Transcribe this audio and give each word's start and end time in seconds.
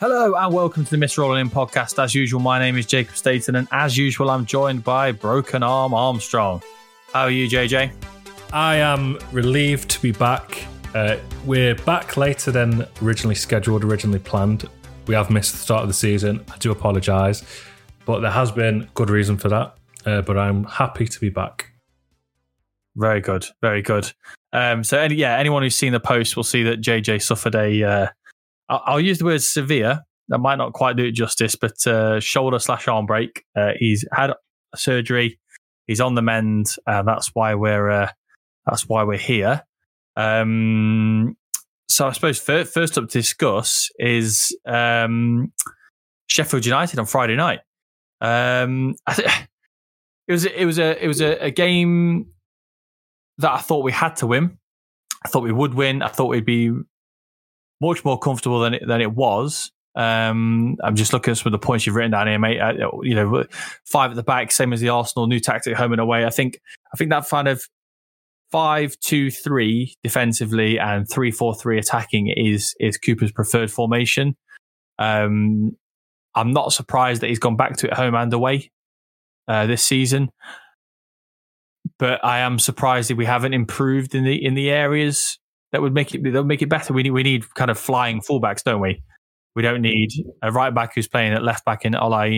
Hello 0.00 0.34
and 0.34 0.52
welcome 0.52 0.84
to 0.84 0.90
the 0.90 0.96
Mist 0.96 1.16
Rolling 1.16 1.40
In 1.40 1.48
podcast. 1.48 2.02
As 2.02 2.16
usual, 2.16 2.40
my 2.40 2.58
name 2.58 2.76
is 2.76 2.84
Jacob 2.84 3.14
Staten, 3.14 3.54
and 3.54 3.68
as 3.70 3.96
usual, 3.96 4.28
I'm 4.28 4.44
joined 4.44 4.82
by 4.82 5.12
Broken 5.12 5.62
Arm 5.62 5.94
Armstrong. 5.94 6.60
How 7.12 7.22
are 7.22 7.30
you, 7.30 7.48
JJ? 7.48 7.92
I 8.52 8.74
am 8.74 9.20
relieved 9.30 9.88
to 9.90 10.02
be 10.02 10.10
back. 10.10 10.64
Uh, 10.96 11.18
we're 11.46 11.76
back 11.76 12.16
later 12.16 12.50
than 12.50 12.88
originally 13.02 13.36
scheduled, 13.36 13.84
originally 13.84 14.18
planned. 14.18 14.68
We 15.06 15.14
have 15.14 15.30
missed 15.30 15.52
the 15.52 15.58
start 15.58 15.82
of 15.82 15.88
the 15.88 15.94
season. 15.94 16.44
I 16.52 16.58
do 16.58 16.72
apologise, 16.72 17.44
but 18.04 18.18
there 18.18 18.32
has 18.32 18.50
been 18.50 18.88
good 18.94 19.10
reason 19.10 19.36
for 19.36 19.48
that. 19.50 19.76
Uh, 20.04 20.22
but 20.22 20.36
I'm 20.36 20.64
happy 20.64 21.06
to 21.06 21.20
be 21.20 21.28
back. 21.28 21.70
Very 22.96 23.20
good, 23.20 23.46
very 23.60 23.80
good. 23.80 24.12
Um, 24.52 24.82
so, 24.82 24.98
any, 24.98 25.14
yeah, 25.14 25.38
anyone 25.38 25.62
who's 25.62 25.76
seen 25.76 25.92
the 25.92 26.00
post 26.00 26.36
will 26.36 26.42
see 26.42 26.64
that 26.64 26.80
JJ 26.80 27.22
suffered 27.22 27.54
a 27.54 27.84
uh, 27.84 28.06
I'll 28.68 29.00
use 29.00 29.18
the 29.18 29.24
word 29.26 29.42
severe. 29.42 30.00
That 30.28 30.38
might 30.38 30.56
not 30.56 30.72
quite 30.72 30.96
do 30.96 31.04
it 31.04 31.12
justice, 31.12 31.54
but 31.54 31.86
uh, 31.86 32.18
shoulder 32.20 32.58
slash 32.58 32.88
arm 32.88 33.06
break. 33.06 33.44
Uh, 33.54 33.72
he's 33.78 34.04
had 34.12 34.32
surgery. 34.74 35.38
He's 35.86 36.00
on 36.00 36.14
the 36.14 36.22
mend, 36.22 36.74
and 36.86 37.06
that's 37.06 37.30
why 37.34 37.54
we're 37.54 37.90
uh, 37.90 38.10
that's 38.66 38.88
why 38.88 39.04
we're 39.04 39.18
here. 39.18 39.62
Um, 40.16 41.36
so 41.88 42.06
I 42.06 42.12
suppose 42.12 42.38
first, 42.38 42.72
first 42.72 42.96
up 42.96 43.08
to 43.08 43.18
discuss 43.18 43.90
is 43.98 44.56
um, 44.66 45.52
Sheffield 46.26 46.64
United 46.64 46.98
on 46.98 47.06
Friday 47.06 47.36
night. 47.36 47.60
Um, 48.20 48.94
th- 49.14 49.28
it 50.26 50.32
was 50.32 50.46
it 50.46 50.64
was 50.64 50.78
a 50.78 51.04
it 51.04 51.06
was 51.06 51.20
a, 51.20 51.44
a 51.44 51.50
game 51.50 52.30
that 53.38 53.52
I 53.52 53.58
thought 53.58 53.84
we 53.84 53.92
had 53.92 54.16
to 54.16 54.26
win. 54.26 54.56
I 55.24 55.28
thought 55.28 55.42
we 55.42 55.52
would 55.52 55.74
win. 55.74 56.02
I 56.02 56.08
thought 56.08 56.26
we'd 56.26 56.46
be 56.46 56.72
much 57.84 58.04
more 58.04 58.18
comfortable 58.18 58.60
than 58.60 58.74
it, 58.74 58.86
than 58.86 59.00
it 59.00 59.12
was. 59.12 59.70
Um, 59.96 60.76
I'm 60.82 60.96
just 60.96 61.12
looking 61.12 61.32
at 61.32 61.38
some 61.38 61.52
of 61.52 61.60
the 61.60 61.64
points 61.64 61.86
you've 61.86 61.94
written 61.94 62.10
down 62.10 62.26
here, 62.26 62.38
mate. 62.38 62.60
Uh, 62.60 62.90
you 63.02 63.14
know, 63.14 63.44
five 63.84 64.10
at 64.10 64.16
the 64.16 64.22
back, 64.22 64.50
same 64.50 64.72
as 64.72 64.80
the 64.80 64.88
Arsenal 64.88 65.26
new 65.26 65.40
tactic 65.40 65.76
home 65.76 65.92
and 65.92 66.00
away. 66.00 66.24
I 66.24 66.30
think 66.30 66.60
I 66.92 66.96
think 66.96 67.10
that 67.10 67.28
kind 67.28 67.48
of 67.48 67.62
five 68.50 68.98
two 69.00 69.30
three 69.30 69.94
defensively 70.02 70.78
and 70.78 71.08
three 71.08 71.30
four 71.30 71.54
three 71.54 71.78
attacking 71.78 72.28
is 72.28 72.74
is 72.80 72.98
Cooper's 72.98 73.32
preferred 73.32 73.70
formation. 73.70 74.36
Um, 74.98 75.76
I'm 76.34 76.52
not 76.52 76.72
surprised 76.72 77.22
that 77.22 77.28
he's 77.28 77.38
gone 77.38 77.56
back 77.56 77.76
to 77.78 77.86
it 77.86 77.94
home 77.94 78.14
and 78.14 78.32
away 78.32 78.72
uh, 79.46 79.66
this 79.66 79.82
season, 79.84 80.30
but 81.98 82.24
I 82.24 82.40
am 82.40 82.58
surprised 82.58 83.10
that 83.10 83.16
we 83.16 83.26
haven't 83.26 83.54
improved 83.54 84.14
in 84.14 84.24
the 84.24 84.44
in 84.44 84.54
the 84.54 84.70
areas 84.70 85.38
that 85.74 85.82
would 85.82 85.92
make 85.92 86.14
it 86.14 86.22
that 86.22 86.32
would 86.32 86.46
make 86.46 86.62
it 86.62 86.68
better. 86.68 86.92
We 86.92 87.02
need 87.02 87.10
we 87.10 87.24
need 87.24 87.52
kind 87.54 87.68
of 87.68 87.76
flying 87.76 88.20
fullbacks, 88.20 88.62
don't 88.62 88.80
we? 88.80 89.02
We 89.56 89.62
don't 89.62 89.82
need 89.82 90.10
a 90.40 90.52
right 90.52 90.72
back 90.72 90.94
who's 90.94 91.08
playing 91.08 91.32
at 91.32 91.42
left 91.42 91.64
back 91.64 91.84
in 91.84 91.96
Ola 91.96 92.28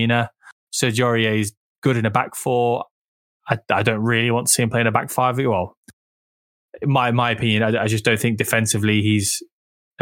Sergio 0.75 1.39
is 1.39 1.53
good 1.83 1.99
in 1.99 2.07
a 2.07 2.11
back 2.11 2.35
four. 2.35 2.87
I, 3.47 3.59
I, 3.71 3.83
don't 3.83 4.01
really 4.01 4.31
want 4.31 4.47
to 4.47 4.53
see 4.53 4.63
him 4.63 4.71
playing 4.71 4.87
a 4.87 4.91
back 4.91 5.11
five. 5.11 5.37
Well, 5.37 5.77
my 6.83 7.11
my 7.11 7.31
opinion, 7.31 7.63
I, 7.63 7.83
I 7.83 7.87
just 7.89 8.07
don't 8.07 8.19
think 8.19 8.39
defensively 8.39 9.03
he's 9.03 9.43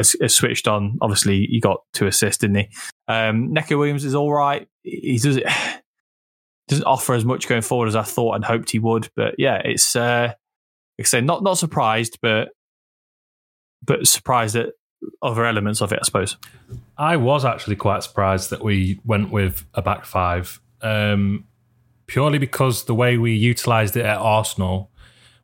switched 0.01 0.69
on. 0.69 0.97
Obviously, 1.03 1.49
he 1.51 1.59
got 1.59 1.81
two 1.93 2.07
assists, 2.07 2.39
didn't 2.39 2.57
he? 2.57 2.69
Um, 3.09 3.53
Neco 3.53 3.77
Williams 3.77 4.05
is 4.05 4.15
all 4.15 4.33
right. 4.33 4.69
He 4.85 5.19
doesn't 5.19 5.45
doesn't 6.69 6.85
offer 6.85 7.15
as 7.15 7.25
much 7.25 7.49
going 7.49 7.63
forward 7.63 7.89
as 7.89 7.97
I 7.97 8.05
thought 8.05 8.37
and 8.37 8.45
hoped 8.45 8.71
he 8.71 8.79
would. 8.79 9.09
But 9.17 9.35
yeah, 9.39 9.61
it's 9.65 9.97
uh, 9.97 10.33
like 10.99 11.07
I 11.07 11.09
say, 11.09 11.21
not 11.21 11.43
not 11.43 11.59
surprised, 11.59 12.19
but 12.23 12.51
but 13.85 14.07
surprised 14.07 14.57
at 14.57 14.71
other 15.23 15.45
elements 15.45 15.81
of 15.81 15.93
it, 15.93 15.99
I 16.01 16.05
suppose. 16.05 16.37
I 16.97 17.17
was 17.17 17.45
actually 17.45 17.77
quite 17.77 18.03
surprised 18.03 18.51
that 18.51 18.63
we 18.63 19.01
went 19.05 19.31
with 19.31 19.65
a 19.75 19.83
back 19.83 20.05
five, 20.05 20.61
um, 20.83 21.45
purely 22.07 22.39
because 22.39 22.85
the 22.85 22.95
way 22.95 23.19
we 23.19 23.33
utilised 23.35 23.97
it 23.97 24.05
at 24.05 24.19
Arsenal 24.19 24.91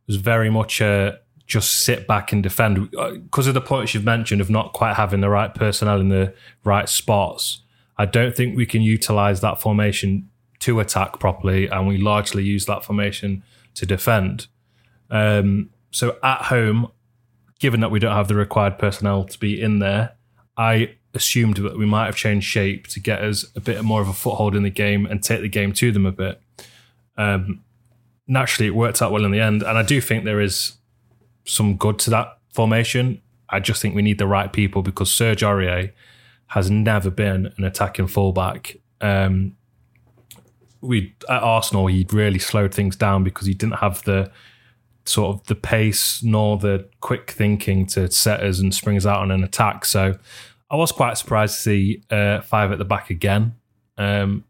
was 0.07 0.15
very 0.15 0.49
much 0.49 0.81
a 0.81 1.19
just 1.47 1.81
sit 1.81 2.07
back 2.07 2.31
and 2.31 2.41
defend. 2.41 2.91
Because 2.91 3.45
of 3.45 3.53
the 3.53 3.61
points 3.61 3.93
you've 3.93 4.05
mentioned 4.05 4.39
of 4.39 4.49
not 4.49 4.71
quite 4.71 4.95
having 4.95 5.19
the 5.19 5.29
right 5.29 5.53
personnel 5.53 5.99
in 5.99 6.07
the 6.07 6.33
right 6.63 6.87
spots, 6.87 7.61
I 7.97 8.05
don't 8.05 8.35
think 8.35 8.55
we 8.55 8.65
can 8.65 8.81
utilise 8.81 9.41
that 9.41 9.59
formation 9.59 10.29
to 10.59 10.79
attack 10.79 11.19
properly, 11.19 11.67
and 11.67 11.87
we 11.87 11.97
largely 11.97 12.43
use 12.43 12.65
that 12.67 12.85
formation 12.85 13.43
to 13.75 13.85
defend. 13.85 14.47
Um, 15.09 15.71
so 15.91 16.17
at 16.23 16.43
home, 16.43 16.91
given 17.61 17.79
that 17.79 17.91
we 17.91 17.99
don't 17.99 18.15
have 18.15 18.27
the 18.27 18.35
required 18.35 18.79
personnel 18.79 19.23
to 19.23 19.39
be 19.39 19.61
in 19.61 19.79
there, 19.79 20.15
I 20.57 20.95
assumed 21.13 21.57
that 21.57 21.77
we 21.77 21.85
might 21.85 22.07
have 22.07 22.15
changed 22.15 22.47
shape 22.47 22.87
to 22.87 22.99
get 22.99 23.21
us 23.21 23.45
a 23.55 23.59
bit 23.59 23.83
more 23.83 24.01
of 24.01 24.07
a 24.07 24.13
foothold 24.13 24.55
in 24.55 24.63
the 24.63 24.71
game 24.71 25.05
and 25.05 25.23
take 25.23 25.41
the 25.41 25.47
game 25.47 25.71
to 25.73 25.91
them 25.91 26.07
a 26.07 26.11
bit. 26.11 26.41
Um, 27.17 27.63
naturally, 28.27 28.67
it 28.67 28.75
worked 28.75 29.01
out 29.01 29.11
well 29.11 29.25
in 29.25 29.31
the 29.31 29.39
end, 29.39 29.61
and 29.61 29.77
I 29.77 29.83
do 29.83 30.01
think 30.01 30.25
there 30.25 30.41
is 30.41 30.73
some 31.45 31.77
good 31.77 31.99
to 31.99 32.09
that 32.09 32.39
formation. 32.51 33.21
I 33.47 33.59
just 33.59 33.79
think 33.79 33.93
we 33.93 34.01
need 34.01 34.17
the 34.17 34.27
right 34.27 34.51
people 34.51 34.81
because 34.81 35.11
Serge 35.11 35.41
Aurier 35.41 35.91
has 36.47 36.71
never 36.71 37.11
been 37.11 37.53
an 37.57 37.63
attacking 37.63 38.07
fullback. 38.07 38.77
Um, 39.01 39.55
we 40.81 41.13
at 41.29 41.43
Arsenal, 41.43 41.85
he 41.87 42.07
really 42.11 42.39
slowed 42.39 42.73
things 42.73 42.95
down 42.95 43.23
because 43.23 43.45
he 43.45 43.53
didn't 43.53 43.75
have 43.75 44.03
the 44.03 44.31
sort 45.05 45.35
of 45.35 45.47
the 45.47 45.55
pace 45.55 46.21
nor 46.23 46.57
the 46.57 46.87
quick 46.99 47.31
thinking 47.31 47.85
to 47.85 48.11
set 48.11 48.43
us 48.43 48.59
and 48.59 48.73
spring 48.73 48.97
us 48.97 49.05
out 49.05 49.19
on 49.19 49.31
an 49.31 49.43
attack. 49.43 49.85
So 49.85 50.15
I 50.69 50.75
was 50.75 50.91
quite 50.91 51.17
surprised 51.17 51.55
to 51.55 51.61
see 51.61 52.03
uh, 52.09 52.41
five 52.41 52.71
at 52.71 52.77
the 52.77 52.85
back 52.85 53.09
again. 53.09 53.55
Um, 53.97 54.45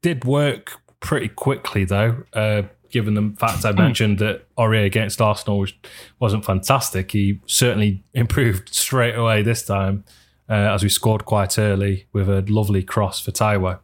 did 0.00 0.24
work 0.24 0.80
pretty 1.00 1.28
quickly 1.28 1.84
though, 1.84 2.24
uh, 2.32 2.62
given 2.90 3.14
the 3.14 3.34
fact 3.38 3.64
I 3.64 3.72
mentioned 3.72 4.18
that 4.18 4.46
Aurier 4.56 4.84
against 4.86 5.20
Arsenal 5.20 5.58
was, 5.58 5.72
wasn't 6.20 6.44
fantastic. 6.44 7.10
He 7.10 7.40
certainly 7.46 8.04
improved 8.14 8.74
straight 8.74 9.14
away 9.14 9.42
this 9.42 9.62
time 9.62 10.04
uh, 10.48 10.52
as 10.52 10.82
we 10.82 10.88
scored 10.88 11.24
quite 11.24 11.58
early 11.58 12.06
with 12.12 12.28
a 12.28 12.42
lovely 12.42 12.82
cross 12.82 13.20
for 13.20 13.30
Taiwo. 13.30 13.78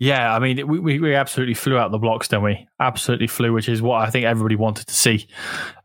Yeah, 0.00 0.34
I 0.34 0.40
mean, 0.40 0.66
we, 0.66 0.98
we 0.98 1.14
absolutely 1.14 1.54
flew 1.54 1.78
out 1.78 1.92
the 1.92 1.98
blocks, 1.98 2.26
don't 2.26 2.42
we? 2.42 2.66
Absolutely 2.80 3.28
flew, 3.28 3.52
which 3.52 3.68
is 3.68 3.80
what 3.80 4.00
I 4.00 4.10
think 4.10 4.24
everybody 4.24 4.56
wanted 4.56 4.88
to 4.88 4.94
see. 4.94 5.28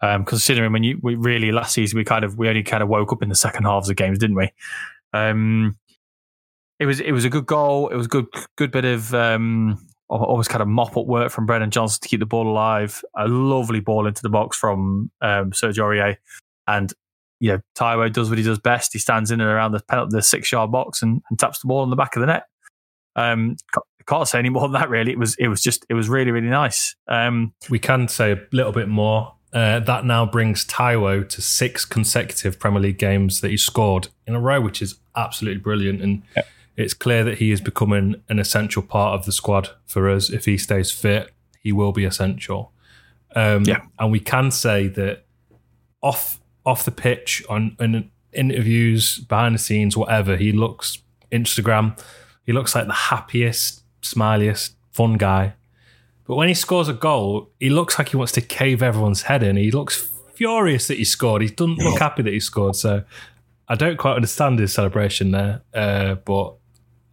Um, 0.01 0.25
considering 0.25 0.73
when 0.73 0.83
you 0.83 0.99
we 1.03 1.15
really 1.15 1.51
last 1.51 1.73
season 1.73 1.97
we 1.97 2.03
kind 2.03 2.25
of 2.25 2.37
we 2.37 2.49
only 2.49 2.63
kind 2.63 2.81
of 2.81 2.89
woke 2.89 3.13
up 3.13 3.21
in 3.21 3.29
the 3.29 3.35
second 3.35 3.65
halves 3.65 3.89
of 3.89 3.95
games, 3.95 4.17
didn't 4.17 4.35
we? 4.35 4.51
Um, 5.13 5.77
it 6.79 6.85
was 6.85 6.99
it 6.99 7.11
was 7.11 7.23
a 7.23 7.29
good 7.29 7.45
goal. 7.45 7.89
It 7.89 7.95
was 7.95 8.07
good 8.07 8.25
good 8.55 8.71
bit 8.71 8.85
of 8.85 9.13
um, 9.13 9.77
almost 10.09 10.49
kind 10.49 10.61
of 10.61 10.67
mop 10.67 10.97
up 10.97 11.05
work 11.05 11.31
from 11.31 11.45
Brennan 11.45 11.71
Johnson 11.71 11.99
to 12.01 12.07
keep 12.07 12.19
the 12.19 12.25
ball 12.25 12.47
alive. 12.47 13.03
A 13.15 13.27
lovely 13.27 13.79
ball 13.79 14.07
into 14.07 14.23
the 14.23 14.29
box 14.29 14.57
from 14.57 15.11
um, 15.21 15.53
Serge 15.53 15.77
Aurier, 15.77 16.17
and 16.67 16.91
you 17.39 17.51
know 17.51 17.59
Taiwo 17.77 18.11
does 18.11 18.29
what 18.29 18.39
he 18.39 18.43
does 18.43 18.59
best. 18.59 18.93
He 18.93 18.99
stands 18.99 19.29
in 19.29 19.39
and 19.39 19.49
around 19.49 19.73
the 19.73 20.07
the 20.09 20.21
six 20.21 20.51
yard 20.51 20.71
box 20.71 21.03
and, 21.03 21.21
and 21.29 21.37
taps 21.37 21.59
the 21.59 21.67
ball 21.67 21.81
on 21.81 21.89
the 21.89 21.95
back 21.95 22.15
of 22.15 22.21
the 22.21 22.27
net. 22.27 22.45
Um, 23.15 23.57
can't 24.09 24.27
say 24.27 24.39
any 24.39 24.49
more 24.49 24.63
than 24.63 24.73
that. 24.73 24.89
Really, 24.89 25.11
it 25.11 25.19
was 25.19 25.35
it 25.35 25.47
was 25.47 25.61
just 25.61 25.85
it 25.89 25.93
was 25.93 26.09
really 26.09 26.31
really 26.31 26.49
nice. 26.49 26.95
Um, 27.07 27.53
we 27.69 27.79
can 27.79 28.07
say 28.07 28.31
a 28.31 28.41
little 28.51 28.71
bit 28.71 28.87
more. 28.87 29.35
Uh, 29.51 29.79
that 29.79 30.05
now 30.05 30.27
brings 30.27 30.63
Taiwo 30.65 31.27
to 31.27 31.41
six 31.41 31.83
consecutive 31.83 32.59
Premier 32.59 32.81
League 32.81 32.99
games 32.99 33.41
that 33.41 33.49
he 33.49 33.57
scored 33.57 34.09
in 34.27 34.35
a 34.35 34.39
row, 34.39 34.61
which 34.61 34.79
is 34.81 34.99
absolutely 35.15 35.59
brilliant. 35.59 36.03
And 36.03 36.21
yeah. 36.35 36.43
it's 36.75 36.93
clear 36.93 37.23
that 37.23 37.39
he 37.39 37.51
is 37.51 37.59
becoming 37.59 38.21
an 38.29 38.37
essential 38.37 38.83
part 38.83 39.19
of 39.19 39.25
the 39.25 39.31
squad 39.31 39.69
for 39.87 40.07
us. 40.07 40.29
If 40.29 40.45
he 40.45 40.57
stays 40.57 40.91
fit, 40.91 41.31
he 41.63 41.71
will 41.71 41.91
be 41.91 42.05
essential. 42.05 42.73
Um, 43.35 43.63
yeah. 43.63 43.81
And 43.97 44.11
we 44.11 44.19
can 44.19 44.51
say 44.51 44.87
that 44.89 45.25
off 46.01 46.39
off 46.65 46.85
the 46.85 46.91
pitch, 46.91 47.43
on 47.49 47.75
in 47.79 48.11
interviews, 48.33 49.17
behind 49.19 49.55
the 49.55 49.59
scenes, 49.59 49.97
whatever, 49.97 50.37
he 50.37 50.51
looks 50.51 50.99
Instagram. 51.31 51.99
He 52.43 52.53
looks 52.53 52.75
like 52.75 52.87
the 52.87 52.93
happiest, 52.93 53.83
smiliest, 54.01 54.73
fun 54.91 55.17
guy. 55.17 55.53
But 56.25 56.35
when 56.35 56.47
he 56.47 56.53
scores 56.53 56.87
a 56.87 56.93
goal, 56.93 57.49
he 57.59 57.69
looks 57.69 57.97
like 57.97 58.09
he 58.09 58.17
wants 58.17 58.33
to 58.33 58.41
cave 58.41 58.83
everyone's 58.83 59.23
head 59.23 59.41
in. 59.41 59.55
He 59.55 59.71
looks 59.71 60.09
furious 60.33 60.87
that 60.87 60.97
he 60.97 61.03
scored. 61.03 61.41
He 61.41 61.49
doesn't 61.49 61.79
look 61.79 61.99
happy 61.99 62.21
that 62.21 62.31
he 62.31 62.39
scored. 62.39 62.75
So 62.75 63.03
I 63.67 63.75
don't 63.75 63.97
quite 63.97 64.15
understand 64.15 64.59
his 64.59 64.71
celebration 64.71 65.31
there. 65.31 65.61
Uh, 65.73 66.15
but 66.15 66.55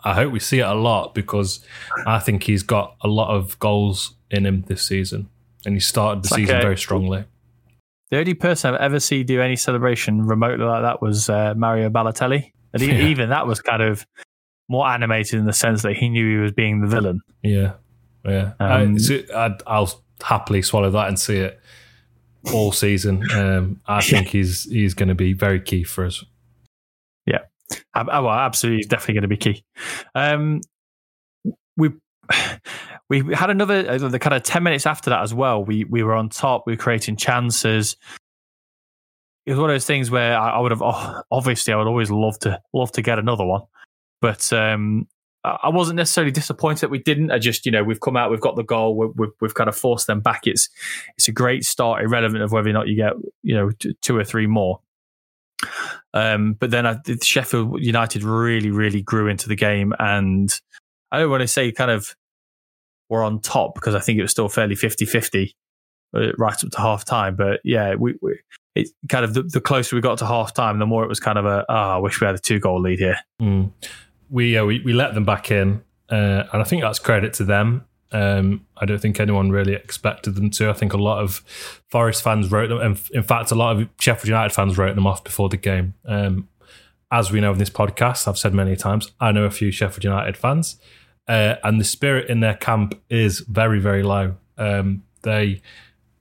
I 0.05 0.15
hope 0.15 0.33
we 0.33 0.39
see 0.39 0.61
it 0.61 0.67
a 0.67 0.75
lot 0.75 1.15
because 1.15 1.65
I 2.07 2.19
think 2.19 2.45
he's 2.45 2.63
got 2.63 2.95
a 3.01 3.09
lot 3.09 3.35
of 3.35 3.59
goals 3.59 4.15
in 4.31 4.47
him 4.47 4.63
this 4.69 4.83
season. 4.83 5.29
And 5.65 5.75
he 5.75 5.81
started 5.81 6.23
the 6.23 6.29
it's 6.29 6.37
season 6.37 6.57
a, 6.59 6.61
very 6.61 6.77
strongly. 6.77 7.25
The 8.11 8.19
only 8.19 8.35
person 8.35 8.75
I've 8.75 8.81
ever 8.81 9.01
seen 9.01 9.27
do 9.27 9.41
any 9.41 9.57
celebration 9.57 10.27
remotely 10.27 10.65
like 10.65 10.83
that 10.83 11.03
was 11.03 11.29
uh, 11.29 11.55
Mario 11.57 11.91
Balotelli. 11.91 12.53
And 12.73 12.83
yeah. 12.83 13.01
even 13.01 13.31
that 13.31 13.47
was 13.47 13.61
kind 13.61 13.83
of 13.83 14.07
more 14.69 14.87
animated 14.87 15.39
in 15.39 15.47
the 15.47 15.53
sense 15.53 15.83
that 15.83 15.97
he 15.97 16.09
knew 16.09 16.37
he 16.37 16.43
was 16.43 16.53
being 16.53 16.81
the 16.81 16.89
villain. 16.89 17.21
Yeah, 17.43 17.75
yeah. 18.25 18.53
Um, 18.59 18.97
I, 19.35 19.79
will 19.79 19.91
happily 20.23 20.63
swallow 20.63 20.91
that 20.91 21.09
and 21.09 21.19
see 21.19 21.39
it 21.39 21.61
all 22.53 22.73
season. 22.73 23.23
Um, 23.33 23.81
I 23.87 24.01
think 24.03 24.29
he's 24.29 24.65
he's 24.65 24.95
going 24.95 25.09
to 25.09 25.15
be 25.15 25.33
very 25.33 25.61
key 25.61 25.85
for 25.85 26.07
us. 26.07 26.25
Yeah, 27.27 27.41
Oh, 27.95 28.23
well, 28.23 28.31
absolutely, 28.31 28.81
it's 28.81 28.89
definitely 28.89 29.15
going 29.15 29.23
to 29.23 29.29
be 29.29 29.37
key. 29.37 29.65
Um, 30.15 30.61
we 31.77 31.91
we 33.09 33.35
had 33.35 33.51
another 33.51 33.89
uh, 33.89 34.09
the 34.09 34.19
kind 34.19 34.35
of 34.35 34.43
ten 34.43 34.63
minutes 34.63 34.87
after 34.87 35.11
that 35.11 35.23
as 35.23 35.35
well. 35.35 35.65
We 35.65 35.85
we 35.85 36.03
were 36.03 36.15
on 36.15 36.29
top. 36.29 36.65
We 36.67 36.73
were 36.73 36.79
creating 36.79 37.17
chances. 37.17 37.97
It 39.47 39.53
was 39.53 39.61
one 39.61 39.71
of 39.71 39.75
those 39.75 39.87
things 39.87 40.11
where 40.11 40.37
I, 40.37 40.51
I 40.51 40.59
would 40.59 40.73
have 40.73 40.83
oh, 40.83 41.23
obviously 41.31 41.73
I 41.73 41.77
would 41.77 41.87
always 41.87 42.11
love 42.11 42.39
to 42.41 42.61
love 42.73 42.93
to 42.93 43.03
get 43.03 43.19
another 43.19 43.45
one, 43.45 43.63
but 44.21 44.53
um, 44.53 45.07
I 45.47 45.69
wasn't 45.69 45.97
necessarily 45.97 46.33
disappointed 46.33 46.81
that 46.81 46.91
we 46.91 46.99
didn't. 46.99 47.31
I 47.31 47.39
just, 47.39 47.67
you 47.67 47.73
know, 47.73 47.85
we've 47.85 48.01
come 48.01 48.17
out, 48.17 48.33
we've 48.33 48.41
got 48.41 48.57
the 48.57 48.65
goal, 48.65 48.97
we've, 48.97 49.11
we've, 49.15 49.31
we've 49.41 49.55
kind 49.55 49.69
of 49.69 49.77
forced 49.77 50.09
them 50.09 50.21
back. 50.21 50.41
It's 50.45 50.69
it's 51.17 51.29
a 51.29 51.33
great 51.33 51.65
start, 51.65 52.03
irrelevant 52.03 52.43
of 52.43 52.51
whether 52.51 52.69
or 52.69 52.73
not 52.73 52.89
you 52.89 52.97
get, 52.97 53.13
you 53.43 53.55
know, 53.55 53.71
two 54.03 54.17
or 54.17 54.25
three 54.25 54.49
more. 54.49 54.81
Um, 56.13 56.55
but 56.55 56.73
then 56.73 56.85
I, 56.85 56.97
Sheffield 57.23 57.81
United 57.81 58.25
really, 58.25 58.71
really 58.71 59.03
grew 59.03 59.29
into 59.29 59.49
the 59.49 59.55
game, 59.55 59.95
and 60.01 60.53
I 61.13 61.21
don't 61.21 61.31
want 61.31 61.43
to 61.43 61.49
say 61.49 61.71
kind 61.71 61.93
of 61.93 62.17
were 63.09 63.23
on 63.23 63.41
top 63.41 63.75
because 63.77 63.95
I 63.95 64.01
think 64.01 64.19
it 64.19 64.23
was 64.23 64.33
still 64.33 64.49
fairly 64.49 64.75
50-50 64.75 65.53
uh, 66.17 66.33
right 66.39 66.65
up 66.65 66.71
to 66.73 66.81
half 66.81 67.05
time. 67.05 67.37
But 67.37 67.61
yeah, 67.63 67.95
we, 67.95 68.17
we 68.21 68.41
it 68.75 68.89
kind 69.09 69.25
of 69.25 69.35
the, 69.35 69.45
the, 69.45 69.61
closer 69.61 69.95
we 69.95 70.03
got 70.03 70.19
to 70.19 70.27
half 70.27 70.53
time, 70.55 70.81
the 70.81 70.87
more 70.87 71.05
it 71.05 71.09
was 71.09 71.21
kind 71.21 71.39
of 71.39 71.47
a, 71.47 71.65
oh, 71.69 71.75
I 71.75 71.99
wish 71.99 72.21
we 72.21 72.27
had 72.27 72.35
a 72.35 72.41
two 72.41 72.59
goal 72.59 72.81
lead 72.83 72.99
here. 72.99 73.19
Mm 73.41 73.71
we, 74.31 74.57
uh, 74.57 74.65
we 74.65 74.81
we 74.81 74.93
let 74.93 75.15
them 75.15 75.25
back 75.25 75.51
in, 75.51 75.83
uh, 76.11 76.45
and 76.53 76.63
I 76.63 76.65
think 76.65 76.83
that's 76.83 76.99
credit 76.99 77.33
to 77.35 77.45
them. 77.45 77.87
Um, 78.13 78.67
I 78.77 78.87
don't 78.87 79.01
think 79.01 79.19
anyone 79.19 79.51
really 79.51 79.75
expected 79.75 80.37
them 80.37 80.51
to. 80.51 80.71
I 80.71 80.73
think 80.73 80.93
a 80.93 80.97
lot 80.97 81.23
of 81.23 81.43
Forest 81.89 82.23
fans 82.23 82.51
wrote 82.51 82.69
them, 82.69 82.79
and 82.79 83.01
in 83.13 83.23
fact, 83.23 83.51
a 83.51 83.55
lot 83.55 83.77
of 83.77 83.89
Sheffield 83.99 84.29
United 84.29 84.55
fans 84.55 84.79
wrote 84.79 84.95
them 84.95 85.07
off 85.07 85.25
before 85.25 85.49
the 85.49 85.57
game. 85.57 85.95
Um, 86.05 86.49
as 87.11 87.31
we 87.31 87.41
know 87.41 87.53
in 87.53 87.59
this 87.59 87.71
podcast, 87.71 88.27
I've 88.27 88.39
said 88.39 88.53
many 88.53 88.75
times, 88.77 89.13
I 89.21 89.33
know 89.33 89.45
a 89.45 89.51
few 89.51 89.71
Sheffield 89.71 90.05
United 90.05 90.37
fans, 90.37 90.77
uh, 91.29 91.57
and 91.63 91.81
the 91.81 91.85
spirit 91.85 92.29
in 92.29 92.41
their 92.41 92.55
camp 92.55 93.01
is 93.11 93.41
very, 93.41 93.81
very 93.81 94.03
low. 94.03 94.37
Um, 94.59 95.05
they 95.23 95.61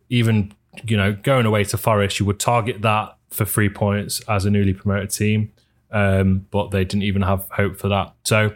even, 0.09 0.53
you 0.85 0.97
know, 0.97 1.13
going 1.13 1.45
away 1.45 1.63
to 1.65 1.77
Forest, 1.77 2.19
you 2.19 2.25
would 2.25 2.39
target 2.39 2.81
that 2.81 3.17
for 3.29 3.45
three 3.45 3.69
points 3.69 4.21
as 4.27 4.45
a 4.45 4.49
newly 4.49 4.73
promoted 4.73 5.09
team 5.09 5.51
um, 5.95 6.45
but 6.51 6.71
they 6.71 6.83
didn't 6.83 7.03
even 7.03 7.21
have 7.21 7.47
hope 7.51 7.77
for 7.77 7.87
that. 7.87 8.13
So 8.25 8.53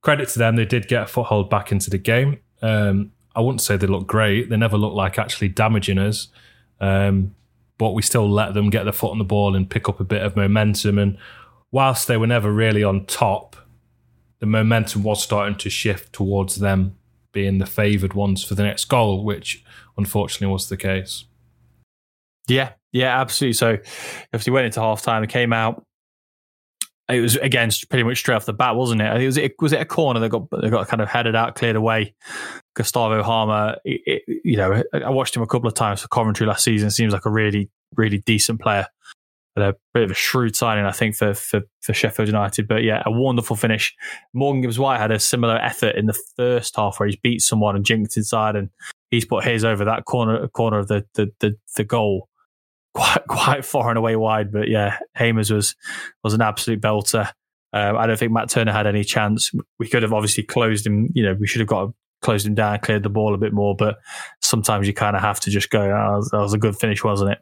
credit 0.00 0.30
to 0.30 0.38
them, 0.38 0.56
they 0.56 0.64
did 0.64 0.88
get 0.88 1.02
a 1.02 1.06
foothold 1.06 1.50
back 1.50 1.70
into 1.70 1.90
the 1.90 1.98
game. 1.98 2.40
Um, 2.62 3.12
I 3.36 3.40
wouldn't 3.40 3.60
say 3.60 3.76
they 3.76 3.86
look 3.86 4.06
great; 4.06 4.48
they 4.48 4.56
never 4.56 4.78
looked 4.78 4.96
like 4.96 5.18
actually 5.18 5.48
damaging 5.48 5.98
us, 5.98 6.28
um, 6.80 7.34
but 7.76 7.92
we 7.92 8.00
still 8.00 8.28
let 8.28 8.54
them 8.54 8.70
get 8.70 8.84
their 8.84 8.92
foot 8.92 9.10
on 9.10 9.18
the 9.18 9.24
ball 9.24 9.54
and 9.54 9.68
pick 9.68 9.88
up 9.88 10.00
a 10.00 10.04
bit 10.04 10.22
of 10.22 10.34
momentum. 10.34 10.98
And 10.98 11.18
whilst 11.70 12.08
they 12.08 12.16
were 12.16 12.26
never 12.26 12.50
really 12.50 12.82
on 12.82 13.04
top, 13.04 13.54
the 14.38 14.46
momentum 14.46 15.02
was 15.02 15.22
starting 15.22 15.58
to 15.58 15.68
shift 15.68 16.14
towards 16.14 16.56
them 16.56 16.96
being 17.32 17.58
the 17.58 17.66
favoured 17.66 18.14
ones 18.14 18.42
for 18.42 18.54
the 18.54 18.62
next 18.62 18.86
goal, 18.86 19.22
which 19.22 19.62
unfortunately 19.98 20.50
was 20.50 20.70
the 20.70 20.76
case. 20.78 21.26
Yeah, 22.48 22.72
yeah, 22.92 23.20
absolutely. 23.20 23.52
So 23.52 23.76
obviously 24.32 24.54
went 24.54 24.66
into 24.66 24.80
half 24.80 25.02
time, 25.02 25.22
they 25.22 25.26
came 25.26 25.52
out, 25.52 25.84
it 27.08 27.20
was 27.20 27.36
again 27.36 27.70
pretty 27.88 28.04
much 28.04 28.18
straight 28.18 28.36
off 28.36 28.44
the 28.44 28.52
bat, 28.52 28.76
wasn't 28.76 29.00
it? 29.00 29.20
It 29.20 29.26
was 29.26 29.36
it 29.36 29.54
was 29.60 29.72
it 29.72 29.80
a 29.80 29.84
corner 29.84 30.20
that 30.20 30.28
got 30.28 30.48
they 30.62 30.68
got 30.68 30.88
kind 30.88 31.00
of 31.00 31.08
headed 31.08 31.34
out, 31.34 31.54
cleared 31.54 31.76
away. 31.76 32.14
Gustavo 32.74 33.22
Hamer, 33.22 33.76
it, 33.84 34.00
it, 34.06 34.40
you 34.44 34.56
know, 34.56 34.82
I 34.92 35.10
watched 35.10 35.34
him 35.34 35.42
a 35.42 35.46
couple 35.46 35.68
of 35.68 35.74
times 35.74 36.02
for 36.02 36.08
Coventry 36.08 36.46
last 36.46 36.64
season. 36.64 36.90
Seems 36.90 37.12
like 37.12 37.26
a 37.26 37.30
really 37.30 37.70
really 37.96 38.18
decent 38.18 38.60
player, 38.60 38.86
but 39.56 39.68
a 39.68 39.76
bit 39.94 40.04
of 40.04 40.10
a 40.10 40.14
shrewd 40.14 40.54
signing, 40.54 40.84
I 40.84 40.92
think, 40.92 41.16
for 41.16 41.32
for, 41.32 41.62
for 41.80 41.94
Sheffield 41.94 42.28
United. 42.28 42.68
But 42.68 42.82
yeah, 42.82 43.02
a 43.06 43.10
wonderful 43.10 43.56
finish. 43.56 43.94
Morgan 44.34 44.60
Gibbs 44.60 44.78
White 44.78 45.00
had 45.00 45.10
a 45.10 45.18
similar 45.18 45.56
effort 45.56 45.96
in 45.96 46.06
the 46.06 46.18
first 46.36 46.76
half 46.76 47.00
where 47.00 47.06
he's 47.06 47.16
beat 47.16 47.40
someone 47.40 47.74
and 47.74 47.86
jinked 47.86 48.18
inside, 48.18 48.54
and 48.54 48.68
he's 49.10 49.24
put 49.24 49.44
his 49.44 49.64
over 49.64 49.84
that 49.86 50.04
corner 50.04 50.46
corner 50.48 50.78
of 50.78 50.88
the 50.88 51.06
the 51.14 51.32
the, 51.40 51.56
the 51.76 51.84
goal 51.84 52.28
quite 52.98 53.24
quite 53.28 53.64
far 53.64 53.88
and 53.88 53.98
away 53.98 54.16
wide. 54.16 54.52
But 54.52 54.68
yeah, 54.68 54.98
Hamer's 55.14 55.50
was 55.50 55.74
was 56.24 56.34
an 56.34 56.42
absolute 56.42 56.80
belter. 56.80 57.30
Um, 57.72 57.96
I 57.96 58.06
don't 58.06 58.18
think 58.18 58.32
Matt 58.32 58.50
Turner 58.50 58.72
had 58.72 58.86
any 58.86 59.04
chance. 59.04 59.50
We 59.78 59.88
could 59.88 60.02
have 60.02 60.12
obviously 60.12 60.42
closed 60.42 60.86
him. 60.86 61.08
You 61.14 61.24
know, 61.24 61.36
we 61.38 61.46
should 61.46 61.60
have 61.60 61.68
got 61.68 61.90
closed 62.22 62.46
him 62.46 62.54
down, 62.54 62.78
cleared 62.80 63.02
the 63.02 63.10
ball 63.10 63.34
a 63.34 63.38
bit 63.38 63.52
more. 63.52 63.76
But 63.76 63.98
sometimes 64.40 64.86
you 64.86 64.94
kind 64.94 65.16
of 65.16 65.22
have 65.22 65.40
to 65.40 65.50
just 65.50 65.70
go. 65.70 65.80
Oh, 65.80 66.22
that 66.30 66.38
was 66.38 66.54
a 66.54 66.58
good 66.58 66.76
finish, 66.76 67.04
wasn't 67.04 67.32
it? 67.32 67.38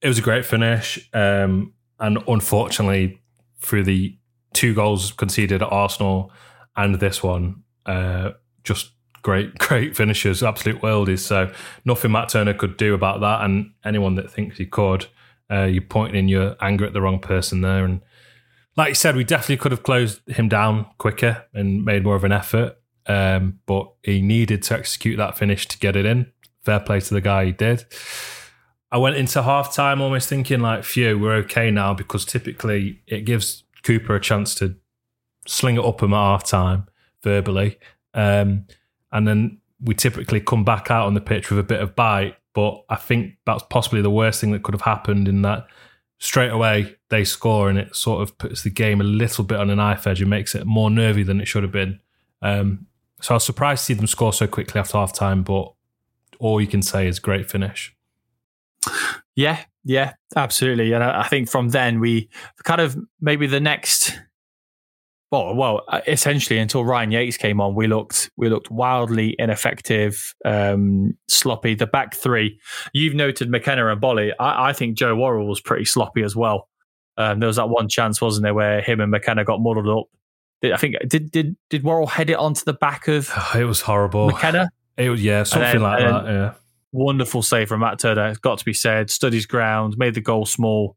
It 0.00 0.08
was 0.08 0.18
a 0.18 0.22
great 0.22 0.44
finish, 0.44 1.08
um, 1.14 1.72
and 1.98 2.18
unfortunately, 2.28 3.22
through 3.60 3.84
the 3.84 4.16
two 4.52 4.74
goals 4.74 5.12
conceded 5.12 5.62
at 5.62 5.72
Arsenal 5.72 6.30
and 6.76 7.00
this 7.00 7.22
one, 7.22 7.62
uh, 7.86 8.32
just 8.64 8.90
great, 9.24 9.58
great 9.58 9.96
finishers, 9.96 10.44
absolute 10.44 10.80
worldies. 10.80 11.18
So 11.18 11.52
nothing 11.84 12.12
Matt 12.12 12.28
Turner 12.28 12.54
could 12.54 12.76
do 12.76 12.94
about 12.94 13.20
that. 13.22 13.42
And 13.42 13.72
anyone 13.84 14.14
that 14.14 14.30
thinks 14.30 14.58
he 14.58 14.66
could, 14.66 15.06
uh, 15.50 15.64
you're 15.64 15.82
pointing 15.82 16.28
your 16.28 16.54
anger 16.60 16.86
at 16.86 16.92
the 16.92 17.02
wrong 17.02 17.18
person 17.18 17.62
there. 17.62 17.84
And 17.84 18.00
like 18.76 18.90
you 18.90 18.94
said, 18.94 19.16
we 19.16 19.24
definitely 19.24 19.56
could 19.56 19.72
have 19.72 19.82
closed 19.82 20.20
him 20.28 20.48
down 20.48 20.86
quicker 20.98 21.44
and 21.52 21.84
made 21.84 22.04
more 22.04 22.14
of 22.14 22.22
an 22.22 22.32
effort. 22.32 22.78
Um, 23.06 23.58
but 23.66 23.92
he 24.02 24.22
needed 24.22 24.62
to 24.64 24.74
execute 24.74 25.18
that 25.18 25.36
finish 25.36 25.66
to 25.66 25.78
get 25.78 25.96
it 25.96 26.06
in. 26.06 26.30
Fair 26.62 26.80
play 26.80 27.00
to 27.00 27.12
the 27.12 27.20
guy 27.20 27.46
he 27.46 27.52
did. 27.52 27.84
I 28.90 28.98
went 28.98 29.16
into 29.16 29.42
half 29.42 29.74
time 29.74 30.00
almost 30.00 30.28
thinking 30.28 30.60
like, 30.60 30.84
phew, 30.84 31.18
we're 31.18 31.34
okay 31.36 31.70
now 31.70 31.92
because 31.94 32.24
typically 32.24 33.02
it 33.06 33.22
gives 33.22 33.64
Cooper 33.82 34.14
a 34.14 34.20
chance 34.20 34.54
to 34.56 34.76
sling 35.46 35.76
it 35.76 35.84
up 35.84 36.02
him 36.02 36.14
at 36.14 36.16
half 36.16 36.44
time 36.44 36.86
verbally. 37.22 37.78
Um, 38.14 38.66
and 39.14 39.26
then 39.26 39.58
we 39.80 39.94
typically 39.94 40.40
come 40.40 40.64
back 40.64 40.90
out 40.90 41.06
on 41.06 41.14
the 41.14 41.20
pitch 41.20 41.48
with 41.48 41.58
a 41.58 41.62
bit 41.62 41.80
of 41.80 41.96
bite. 41.96 42.36
But 42.52 42.84
I 42.88 42.96
think 42.96 43.34
that's 43.46 43.62
possibly 43.70 44.02
the 44.02 44.10
worst 44.10 44.40
thing 44.40 44.52
that 44.52 44.62
could 44.62 44.74
have 44.74 44.82
happened 44.82 45.28
in 45.28 45.42
that 45.42 45.66
straight 46.18 46.50
away 46.50 46.96
they 47.10 47.24
score 47.24 47.68
and 47.68 47.78
it 47.78 47.94
sort 47.94 48.22
of 48.22 48.36
puts 48.38 48.62
the 48.62 48.70
game 48.70 49.00
a 49.00 49.04
little 49.04 49.44
bit 49.44 49.58
on 49.58 49.70
a 49.70 49.76
knife 49.76 50.06
edge 50.06 50.20
and 50.20 50.30
makes 50.30 50.54
it 50.54 50.66
more 50.66 50.90
nervy 50.90 51.22
than 51.22 51.40
it 51.40 51.46
should 51.46 51.62
have 51.62 51.72
been. 51.72 52.00
Um, 52.42 52.86
so 53.20 53.34
I 53.34 53.36
was 53.36 53.44
surprised 53.44 53.80
to 53.80 53.84
see 53.86 53.94
them 53.94 54.06
score 54.06 54.32
so 54.32 54.46
quickly 54.46 54.78
after 54.78 54.98
half 54.98 55.12
time, 55.12 55.42
but 55.42 55.72
all 56.38 56.60
you 56.60 56.66
can 56.66 56.82
say 56.82 57.06
is 57.06 57.18
great 57.18 57.50
finish. 57.50 57.94
Yeah, 59.34 59.60
yeah, 59.84 60.14
absolutely. 60.36 60.92
And 60.92 61.02
I, 61.02 61.20
I 61.20 61.28
think 61.28 61.48
from 61.48 61.70
then 61.70 62.00
we 62.00 62.28
kind 62.64 62.80
of 62.80 62.96
maybe 63.20 63.46
the 63.46 63.60
next 63.60 64.18
well, 65.34 65.54
well, 65.54 65.82
uh, 65.88 66.00
essentially 66.06 66.60
until 66.60 66.84
Ryan 66.84 67.10
Yates 67.10 67.36
came 67.36 67.60
on, 67.60 67.74
we 67.74 67.88
looked 67.88 68.30
we 68.36 68.48
looked 68.48 68.70
wildly 68.70 69.34
ineffective, 69.38 70.34
um, 70.44 71.16
sloppy. 71.28 71.74
The 71.74 71.86
back 71.86 72.14
three, 72.14 72.60
you've 72.92 73.14
noted 73.14 73.50
McKenna 73.50 73.88
and 73.88 74.00
Boly. 74.00 74.32
I, 74.38 74.70
I 74.70 74.72
think 74.72 74.96
Joe 74.96 75.16
Worrall 75.16 75.48
was 75.48 75.60
pretty 75.60 75.86
sloppy 75.86 76.22
as 76.22 76.36
well. 76.36 76.68
Um, 77.16 77.40
there 77.40 77.48
was 77.48 77.56
that 77.56 77.68
one 77.68 77.88
chance, 77.88 78.20
wasn't 78.20 78.44
there, 78.44 78.54
where 78.54 78.80
him 78.80 79.00
and 79.00 79.10
McKenna 79.10 79.44
got 79.44 79.60
muddled 79.60 79.88
up. 79.88 80.06
I 80.72 80.76
think 80.76 80.96
did 81.08 81.32
did 81.32 81.56
did 81.68 81.82
Worrall 81.82 82.06
head 82.06 82.30
it 82.30 82.38
onto 82.38 82.64
the 82.64 82.74
back 82.74 83.08
of? 83.08 83.30
It 83.56 83.64
was 83.64 83.80
horrible. 83.80 84.28
McKenna. 84.28 84.70
It 84.96 85.10
was 85.10 85.22
yeah, 85.22 85.42
something 85.42 85.72
then, 85.72 85.82
like 85.82 85.98
that. 85.98 86.26
Yeah. 86.26 86.54
Wonderful 86.92 87.42
save 87.42 87.68
from 87.68 87.80
Matt 87.80 87.98
Turner. 87.98 88.28
It's 88.28 88.38
got 88.38 88.58
to 88.58 88.64
be 88.64 88.72
said. 88.72 89.10
Stood 89.10 89.32
his 89.32 89.46
ground, 89.46 89.96
made 89.98 90.14
the 90.14 90.20
goal 90.20 90.46
small. 90.46 90.96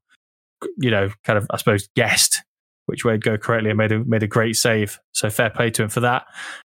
You 0.77 0.91
know, 0.91 1.09
kind 1.23 1.37
of 1.37 1.47
I 1.49 1.57
suppose 1.57 1.87
guessed 1.95 2.43
which 2.87 3.05
way 3.05 3.13
to 3.13 3.17
go 3.19 3.37
correctly 3.37 3.69
and 3.69 3.77
made 3.77 3.91
a 3.91 4.03
made 4.03 4.23
a 4.23 4.27
great 4.27 4.55
save. 4.55 4.99
So 5.11 5.29
fair 5.29 5.49
play 5.49 5.69
to 5.71 5.83
him 5.83 5.89
for 5.89 5.99
that. 5.99 6.23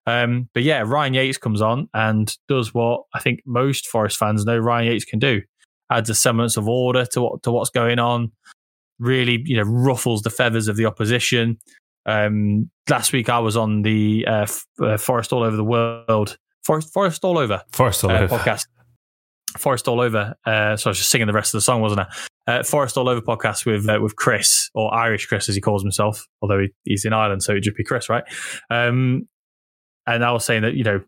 Um, 0.05 0.49
but 0.53 0.63
yeah, 0.63 0.83
Ryan 0.85 1.15
Yates 1.15 1.37
comes 1.37 1.61
on 1.61 1.89
and 1.93 2.35
does 2.47 2.73
what 2.73 3.03
I 3.13 3.19
think 3.19 3.41
most 3.45 3.87
Forest 3.87 4.17
fans 4.17 4.45
know 4.45 4.57
Ryan 4.57 4.87
Yates 4.87 5.05
can 5.05 5.19
do. 5.19 5.41
Adds 5.89 6.09
a 6.09 6.15
semblance 6.15 6.57
of 6.57 6.67
order 6.67 7.05
to 7.05 7.21
what 7.21 7.43
to 7.43 7.51
what's 7.51 7.71
going 7.71 7.99
on. 7.99 8.31
Really, 8.99 9.41
you 9.45 9.55
know, 9.55 9.63
ruffles 9.63 10.21
the 10.21 10.29
feathers 10.29 10.67
of 10.67 10.75
the 10.75 10.85
opposition. 10.85 11.57
Um, 12.05 12.69
last 12.89 13.13
week 13.13 13.29
I 13.29 13.39
was 13.39 13.55
on 13.55 13.81
the 13.83 14.25
uh, 14.27 14.47
uh, 14.81 14.97
Forest 14.97 15.31
All 15.31 15.43
Over 15.43 15.55
the 15.55 15.63
World, 15.63 16.37
Forest 16.65 16.93
Forest 16.93 17.23
All 17.23 17.37
Over, 17.37 17.63
Forest 17.71 18.03
All 18.03 18.11
uh, 18.11 18.19
Over 18.19 18.37
podcast. 18.37 18.65
Forest 19.57 19.87
All 19.87 20.01
Over. 20.01 20.35
Uh, 20.45 20.75
so 20.77 20.89
I 20.89 20.91
was 20.91 20.97
just 20.97 21.09
singing 21.09 21.27
the 21.27 21.33
rest 21.33 21.53
of 21.53 21.57
the 21.57 21.61
song, 21.61 21.81
wasn't 21.81 22.01
I? 22.01 22.07
Uh, 22.51 22.63
Forest 22.63 22.97
All 22.97 23.09
Over 23.09 23.21
podcast 23.21 23.65
with 23.65 23.87
uh, 23.87 23.99
with 24.01 24.15
Chris 24.15 24.69
or 24.73 24.93
Irish 24.93 25.25
Chris 25.25 25.49
as 25.49 25.55
he 25.55 25.61
calls 25.61 25.81
himself, 25.81 26.25
although 26.41 26.59
he, 26.59 26.69
he's 26.83 27.05
in 27.05 27.13
Ireland, 27.13 27.43
so 27.43 27.51
it'd 27.51 27.63
just 27.63 27.77
be 27.77 27.83
Chris, 27.83 28.09
right? 28.09 28.23
Um, 28.69 29.27
and 30.07 30.23
I 30.23 30.31
was 30.31 30.45
saying 30.45 30.63
that 30.63 30.75
you 30.75 30.83
know 30.83 31.01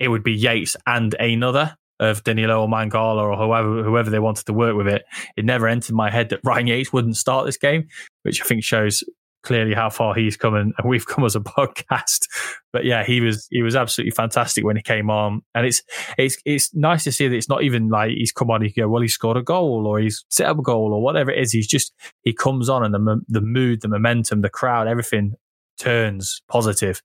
it 0.00 0.08
would 0.08 0.24
be 0.24 0.32
Yates 0.32 0.76
and 0.86 1.14
another 1.14 1.76
of 2.00 2.24
Danilo 2.24 2.62
or 2.62 2.68
Mangala 2.68 3.22
or 3.22 3.36
whoever 3.36 3.82
whoever 3.82 4.10
they 4.10 4.18
wanted 4.18 4.46
to 4.46 4.52
work 4.52 4.76
with 4.76 4.88
it. 4.88 5.04
It 5.36 5.44
never 5.44 5.68
entered 5.68 5.94
my 5.94 6.10
head 6.10 6.30
that 6.30 6.40
Ryan 6.44 6.66
Yates 6.66 6.92
wouldn't 6.92 7.16
start 7.16 7.46
this 7.46 7.56
game, 7.56 7.88
which 8.22 8.40
I 8.42 8.44
think 8.44 8.64
shows 8.64 9.04
clearly 9.44 9.74
how 9.74 9.90
far 9.90 10.14
he's 10.14 10.36
come 10.36 10.54
and, 10.54 10.72
and 10.78 10.88
we've 10.88 11.06
come 11.06 11.24
as 11.24 11.36
a 11.36 11.40
podcast. 11.40 12.26
But 12.72 12.84
yeah, 12.84 13.04
he 13.04 13.20
was 13.20 13.46
he 13.50 13.62
was 13.62 13.76
absolutely 13.76 14.10
fantastic 14.10 14.64
when 14.64 14.76
he 14.76 14.82
came 14.82 15.10
on, 15.10 15.42
and 15.54 15.66
it's 15.66 15.82
it's 16.18 16.36
it's 16.44 16.74
nice 16.74 17.04
to 17.04 17.12
see 17.12 17.28
that 17.28 17.36
it's 17.36 17.48
not 17.48 17.62
even 17.62 17.88
like 17.88 18.10
he's 18.10 18.32
come 18.32 18.50
on. 18.50 18.62
He 18.62 18.70
go 18.70 18.88
well, 18.88 19.02
he 19.02 19.08
scored 19.08 19.36
a 19.36 19.42
goal 19.42 19.86
or 19.86 20.00
he's 20.00 20.24
set 20.28 20.48
up 20.48 20.58
a 20.58 20.62
goal 20.62 20.92
or 20.92 21.00
whatever 21.00 21.30
it 21.30 21.38
is. 21.38 21.52
He's 21.52 21.68
just 21.68 21.92
he 22.22 22.32
comes 22.32 22.68
on 22.68 22.84
and 22.84 22.92
the 22.92 23.20
the 23.28 23.40
mood, 23.40 23.82
the 23.82 23.88
momentum, 23.88 24.40
the 24.40 24.50
crowd, 24.50 24.88
everything 24.88 25.34
turns 25.78 26.42
positive, 26.48 27.00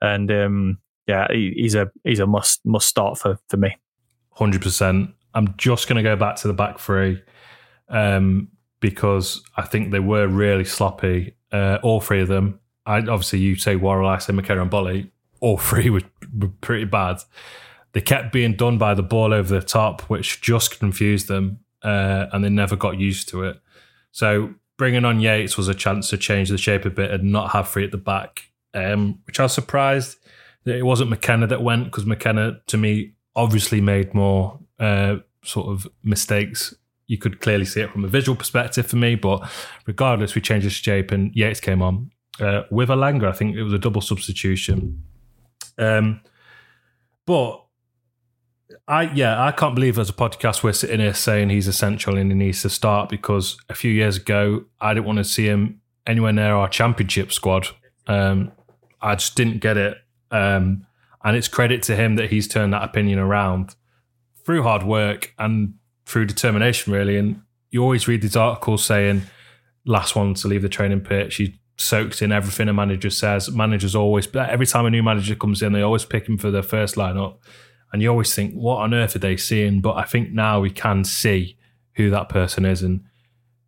and 0.00 0.30
um, 0.30 0.78
yeah, 1.08 1.26
he, 1.30 1.52
he's 1.56 1.74
a 1.74 1.90
he's 2.04 2.20
a 2.20 2.26
must 2.26 2.60
must 2.64 2.86
start 2.86 3.18
for 3.18 3.38
for 3.48 3.56
me. 3.56 3.76
Hundred 4.32 4.62
percent. 4.62 5.10
I'm 5.34 5.54
just 5.56 5.88
going 5.88 5.96
to 5.96 6.02
go 6.02 6.16
back 6.16 6.36
to 6.36 6.48
the 6.48 6.54
back 6.54 6.78
three 6.78 7.22
um, 7.88 8.48
because 8.80 9.42
I 9.56 9.62
think 9.62 9.90
they 9.90 10.00
were 10.00 10.26
really 10.26 10.64
sloppy. 10.64 11.34
Uh, 11.52 11.78
all 11.82 12.00
three 12.00 12.20
of 12.20 12.28
them. 12.28 12.60
I, 12.86 12.98
obviously, 12.98 13.40
you 13.40 13.56
say 13.56 13.76
Worrall, 13.76 14.08
I 14.08 14.18
say 14.18 14.32
McKenna 14.32 14.62
and 14.62 14.70
Boly. 14.70 15.10
All 15.40 15.58
three 15.58 15.90
were, 15.90 16.02
were 16.36 16.48
pretty 16.60 16.84
bad. 16.84 17.22
They 17.92 18.00
kept 18.00 18.32
being 18.32 18.54
done 18.54 18.78
by 18.78 18.94
the 18.94 19.02
ball 19.02 19.32
over 19.32 19.54
the 19.54 19.64
top, 19.64 20.02
which 20.02 20.40
just 20.40 20.78
confused 20.78 21.28
them, 21.28 21.60
uh, 21.82 22.26
and 22.32 22.44
they 22.44 22.50
never 22.50 22.76
got 22.76 22.98
used 22.98 23.28
to 23.30 23.44
it. 23.44 23.60
So 24.12 24.54
bringing 24.76 25.04
on 25.04 25.20
Yates 25.20 25.56
was 25.56 25.68
a 25.68 25.74
chance 25.74 26.10
to 26.10 26.16
change 26.16 26.48
the 26.48 26.58
shape 26.58 26.84
a 26.84 26.90
bit 26.90 27.10
and 27.10 27.32
not 27.32 27.50
have 27.50 27.68
three 27.68 27.84
at 27.84 27.90
the 27.90 27.98
back, 27.98 28.50
um, 28.74 29.20
which 29.26 29.40
I 29.40 29.44
was 29.44 29.52
surprised 29.52 30.18
that 30.64 30.76
it 30.76 30.84
wasn't 30.84 31.10
McKenna 31.10 31.46
that 31.46 31.62
went 31.62 31.84
because 31.84 32.06
McKenna, 32.06 32.60
to 32.66 32.76
me, 32.76 33.14
obviously 33.34 33.80
made 33.80 34.14
more 34.14 34.58
uh, 34.78 35.16
sort 35.42 35.68
of 35.68 35.86
mistakes 36.02 36.74
you 37.08 37.18
could 37.18 37.40
clearly 37.40 37.64
see 37.64 37.80
it 37.80 37.90
from 37.90 38.04
a 38.04 38.08
visual 38.08 38.36
perspective 38.36 38.86
for 38.86 38.96
me. 38.96 39.16
But 39.16 39.50
regardless, 39.86 40.34
we 40.34 40.40
changed 40.40 40.66
the 40.66 40.70
shape 40.70 41.10
and 41.10 41.34
Yates 41.34 41.58
came 41.58 41.82
on 41.82 42.10
uh, 42.40 42.62
with 42.70 42.90
Elanga. 42.90 43.28
I 43.28 43.32
think 43.32 43.56
it 43.56 43.62
was 43.64 43.72
a 43.72 43.78
double 43.78 44.02
substitution. 44.02 45.02
Um, 45.78 46.20
but 47.26 47.64
I 48.86 49.02
yeah, 49.12 49.42
I 49.42 49.52
can't 49.52 49.74
believe 49.74 49.98
as 49.98 50.10
a 50.10 50.14
podcast 50.14 50.62
we're 50.62 50.72
sitting 50.72 51.00
here 51.00 51.14
saying 51.14 51.48
he's 51.50 51.66
essential 51.66 52.16
and 52.16 52.30
he 52.30 52.36
needs 52.36 52.62
to 52.62 52.70
start 52.70 53.08
because 53.08 53.56
a 53.68 53.74
few 53.74 53.90
years 53.90 54.18
ago 54.18 54.64
I 54.80 54.94
didn't 54.94 55.06
want 55.06 55.18
to 55.18 55.24
see 55.24 55.46
him 55.46 55.80
anywhere 56.06 56.32
near 56.32 56.54
our 56.54 56.68
championship 56.68 57.32
squad. 57.32 57.68
Um, 58.06 58.52
I 59.00 59.14
just 59.14 59.34
didn't 59.34 59.58
get 59.58 59.76
it. 59.76 59.96
Um, 60.30 60.86
and 61.24 61.36
it's 61.36 61.48
credit 61.48 61.82
to 61.84 61.96
him 61.96 62.16
that 62.16 62.30
he's 62.30 62.48
turned 62.48 62.72
that 62.72 62.82
opinion 62.82 63.18
around 63.18 63.74
through 64.44 64.62
hard 64.62 64.82
work 64.82 65.34
and 65.38 65.74
through 66.08 66.24
determination, 66.24 66.92
really. 66.92 67.18
And 67.18 67.42
you 67.70 67.82
always 67.82 68.08
read 68.08 68.22
these 68.22 68.34
articles 68.34 68.84
saying 68.84 69.22
last 69.84 70.16
one 70.16 70.32
to 70.34 70.48
leave 70.48 70.62
the 70.62 70.68
training 70.68 71.02
pitch. 71.02 71.36
He 71.36 71.60
soaked 71.76 72.22
in 72.22 72.32
everything 72.32 72.68
a 72.68 72.72
manager 72.72 73.10
says. 73.10 73.50
Managers 73.50 73.94
always, 73.94 74.26
every 74.34 74.66
time 74.66 74.86
a 74.86 74.90
new 74.90 75.02
manager 75.02 75.34
comes 75.34 75.60
in, 75.60 75.72
they 75.72 75.82
always 75.82 76.06
pick 76.06 76.26
him 76.26 76.38
for 76.38 76.50
their 76.50 76.62
first 76.62 76.94
lineup. 76.94 77.36
And 77.92 78.00
you 78.00 78.08
always 78.08 78.34
think, 78.34 78.54
what 78.54 78.78
on 78.78 78.94
earth 78.94 79.16
are 79.16 79.20
they 79.20 79.36
seeing? 79.36 79.82
But 79.82 79.96
I 79.96 80.04
think 80.04 80.32
now 80.32 80.60
we 80.60 80.70
can 80.70 81.04
see 81.04 81.58
who 81.94 82.08
that 82.10 82.30
person 82.30 82.64
is. 82.64 82.82
And 82.82 83.04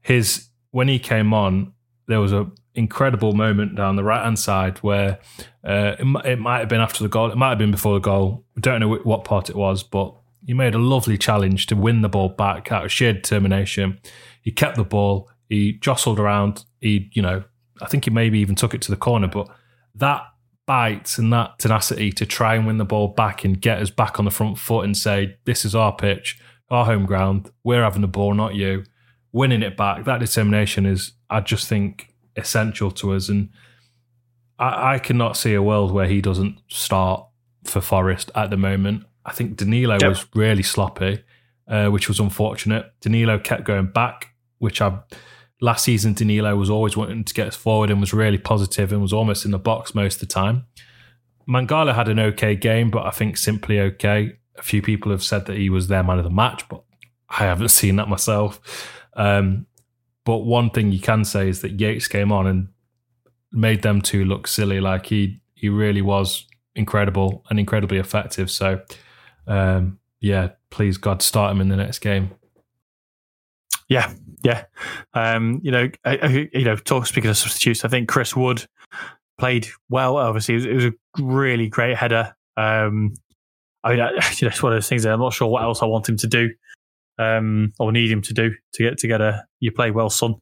his, 0.01 0.49
when 0.71 0.89
he 0.89 0.99
came 0.99 1.35
on, 1.35 1.75
there 2.07 2.21
was 2.21 2.33
a 2.33 2.51
incredible 2.75 3.33
moment 3.35 3.75
down 3.75 3.97
the 3.97 4.05
right 4.05 4.25
hand 4.25 4.39
side 4.39 4.79
where 4.79 5.19
uh, 5.65 5.97
it, 5.99 6.07
it, 6.25 6.39
might 6.39 6.61
have 6.61 6.69
been 6.69 6.81
after 6.81 7.03
the 7.03 7.09
goal, 7.09 7.31
it 7.31 7.37
might 7.37 7.51
have 7.51 7.59
been 7.59 7.71
before 7.71 7.95
the 7.95 8.01
goal. 8.01 8.45
We 8.55 8.63
don't 8.63 8.81
know 8.81 8.95
what 8.97 9.25
part 9.25 9.51
it 9.51 9.57
was, 9.57 9.83
but 9.83 10.15
he 10.51 10.55
made 10.55 10.75
a 10.75 10.79
lovely 10.79 11.17
challenge 11.17 11.67
to 11.67 11.77
win 11.77 12.03
the 12.03 12.09
ball 12.09 12.29
back 12.29 12.73
out 12.73 12.85
of 12.85 12.91
sheer 12.91 13.13
determination. 13.13 14.01
He 14.43 14.51
kept 14.51 14.75
the 14.75 14.83
ball. 14.83 15.31
He 15.49 15.75
jostled 15.75 16.19
around. 16.19 16.65
He, 16.81 17.09
you 17.13 17.23
know, 17.23 17.45
I 17.81 17.87
think 17.87 18.07
he 18.07 18.11
maybe 18.11 18.41
even 18.41 18.57
took 18.57 18.75
it 18.75 18.83
to 18.83 18.91
the 18.91 18.97
corner. 18.97 19.29
But 19.29 19.47
that 19.95 20.25
bite 20.67 21.19
and 21.19 21.33
that 21.33 21.61
tenacity 21.61 22.11
to 22.11 22.27
try 22.27 22.57
and 22.57 22.67
win 22.67 22.79
the 22.79 22.85
ball 22.85 23.07
back 23.07 23.45
and 23.45 23.61
get 23.61 23.81
us 23.81 23.91
back 23.91 24.19
on 24.19 24.25
the 24.25 24.33
front 24.33 24.59
foot 24.59 24.85
and 24.85 24.97
say, 24.97 25.37
this 25.45 25.65
is 25.65 25.77
our 25.77 25.95
pitch, 25.95 26.41
our 26.69 26.85
home 26.85 27.07
ground. 27.07 27.49
We're 27.63 27.85
having 27.85 28.03
the 28.03 28.09
ball, 28.09 28.35
not 28.35 28.57
you. 28.57 28.83
Winning 29.31 29.63
it 29.63 29.77
back, 29.77 30.05
that 30.07 30.19
determination 30.19 30.85
is, 30.85 31.13
I 31.31 31.43
just 31.43 31.69
think, 31.69 32.13
essential 32.35 32.91
to 32.91 33.13
us. 33.13 33.29
And 33.29 33.51
I, 34.59 34.95
I 34.95 34.99
cannot 34.99 35.37
see 35.37 35.55
a 35.55 35.63
world 35.63 35.93
where 35.93 36.09
he 36.09 36.21
doesn't 36.21 36.59
start 36.67 37.25
for 37.63 37.81
Forest 37.81 38.33
at 38.35 38.51
the 38.51 38.57
moment. 38.57 39.05
I 39.31 39.33
think 39.33 39.57
Danilo 39.57 39.95
yep. 39.95 40.09
was 40.09 40.27
really 40.35 40.65
sloppy, 40.65 41.23
uh, 41.69 41.87
which 41.87 42.09
was 42.09 42.19
unfortunate. 42.19 42.93
Danilo 43.01 43.39
kept 43.39 43.63
going 43.63 43.87
back, 43.87 44.35
which 44.59 44.83
I 44.83 44.99
last 45.61 45.85
season 45.85 46.15
Danilo 46.15 46.57
was 46.57 46.69
always 46.69 46.97
wanting 46.97 47.23
to 47.23 47.33
get 47.33 47.47
us 47.47 47.55
forward 47.55 47.91
and 47.91 48.01
was 48.01 48.13
really 48.13 48.39
positive 48.39 48.93
and 48.93 49.01
was 49.01 49.13
almost 49.13 49.45
in 49.45 49.53
the 49.53 49.59
box 49.59 49.95
most 49.95 50.15
of 50.15 50.29
the 50.29 50.35
time. 50.35 50.65
Mangala 51.49 51.95
had 51.95 52.09
an 52.09 52.19
okay 52.19 52.57
game, 52.57 52.91
but 52.91 53.07
I 53.07 53.11
think 53.11 53.37
simply 53.37 53.79
okay. 53.79 54.37
A 54.59 54.63
few 54.63 54.83
people 54.83 55.13
have 55.13 55.23
said 55.23 55.47
that 55.47 55.57
he 55.57 55.71
was 55.71 55.87
their 55.87 56.03
man 56.03 56.19
of 56.19 56.25
the 56.25 56.31
match, 56.31 56.69
but 56.69 56.83
I 57.29 57.45
haven't 57.45 57.69
seen 57.81 57.97
that 57.97 58.09
myself. 58.09 58.99
Um, 59.15 59.67
but 60.25 60.39
one 60.39 60.71
thing 60.71 60.91
you 60.91 61.01
can 61.01 61.25
say 61.25 61.49
is 61.49 61.61
that 61.61 61.79
Yates 61.81 62.09
came 62.09 62.33
on 62.33 62.49
and 62.49 62.69
made 63.53 63.83
them 63.83 64.03
two 64.03 64.25
look 64.25 64.49
silly. 64.49 64.81
Like 64.81 65.07
he 65.07 65.41
he 65.55 65.69
really 65.69 66.03
was 66.03 66.49
incredible 66.75 67.45
and 67.49 67.61
incredibly 67.61 67.99
effective. 67.99 68.51
So 68.51 68.81
um, 69.51 69.99
yeah, 70.21 70.51
please 70.71 70.97
God, 70.97 71.23
start 71.23 71.51
him 71.51 71.61
in 71.61 71.69
the 71.69 71.77
next 71.77 71.99
game. 71.99 72.31
Yeah, 73.89 74.13
yeah. 74.45 74.65
Um, 75.13 75.61
you 75.65 75.73
know, 75.73 75.91
I, 76.05 76.17
I, 76.17 76.49
you 76.53 76.65
know, 76.65 76.77
talk 76.77 77.07
speaking 77.07 77.29
of 77.29 77.37
substitutes, 77.37 77.85
I 77.85 77.89
think 77.89 78.09
Chris 78.09 78.37
Wood 78.37 78.65
played 79.39 79.67
well. 79.89 80.17
Obviously, 80.17 80.55
it 80.55 80.59
was, 80.59 80.67
it 80.67 80.75
was 80.75 80.85
a 80.85 80.93
really 81.19 81.69
great 81.69 81.97
header. 81.97 82.35
Um, 82.57 83.15
I 83.83 83.91
mean, 83.91 84.01
I, 84.01 84.11
you 84.37 84.47
know, 84.47 84.49
it's 84.49 84.63
one 84.63 84.73
of 84.73 84.77
those 84.77 84.89
things 84.89 85.03
that 85.03 85.13
I'm 85.13 85.21
not 85.21 85.33
sure 85.33 85.49
what 85.49 85.65
else 85.65 85.83
I 85.83 85.87
want 85.87 86.09
him 86.09 86.17
to 86.19 86.29
do, 86.29 86.51
um, 87.19 87.73
or 87.81 87.91
need 87.91 88.11
him 88.11 88.23
to 88.23 88.33
do 88.33 88.55
to 88.75 88.83
get 88.83 88.99
to 88.99 89.09
get 89.09 89.21
a 89.21 89.45
you 89.59 89.73
play 89.73 89.91
well, 89.91 90.11
son 90.11 90.37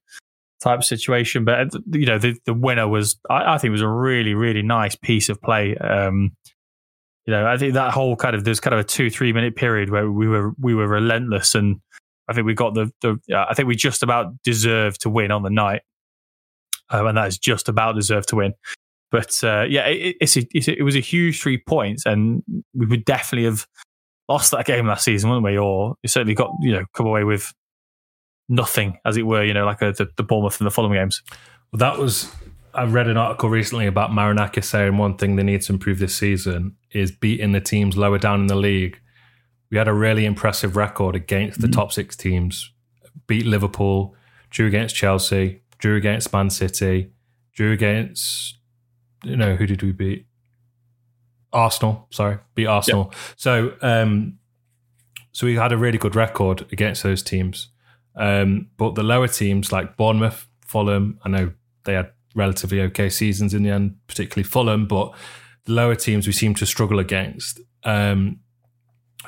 type 0.63 0.83
situation. 0.83 1.47
But 1.47 1.73
you 1.93 2.05
know, 2.05 2.19
the 2.19 2.37
the 2.45 2.53
winner 2.53 2.87
was 2.87 3.19
I, 3.31 3.55
I 3.55 3.59
think 3.59 3.73
was 3.73 3.81
a 3.81 3.89
really 3.89 4.35
really 4.35 4.63
nice 4.63 4.97
piece 4.97 5.31
of 5.31 5.41
play. 5.41 5.75
Um, 5.79 6.37
you 7.29 7.35
know, 7.35 7.47
I 7.47 7.59
think 7.59 7.75
that 7.75 7.93
whole 7.93 8.17
kind 8.17 8.35
of 8.35 8.45
there's 8.45 8.59
kind 8.59 8.73
of 8.73 8.81
a 8.81 8.85
two 8.85 9.11
three 9.11 9.35
minute 9.35 9.55
period 9.55 9.91
where 9.91 10.11
we 10.11 10.27
were 10.27 10.55
we 10.59 10.75
were 10.75 10.89
relentless, 10.89 11.55
and 11.55 11.79
I 12.27 12.33
think 12.33 12.47
we 12.47 12.55
got 12.55 12.73
the 12.73 12.91
the 13.03 13.19
I 13.37 13.53
think 13.53 13.69
we 13.69 13.77
just 13.77 14.03
about 14.03 14.43
deserved 14.45 15.03
to 15.03 15.11
win 15.11 15.31
on 15.31 15.43
the 15.43 15.51
night, 15.51 15.83
um, 16.89 17.07
and 17.07 17.19
that 17.19 17.29
is 17.29 17.37
just 17.37 17.69
about 17.69 17.97
deserved 17.97 18.31
to 18.31 18.37
win. 18.37 18.55
But 19.11 19.45
uh, 19.45 19.67
yeah, 19.69 19.89
it, 19.89 20.17
it's, 20.23 20.39
a, 20.39 20.47
it's 20.55 20.69
a, 20.69 20.79
it 20.79 20.83
was 20.83 20.97
a 20.97 21.01
huge 21.01 21.43
three 21.43 21.59
points, 21.59 22.07
and 22.07 22.43
we 22.73 22.87
would 22.87 23.05
definitely 23.05 23.45
have 23.45 23.67
lost 24.27 24.53
that 24.53 24.65
game 24.65 24.87
last 24.87 25.05
season, 25.05 25.29
wouldn't 25.29 25.45
we? 25.45 25.59
Or 25.59 25.97
certainly 26.07 26.35
got 26.35 26.51
you 26.63 26.73
know 26.73 26.87
come 26.95 27.07
away 27.07 27.25
with 27.25 27.53
nothing, 28.49 28.97
as 29.05 29.19
it 29.19 29.27
were. 29.27 29.45
You 29.45 29.53
know, 29.53 29.67
like 29.67 29.83
a, 29.83 29.93
the, 29.93 30.09
the 30.17 30.23
Bournemouth 30.23 30.59
and 30.61 30.67
the 30.67 30.71
Fulham 30.71 30.95
games. 30.95 31.23
Well, 31.73 31.79
that 31.81 31.99
was 31.99 32.35
I 32.79 32.85
read 32.85 33.09
an 33.09 33.17
article 33.17 33.51
recently 33.51 33.87
about 33.87 34.11
Marinakis 34.11 34.63
saying 34.63 34.97
one 34.99 35.17
thing 35.17 35.35
they 35.35 35.43
need 35.43 35.63
to 35.63 35.73
improve 35.73 35.99
this 35.99 36.15
season 36.15 36.77
is 36.93 37.11
beating 37.11 37.51
the 37.51 37.61
teams 37.61 37.97
lower 37.97 38.19
down 38.19 38.43
in 38.43 38.47
the 38.47 38.55
league. 38.55 39.01
We 39.69 39.79
had 39.79 39.89
a 39.89 39.93
really 39.93 40.25
impressive 40.25 40.77
record 40.77 41.17
against 41.17 41.61
the 41.61 41.67
mm-hmm. 41.67 41.81
top 41.81 41.93
six 41.93 42.15
teams. 42.15 42.73
Beat 43.27 43.47
Liverpool, 43.47 44.15
drew 44.51 44.69
against 44.69 44.95
Chelsea, 44.95 45.61
drew 45.79 45.97
against 45.97 46.33
Man 46.33 46.51
City, 46.51 47.11
drew 47.53 47.73
against 47.73 48.59
you 49.25 49.37
know 49.37 49.57
who 49.57 49.67
did 49.67 49.83
we 49.83 49.91
beat? 49.91 50.27
Arsenal. 51.53 52.07
Sorry, 52.11 52.39
beat 52.55 52.67
Arsenal. 52.67 53.07
Yep. 53.11 53.15
So 53.37 53.73
um, 53.83 54.39
so 55.33 55.49
we 55.49 55.57
had 55.57 55.73
a 55.73 55.77
really 55.77 55.99
good 55.99 56.15
record 56.15 56.65
against 56.71 57.03
those 57.03 57.25
teams. 57.25 57.71
Um, 58.15 58.69
but 58.77 58.95
the 58.95 59.03
lower 59.03 59.27
teams 59.27 59.73
like 59.73 59.97
Bournemouth, 59.97 60.47
Fulham, 60.65 61.19
I 61.25 61.29
know 61.29 61.53
they 61.85 61.95
had 61.95 62.13
relatively 62.39 62.81
okay 62.81 63.11
seasons 63.11 63.53
in 63.53 63.63
the 63.63 63.71
end, 63.71 63.97
particularly 64.07 64.49
Fulham, 64.49 64.87
but 64.87 65.15
the 65.65 65.73
lower 65.73 65.95
teams 65.95 66.27
we 66.27 66.33
seem 66.33 66.55
to 66.55 66.67
struggle 66.67 66.99
against. 66.99 67.61
Um, 67.85 68.41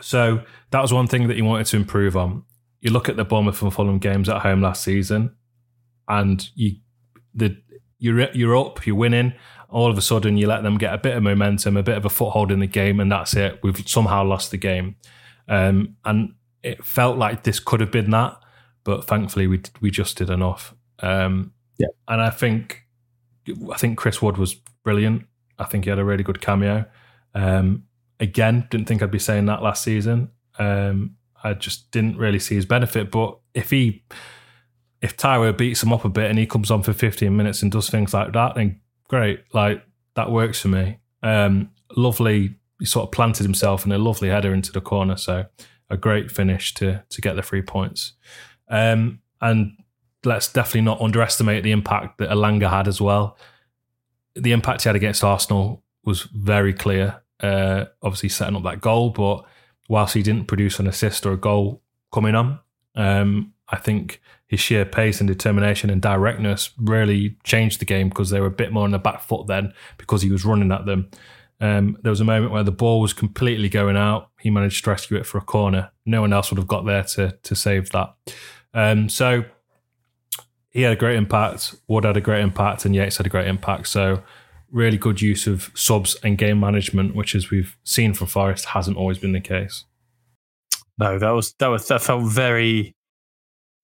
so 0.00 0.42
that 0.70 0.80
was 0.80 0.92
one 0.92 1.06
thing 1.06 1.28
that 1.28 1.36
he 1.36 1.42
wanted 1.42 1.66
to 1.66 1.76
improve 1.76 2.16
on. 2.16 2.44
You 2.80 2.90
look 2.90 3.08
at 3.08 3.16
the 3.16 3.24
Bournemouth 3.24 3.60
and 3.60 3.72
Fulham 3.72 3.98
games 3.98 4.28
at 4.28 4.40
home 4.40 4.62
last 4.62 4.82
season, 4.82 5.36
and 6.08 6.48
you 6.54 6.76
the 7.34 7.56
you're 7.98 8.30
you're 8.32 8.56
up, 8.56 8.86
you're 8.86 8.96
winning. 8.96 9.34
All 9.68 9.90
of 9.90 9.98
a 9.98 10.02
sudden, 10.02 10.36
you 10.36 10.48
let 10.48 10.62
them 10.62 10.78
get 10.78 10.94
a 10.94 10.98
bit 10.98 11.16
of 11.16 11.22
momentum, 11.22 11.76
a 11.76 11.82
bit 11.82 11.96
of 11.96 12.04
a 12.04 12.10
foothold 12.10 12.50
in 12.50 12.58
the 12.58 12.66
game, 12.66 12.98
and 12.98 13.12
that's 13.12 13.34
it. 13.34 13.60
We've 13.62 13.86
somehow 13.86 14.24
lost 14.24 14.50
the 14.50 14.56
game, 14.56 14.96
um, 15.48 15.96
and 16.04 16.34
it 16.62 16.84
felt 16.84 17.18
like 17.18 17.42
this 17.42 17.60
could 17.60 17.80
have 17.80 17.92
been 17.92 18.10
that, 18.10 18.36
but 18.84 19.06
thankfully 19.06 19.46
we 19.46 19.60
we 19.80 19.90
just 19.90 20.16
did 20.16 20.30
enough. 20.30 20.74
Um, 21.00 21.52
yeah, 21.78 21.88
and 22.08 22.20
I 22.20 22.30
think 22.30 22.84
I 23.72 23.76
think 23.76 23.98
Chris 23.98 24.20
Wood 24.20 24.36
was 24.36 24.54
brilliant. 24.84 25.26
I 25.58 25.64
think 25.64 25.84
he 25.84 25.90
had 25.90 25.98
a 25.98 26.04
really 26.04 26.22
good 26.22 26.40
cameo. 26.40 26.86
Um, 27.34 27.84
again, 28.18 28.66
didn't 28.70 28.86
think 28.86 29.02
I'd 29.02 29.10
be 29.10 29.18
saying 29.18 29.46
that 29.46 29.62
last 29.62 29.82
season. 29.82 30.30
Um, 30.58 31.16
I 31.42 31.54
just 31.54 31.90
didn't 31.90 32.16
really 32.16 32.38
see 32.38 32.54
his 32.54 32.66
benefit. 32.66 33.10
But 33.10 33.38
if 33.54 33.70
he, 33.70 34.04
if 35.00 35.16
Taiwo 35.16 35.56
beats 35.56 35.82
him 35.82 35.92
up 35.92 36.04
a 36.04 36.08
bit 36.08 36.30
and 36.30 36.38
he 36.38 36.46
comes 36.46 36.70
on 36.70 36.82
for 36.82 36.92
15 36.92 37.34
minutes 37.34 37.62
and 37.62 37.72
does 37.72 37.88
things 37.88 38.12
like 38.12 38.32
that, 38.32 38.54
then 38.54 38.80
great. 39.08 39.44
Like 39.52 39.82
that 40.14 40.30
works 40.30 40.60
for 40.60 40.68
me. 40.68 40.98
Um, 41.22 41.70
lovely. 41.96 42.56
He 42.78 42.86
sort 42.86 43.04
of 43.04 43.12
planted 43.12 43.42
himself 43.42 43.84
in 43.84 43.92
a 43.92 43.98
lovely 43.98 44.28
header 44.28 44.54
into 44.54 44.72
the 44.72 44.80
corner. 44.80 45.16
So 45.16 45.46
a 45.90 45.96
great 45.96 46.30
finish 46.30 46.72
to 46.74 47.02
to 47.08 47.20
get 47.20 47.36
the 47.36 47.42
three 47.42 47.62
points. 47.62 48.12
Um, 48.68 49.20
and 49.40 49.76
let's 50.24 50.52
definitely 50.52 50.82
not 50.82 51.00
underestimate 51.00 51.62
the 51.64 51.72
impact 51.72 52.18
that 52.18 52.30
Elanga 52.30 52.70
had 52.70 52.88
as 52.88 53.00
well. 53.00 53.36
The 54.34 54.52
impact 54.52 54.82
he 54.82 54.88
had 54.88 54.96
against 54.96 55.24
Arsenal 55.24 55.82
was 56.04 56.22
very 56.22 56.72
clear. 56.72 57.22
Uh, 57.40 57.86
obviously, 58.02 58.28
setting 58.28 58.56
up 58.56 58.62
that 58.64 58.80
goal, 58.80 59.10
but 59.10 59.44
whilst 59.88 60.14
he 60.14 60.22
didn't 60.22 60.46
produce 60.46 60.78
an 60.78 60.86
assist 60.86 61.24
or 61.26 61.32
a 61.32 61.36
goal 61.36 61.82
coming 62.12 62.34
on, 62.34 62.60
um, 62.94 63.52
I 63.68 63.76
think 63.76 64.20
his 64.46 64.60
sheer 64.60 64.84
pace 64.84 65.20
and 65.20 65.28
determination 65.28 65.90
and 65.90 66.02
directness 66.02 66.70
really 66.76 67.36
changed 67.44 67.80
the 67.80 67.84
game 67.84 68.08
because 68.08 68.30
they 68.30 68.40
were 68.40 68.46
a 68.46 68.50
bit 68.50 68.72
more 68.72 68.84
on 68.84 68.90
the 68.90 68.98
back 68.98 69.22
foot 69.22 69.46
then 69.46 69.72
because 69.96 70.22
he 70.22 70.30
was 70.30 70.44
running 70.44 70.72
at 70.72 70.86
them. 70.86 71.08
Um, 71.60 71.98
there 72.02 72.10
was 72.10 72.20
a 72.20 72.24
moment 72.24 72.52
where 72.52 72.64
the 72.64 72.72
ball 72.72 73.00
was 73.00 73.12
completely 73.12 73.68
going 73.68 73.96
out. 73.96 74.30
He 74.40 74.50
managed 74.50 74.82
to 74.84 74.90
rescue 74.90 75.18
it 75.18 75.26
for 75.26 75.38
a 75.38 75.42
corner. 75.42 75.90
No 76.06 76.22
one 76.22 76.32
else 76.32 76.50
would 76.50 76.58
have 76.58 76.66
got 76.66 76.84
there 76.84 77.04
to 77.04 77.38
to 77.42 77.54
save 77.54 77.90
that. 77.90 78.14
Um, 78.74 79.08
so 79.08 79.44
he 80.70 80.82
had 80.82 80.92
a 80.92 80.96
great 80.96 81.16
impact. 81.16 81.74
Wood 81.88 82.04
had 82.04 82.16
a 82.16 82.20
great 82.20 82.42
impact, 82.42 82.84
and 82.84 82.94
Yates 82.94 83.16
had 83.16 83.26
a 83.26 83.30
great 83.30 83.46
impact. 83.46 83.88
So 83.88 84.22
really 84.70 84.98
good 84.98 85.20
use 85.20 85.46
of 85.46 85.70
subs 85.74 86.16
and 86.22 86.38
game 86.38 86.60
management, 86.60 87.14
which 87.14 87.34
as 87.34 87.50
we've 87.50 87.76
seen 87.84 88.14
from 88.14 88.28
Forest 88.28 88.66
hasn't 88.66 88.96
always 88.96 89.18
been 89.18 89.32
the 89.32 89.40
case. 89.40 89.84
No, 90.98 91.18
that 91.18 91.30
was 91.30 91.54
that 91.58 91.68
was 91.68 91.88
that 91.88 92.02
felt 92.02 92.30
very 92.30 92.94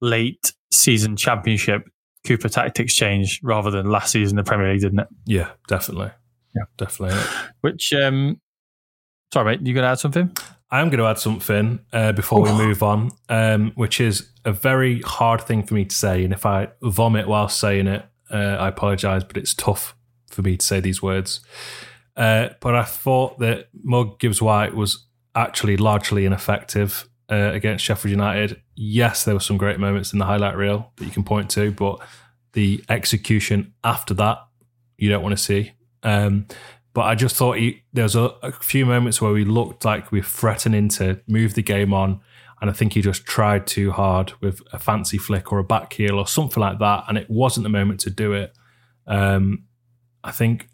late 0.01 0.53
season 0.71 1.17
championship 1.17 1.83
Cooper 2.27 2.49
tactics 2.49 2.95
change 2.95 3.41
rather 3.43 3.71
than 3.71 3.89
last 3.89 4.13
season 4.13 4.37
the 4.37 4.43
Premier 4.43 4.73
League, 4.73 4.81
didn't 4.81 4.99
it? 4.99 5.09
Yeah, 5.27 5.51
definitely. 5.69 6.11
Yeah, 6.55 6.65
definitely. 6.77 7.19
Which, 7.61 7.93
um, 7.93 8.41
sorry, 9.33 9.57
mate, 9.57 9.67
you 9.67 9.75
going 9.75 9.85
to 9.85 9.91
add 9.91 9.99
something? 9.99 10.35
I 10.71 10.81
am 10.81 10.89
going 10.89 10.99
to 10.99 11.07
add 11.07 11.19
something 11.19 11.81
uh, 11.93 12.13
before 12.13 12.43
we 12.43 12.51
move 12.53 12.83
on, 12.83 13.11
um, 13.29 13.73
which 13.77 14.01
is 14.01 14.31
a 14.45 14.53
very 14.53 15.01
hard 15.03 15.41
thing 15.41 15.63
for 15.63 15.75
me 15.75 15.85
to 15.85 15.95
say. 15.95 16.25
And 16.25 16.33
if 16.33 16.45
I 16.45 16.69
vomit 16.83 17.29
while 17.29 17.49
saying 17.49 17.87
it, 17.87 18.05
uh, 18.31 18.37
I 18.59 18.69
apologise, 18.69 19.23
but 19.23 19.37
it's 19.37 19.55
tough 19.55 19.95
for 20.29 20.43
me 20.43 20.57
to 20.57 20.67
say 20.67 20.81
these 20.81 21.01
words. 21.01 21.41
Uh, 22.17 22.49
but 22.61 22.75
I 22.75 22.83
thought 22.83 23.39
that 23.39 23.69
Mug 23.83 24.19
Gibbs 24.19 24.43
White 24.43 24.75
was 24.75 25.07
actually 25.37 25.77
largely 25.77 26.25
ineffective 26.25 27.09
uh, 27.31 27.51
against 27.53 27.85
Sheffield 27.85 28.11
United. 28.11 28.61
Yes, 28.75 29.25
there 29.25 29.35
were 29.35 29.41
some 29.41 29.59
great 29.59 29.79
moments 29.79 30.13
in 30.13 30.19
the 30.19 30.25
highlight 30.25 30.57
reel 30.57 30.93
that 30.97 31.05
you 31.05 31.11
can 31.11 31.25
point 31.25 31.51
to, 31.51 31.71
but 31.73 32.01
the 32.55 32.83
execution 32.89 33.75
after 33.85 34.15
that, 34.15 34.39
you 34.97 35.11
don't 35.11 35.23
want 35.23 35.37
to 35.37 35.43
see. 35.43 35.73
Um, 36.03 36.47
but 36.97 37.03
I 37.03 37.15
just 37.15 37.37
thought 37.37 37.59
he, 37.59 37.83
there 37.93 38.05
was 38.05 38.17
a, 38.17 38.33
a, 38.43 38.53
few 38.53 38.87
moments 38.87 39.21
where 39.21 39.31
we 39.31 39.45
looked 39.45 39.85
like 39.85 40.11
we 40.11 40.21
were 40.21 40.25
threatening 40.25 40.89
to 40.89 41.21
move 41.29 41.53
the 41.53 41.63
game 41.63 41.93
on. 41.93 42.23
And 42.63 42.71
I 42.71 42.73
think 42.73 42.95
he 42.95 43.03
just 43.03 43.27
tried 43.27 43.67
too 43.67 43.93
hard 43.93 44.33
with 44.41 44.63
a 44.73 44.79
fancy 44.79 45.19
flick 45.19 45.53
or 45.53 45.59
a 45.59 45.63
back 45.63 45.93
heel 45.93 46.19
or 46.19 46.27
something 46.27 46.59
like 46.59 46.79
that. 46.79 47.05
And 47.07 47.19
it 47.19 47.29
wasn't 47.29 47.65
the 47.65 47.69
moment 47.69 48.01
to 48.01 48.11
do 48.11 48.33
it. 48.33 48.57
Um, 49.07 49.65
I 50.25 50.33
think 50.33 50.71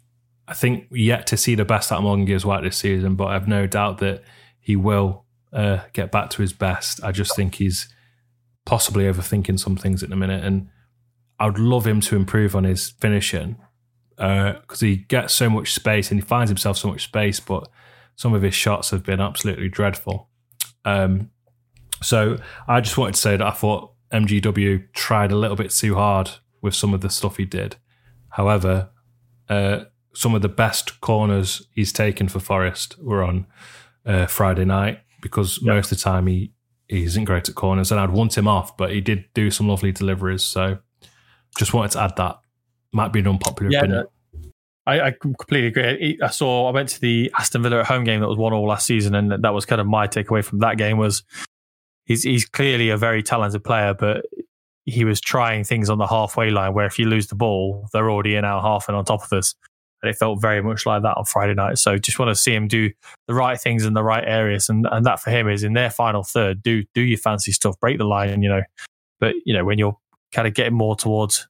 I 0.47 0.53
think 0.53 0.87
yet 0.91 1.27
to 1.27 1.35
see 1.35 1.55
the 1.55 1.65
best 1.65 1.91
out 1.91 1.97
of 1.97 2.03
Morgan 2.05 2.23
Gibbs 2.23 2.45
White 2.45 2.63
this 2.63 2.77
season, 2.77 3.15
but 3.15 3.25
I've 3.25 3.49
no 3.49 3.67
doubt 3.67 3.97
that 3.97 4.23
he 4.61 4.77
will 4.77 5.25
uh, 5.51 5.79
get 5.91 6.09
back 6.09 6.29
to 6.29 6.41
his 6.41 6.53
best. 6.53 7.03
I 7.03 7.11
just 7.11 7.35
think 7.35 7.55
he's 7.55 7.93
possibly 8.63 9.11
overthinking 9.11 9.59
some 9.59 9.75
things 9.75 10.03
at 10.03 10.09
the 10.09 10.15
minute, 10.15 10.45
and 10.45 10.69
I 11.37 11.47
would 11.47 11.59
love 11.59 11.85
him 11.85 11.99
to 11.99 12.15
improve 12.15 12.55
on 12.55 12.63
his 12.63 12.91
finishing 12.91 13.57
because 14.15 14.83
uh, 14.83 14.85
he 14.85 14.97
gets 14.97 15.33
so 15.33 15.49
much 15.49 15.73
space 15.73 16.11
and 16.11 16.19
he 16.19 16.25
finds 16.25 16.49
himself 16.49 16.77
so 16.77 16.87
much 16.87 17.03
space, 17.03 17.39
but 17.39 17.67
some 18.15 18.33
of 18.33 18.41
his 18.41 18.53
shots 18.53 18.91
have 18.91 19.03
been 19.03 19.19
absolutely 19.19 19.69
dreadful. 19.69 20.29
Um, 20.85 21.31
so 22.01 22.37
I 22.67 22.81
just 22.81 22.97
wanted 22.97 23.15
to 23.15 23.21
say 23.21 23.37
that 23.37 23.45
I 23.45 23.51
thought 23.51 23.93
MGW 24.11 24.93
tried 24.93 25.31
a 25.31 25.35
little 25.35 25.55
bit 25.55 25.71
too 25.71 25.95
hard 25.95 26.31
with 26.61 26.75
some 26.75 26.93
of 26.93 27.01
the 27.01 27.09
stuff 27.09 27.37
he 27.37 27.45
did. 27.45 27.77
However, 28.29 28.89
uh, 29.49 29.85
some 30.13 30.35
of 30.35 30.41
the 30.41 30.49
best 30.49 31.01
corners 31.01 31.67
he's 31.73 31.91
taken 31.91 32.27
for 32.27 32.39
Forest 32.39 32.97
were 32.99 33.23
on 33.23 33.47
uh, 34.05 34.27
Friday 34.27 34.65
night 34.65 34.99
because 35.21 35.59
yeah. 35.61 35.73
most 35.73 35.91
of 35.91 35.97
the 35.97 36.03
time 36.03 36.27
he, 36.27 36.53
he 36.87 37.03
isn't 37.03 37.25
great 37.25 37.49
at 37.49 37.55
corners, 37.55 37.91
and 37.91 37.99
I'd 37.99 38.11
want 38.11 38.37
him 38.37 38.47
off, 38.47 38.77
but 38.77 38.91
he 38.91 39.01
did 39.01 39.25
do 39.33 39.49
some 39.49 39.67
lovely 39.67 39.91
deliveries. 39.91 40.43
So 40.43 40.79
just 41.57 41.73
wanted 41.73 41.91
to 41.91 42.01
add 42.01 42.15
that. 42.17 42.39
Might 42.93 43.11
be 43.11 43.19
an 43.19 43.27
unpopular 43.27 43.71
yeah, 43.71 43.79
opinion. 43.79 44.05
I, 44.85 44.99
I, 45.01 45.11
completely 45.11 45.67
agree. 45.67 46.19
I 46.21 46.27
saw. 46.27 46.67
I 46.67 46.71
went 46.71 46.89
to 46.89 47.01
the 47.01 47.31
Aston 47.37 47.63
Villa 47.63 47.79
at 47.79 47.85
home 47.85 48.03
game 48.03 48.19
that 48.19 48.27
was 48.27 48.37
one 48.37 48.53
all 48.53 48.67
last 48.67 48.85
season, 48.85 49.15
and 49.15 49.43
that 49.43 49.53
was 49.53 49.65
kind 49.65 49.79
of 49.79 49.87
my 49.87 50.07
takeaway 50.07 50.43
from 50.43 50.59
that 50.59 50.77
game. 50.77 50.97
Was 50.97 51.23
he's 52.05 52.23
he's 52.23 52.45
clearly 52.45 52.89
a 52.89 52.97
very 52.97 53.23
talented 53.23 53.63
player, 53.63 53.93
but 53.93 54.25
he 54.85 55.05
was 55.05 55.21
trying 55.21 55.63
things 55.63 55.89
on 55.89 55.97
the 55.97 56.07
halfway 56.07 56.49
line 56.49 56.73
where 56.73 56.85
if 56.85 56.99
you 56.99 57.05
lose 57.05 57.27
the 57.27 57.35
ball, 57.35 57.87
they're 57.93 58.11
already 58.11 58.35
in 58.35 58.43
our 58.43 58.61
half 58.61 58.89
and 58.89 58.97
on 58.97 59.05
top 59.05 59.23
of 59.23 59.31
us. 59.31 59.55
And 60.01 60.09
it 60.09 60.17
felt 60.17 60.41
very 60.41 60.61
much 60.61 60.85
like 60.85 61.01
that 61.03 61.15
on 61.15 61.23
Friday 61.23 61.53
night. 61.53 61.77
So 61.77 61.97
just 61.97 62.19
want 62.19 62.27
to 62.27 62.35
see 62.35 62.53
him 62.53 62.67
do 62.67 62.91
the 63.29 63.33
right 63.33 63.57
things 63.57 63.85
in 63.85 63.93
the 63.93 64.03
right 64.03 64.23
areas. 64.27 64.67
And 64.67 64.85
and 64.91 65.05
that 65.05 65.21
for 65.21 65.31
him 65.31 65.47
is 65.47 65.63
in 65.63 65.73
their 65.73 65.89
final 65.89 66.23
third, 66.23 66.61
do 66.61 66.83
do 66.93 67.01
your 67.01 67.17
fancy 67.17 67.53
stuff, 67.53 67.79
break 67.79 67.97
the 67.97 68.03
line, 68.03 68.43
you 68.43 68.49
know. 68.49 68.63
But 69.21 69.35
you 69.45 69.53
know, 69.53 69.63
when 69.63 69.77
you're 69.77 69.97
kind 70.33 70.45
of 70.45 70.53
getting 70.53 70.73
more 70.73 70.97
towards 70.97 71.47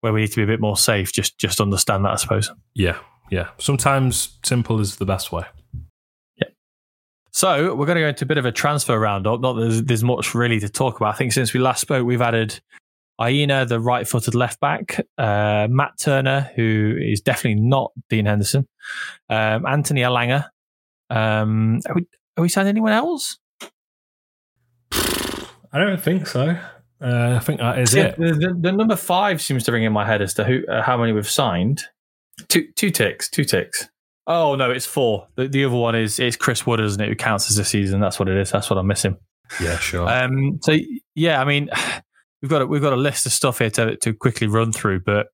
where 0.00 0.12
we 0.12 0.20
need 0.20 0.30
to 0.30 0.36
be 0.36 0.42
a 0.42 0.46
bit 0.46 0.60
more 0.60 0.76
safe, 0.76 1.12
just 1.12 1.38
just 1.38 1.60
understand 1.60 2.04
that, 2.04 2.12
I 2.12 2.16
suppose. 2.16 2.50
Yeah. 2.74 2.98
Yeah. 3.30 3.48
Sometimes 3.58 4.38
simple 4.44 4.80
is 4.80 4.96
the 4.96 5.04
best 5.04 5.32
way. 5.32 5.44
Yeah. 6.36 6.48
So 7.32 7.74
we're 7.74 7.86
going 7.86 7.96
to 7.96 8.02
go 8.02 8.08
into 8.08 8.24
a 8.24 8.28
bit 8.28 8.38
of 8.38 8.44
a 8.44 8.52
transfer 8.52 8.98
roundup. 8.98 9.40
Not 9.40 9.54
that 9.54 9.62
there's, 9.62 9.82
there's 9.82 10.04
much 10.04 10.34
really 10.34 10.60
to 10.60 10.68
talk 10.68 10.96
about. 10.96 11.14
I 11.14 11.16
think 11.18 11.32
since 11.32 11.52
we 11.52 11.58
last 11.58 11.80
spoke, 11.80 12.06
we've 12.06 12.22
added 12.22 12.60
Aina, 13.20 13.64
the 13.64 13.80
right-footed 13.80 14.34
left 14.34 14.60
back, 14.60 15.00
uh, 15.18 15.66
Matt 15.70 15.92
Turner, 15.98 16.50
who 16.54 16.96
is 17.00 17.22
definitely 17.22 17.62
not 17.62 17.90
Dean 18.10 18.26
Henderson, 18.26 18.68
um, 19.30 19.64
Anthony 19.66 20.02
Elanga. 20.02 20.44
Um, 21.08 21.80
are 21.88 21.94
we, 21.94 22.06
are 22.36 22.42
we 22.42 22.48
signed 22.48 22.68
anyone 22.68 22.92
else? 22.92 23.38
I 24.92 25.78
don't 25.78 26.00
think 26.00 26.26
so. 26.26 26.58
Uh, 27.00 27.34
I 27.36 27.38
think 27.40 27.60
that 27.60 27.78
is 27.78 27.94
yeah, 27.94 28.06
it. 28.06 28.16
The, 28.18 28.32
the, 28.32 28.56
the, 28.58 28.72
number 28.72 28.96
five 28.96 29.42
seems 29.42 29.64
to 29.64 29.72
ring 29.72 29.84
in 29.84 29.92
my 29.92 30.06
head 30.06 30.22
as 30.22 30.34
to 30.34 30.44
who, 30.44 30.66
uh, 30.66 30.82
how 30.82 30.96
many 30.96 31.12
we've 31.12 31.28
signed. 31.28 31.82
Two, 32.48 32.68
two 32.74 32.90
ticks, 32.90 33.28
two 33.28 33.44
ticks. 33.44 33.88
Oh 34.26 34.56
no, 34.56 34.70
it's 34.70 34.86
four. 34.86 35.28
The, 35.36 35.46
the 35.46 35.64
other 35.64 35.76
one 35.76 35.94
is 35.94 36.18
it's 36.18 36.36
Chris 36.36 36.66
Wood, 36.66 36.80
isn't 36.80 37.00
it? 37.00 37.08
Who 37.08 37.14
counts 37.14 37.50
as 37.50 37.58
a 37.58 37.64
season? 37.64 38.00
That's 38.00 38.18
what 38.18 38.28
it 38.28 38.36
is. 38.36 38.50
That's 38.50 38.70
what 38.70 38.78
I'm 38.78 38.86
missing. 38.86 39.16
Yeah, 39.60 39.78
sure. 39.78 40.08
Um, 40.08 40.58
so 40.62 40.76
yeah, 41.14 41.40
I 41.40 41.44
mean, 41.44 41.68
we've 42.42 42.50
got 42.50 42.62
a, 42.62 42.66
we've 42.66 42.82
got 42.82 42.92
a 42.92 42.96
list 42.96 43.26
of 43.26 43.32
stuff 43.32 43.58
here 43.58 43.70
to 43.70 43.96
to 43.96 44.14
quickly 44.14 44.46
run 44.46 44.72
through, 44.72 45.00
but 45.00 45.28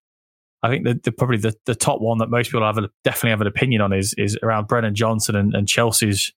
I 0.62 0.68
think 0.68 0.84
the, 0.84 1.00
the 1.02 1.12
probably 1.12 1.38
the, 1.38 1.54
the 1.66 1.74
top 1.74 2.00
one 2.00 2.18
that 2.18 2.28
most 2.28 2.50
people 2.50 2.64
have 2.66 2.78
a, 2.78 2.88
definitely 3.02 3.30
have 3.30 3.40
an 3.40 3.46
opinion 3.46 3.80
on 3.80 3.92
is 3.92 4.14
is 4.18 4.38
around 4.42 4.68
Brennan 4.68 4.94
Johnson 4.94 5.36
and, 5.36 5.54
and 5.54 5.68
Chelsea's 5.68 6.32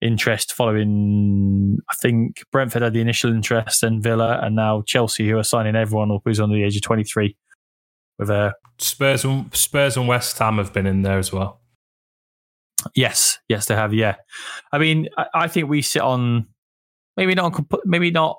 interest 0.00 0.52
following. 0.52 1.78
I 1.90 1.94
think 1.96 2.42
Brentford 2.52 2.82
had 2.82 2.92
the 2.92 3.00
initial 3.00 3.32
interest, 3.32 3.82
and 3.82 4.02
Villa, 4.02 4.40
and 4.42 4.56
now 4.56 4.82
Chelsea, 4.86 5.28
who 5.28 5.38
are 5.38 5.44
signing 5.44 5.76
everyone 5.76 6.10
up 6.10 6.22
who's 6.24 6.40
under 6.40 6.54
the 6.54 6.64
age 6.64 6.76
of 6.76 6.82
23. 6.82 7.36
With 8.18 8.30
a 8.30 8.54
Spurs 8.78 9.24
and 9.24 9.54
Spurs 9.54 9.96
and 9.96 10.08
West 10.08 10.38
Ham 10.38 10.58
have 10.58 10.72
been 10.72 10.86
in 10.86 11.02
there 11.02 11.18
as 11.18 11.32
well. 11.32 11.60
Yes, 12.94 13.38
yes, 13.48 13.66
they 13.66 13.74
have. 13.74 13.94
Yeah, 13.94 14.16
I 14.72 14.78
mean, 14.78 15.08
I, 15.16 15.26
I 15.34 15.48
think 15.48 15.68
we 15.68 15.82
sit 15.82 16.02
on 16.02 16.46
maybe 17.16 17.34
not 17.34 17.60
maybe 17.84 18.10
not 18.10 18.36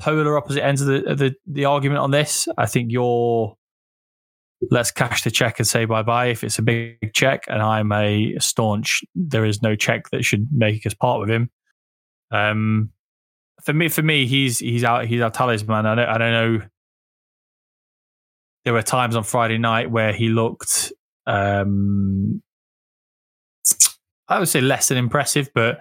polar 0.00 0.36
opposite 0.36 0.64
ends 0.64 0.80
of 0.80 0.88
the, 0.88 1.04
of 1.04 1.18
the 1.18 1.34
the 1.46 1.66
argument 1.66 2.00
on 2.00 2.10
this. 2.10 2.48
I 2.58 2.66
think 2.66 2.90
you're 2.90 3.56
let's 4.70 4.90
cash 4.90 5.24
the 5.24 5.30
check 5.30 5.58
and 5.58 5.66
say 5.66 5.84
bye 5.84 6.02
bye 6.02 6.26
if 6.26 6.44
it's 6.44 6.58
a 6.58 6.62
big 6.62 7.12
check, 7.14 7.44
and 7.48 7.62
I'm 7.62 7.92
a 7.92 8.36
staunch 8.38 9.02
there 9.14 9.44
is 9.44 9.62
no 9.62 9.74
check 9.74 10.10
that 10.10 10.24
should 10.24 10.48
make 10.52 10.86
us 10.86 10.94
part 10.94 11.20
with 11.20 11.30
him. 11.30 11.50
Um, 12.30 12.90
for 13.64 13.72
me, 13.72 13.88
for 13.88 14.02
me, 14.02 14.26
he's 14.26 14.58
he's 14.58 14.84
out 14.84 15.06
he's 15.06 15.20
our 15.20 15.30
talisman. 15.30 15.86
I 15.86 15.94
don't 15.94 16.08
I 16.08 16.18
don't 16.18 16.32
know. 16.32 16.66
There 18.64 18.74
were 18.74 18.82
times 18.82 19.16
on 19.16 19.24
Friday 19.24 19.58
night 19.58 19.90
where 19.90 20.12
he 20.12 20.28
looked 20.28 20.92
um, 21.26 22.42
I 24.28 24.38
would 24.38 24.48
say 24.48 24.60
less 24.60 24.88
than 24.88 24.96
impressive, 24.98 25.50
but 25.54 25.80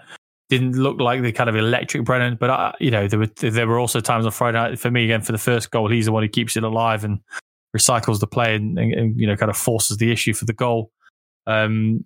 didn't 0.49 0.73
look 0.73 0.99
like 0.99 1.21
the 1.21 1.31
kind 1.31 1.49
of 1.49 1.55
electric 1.55 2.03
Brennan. 2.03 2.37
But 2.39 2.49
I, 2.49 2.75
you 2.79 2.91
know, 2.91 3.07
there 3.07 3.19
were 3.19 3.27
there 3.27 3.67
were 3.67 3.79
also 3.79 3.99
times 3.99 4.25
on 4.25 4.31
Friday 4.31 4.57
night 4.57 4.79
for 4.79 4.89
me 4.89 5.03
again 5.03 5.21
for 5.21 5.31
the 5.31 5.37
first 5.37 5.71
goal. 5.71 5.89
He's 5.89 6.05
the 6.05 6.11
one 6.11 6.23
who 6.23 6.29
keeps 6.29 6.57
it 6.57 6.63
alive 6.63 7.03
and 7.03 7.19
recycles 7.75 8.19
the 8.19 8.27
play 8.27 8.55
and, 8.55 8.77
and, 8.77 8.93
and 8.93 9.19
you 9.19 9.27
know 9.27 9.36
kind 9.36 9.49
of 9.49 9.58
forces 9.58 9.97
the 9.97 10.12
issue 10.12 10.34
for 10.34 10.45
the 10.45 10.53
goal. 10.53 10.91
Um, 11.47 12.05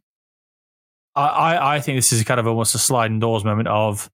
I, 1.16 1.76
I 1.76 1.80
think 1.80 1.98
this 1.98 2.12
is 2.12 2.24
kind 2.24 2.40
of 2.40 2.48
almost 2.48 2.74
a 2.74 2.80
sliding 2.80 3.20
doors 3.20 3.46
moment 3.46 3.68
of 3.68 4.10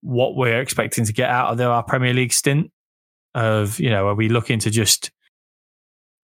what 0.00 0.34
we're 0.34 0.60
expecting 0.60 1.04
to 1.04 1.12
get 1.12 1.30
out 1.30 1.52
of 1.52 1.60
our 1.60 1.84
Premier 1.84 2.12
League 2.12 2.32
stint. 2.32 2.70
of 3.34 3.78
you 3.78 3.90
know, 3.90 4.08
are 4.08 4.14
we 4.14 4.28
looking 4.28 4.58
to 4.60 4.70
just 4.70 5.12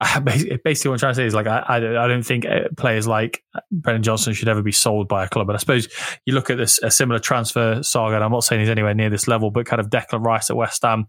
basically 0.65 0.91
what 0.91 0.95
I'm 0.95 0.99
trying 0.99 1.13
to 1.13 1.17
say 1.17 1.27
is 1.27 1.35
like 1.35 1.49
I, 1.49 1.65
I, 1.69 2.09
don't 2.09 2.23
think 2.23 2.47
uh, 2.47 2.69
players 2.77 3.09
like 3.09 3.43
Brennan 3.73 4.05
Johnson 4.05 4.33
should 4.33 4.47
ever 4.47 4.63
be 4.63 4.71
sold 4.71 5.09
by 5.09 5.25
a 5.25 5.29
club. 5.29 5.49
But 5.49 5.57
I 5.57 5.59
suppose 5.59 5.89
you 6.25 6.35
look 6.35 6.51
at 6.51 6.57
this 6.57 6.79
a 6.83 6.91
similar 6.91 7.19
transfer 7.19 7.83
saga, 7.83 8.15
and 8.15 8.25
I'm 8.25 8.31
not 8.31 8.45
saying 8.45 8.61
he's 8.61 8.71
anywhere 8.71 8.95
near 8.95 9.11
this 9.11 9.27
level, 9.27 9.51
but 9.51 9.67
kind 9.67 9.81
of 9.81 9.91
Declan 9.91 10.25
Rice 10.25 10.51
at 10.51 10.57
West 10.57 10.83
Ham, 10.83 11.07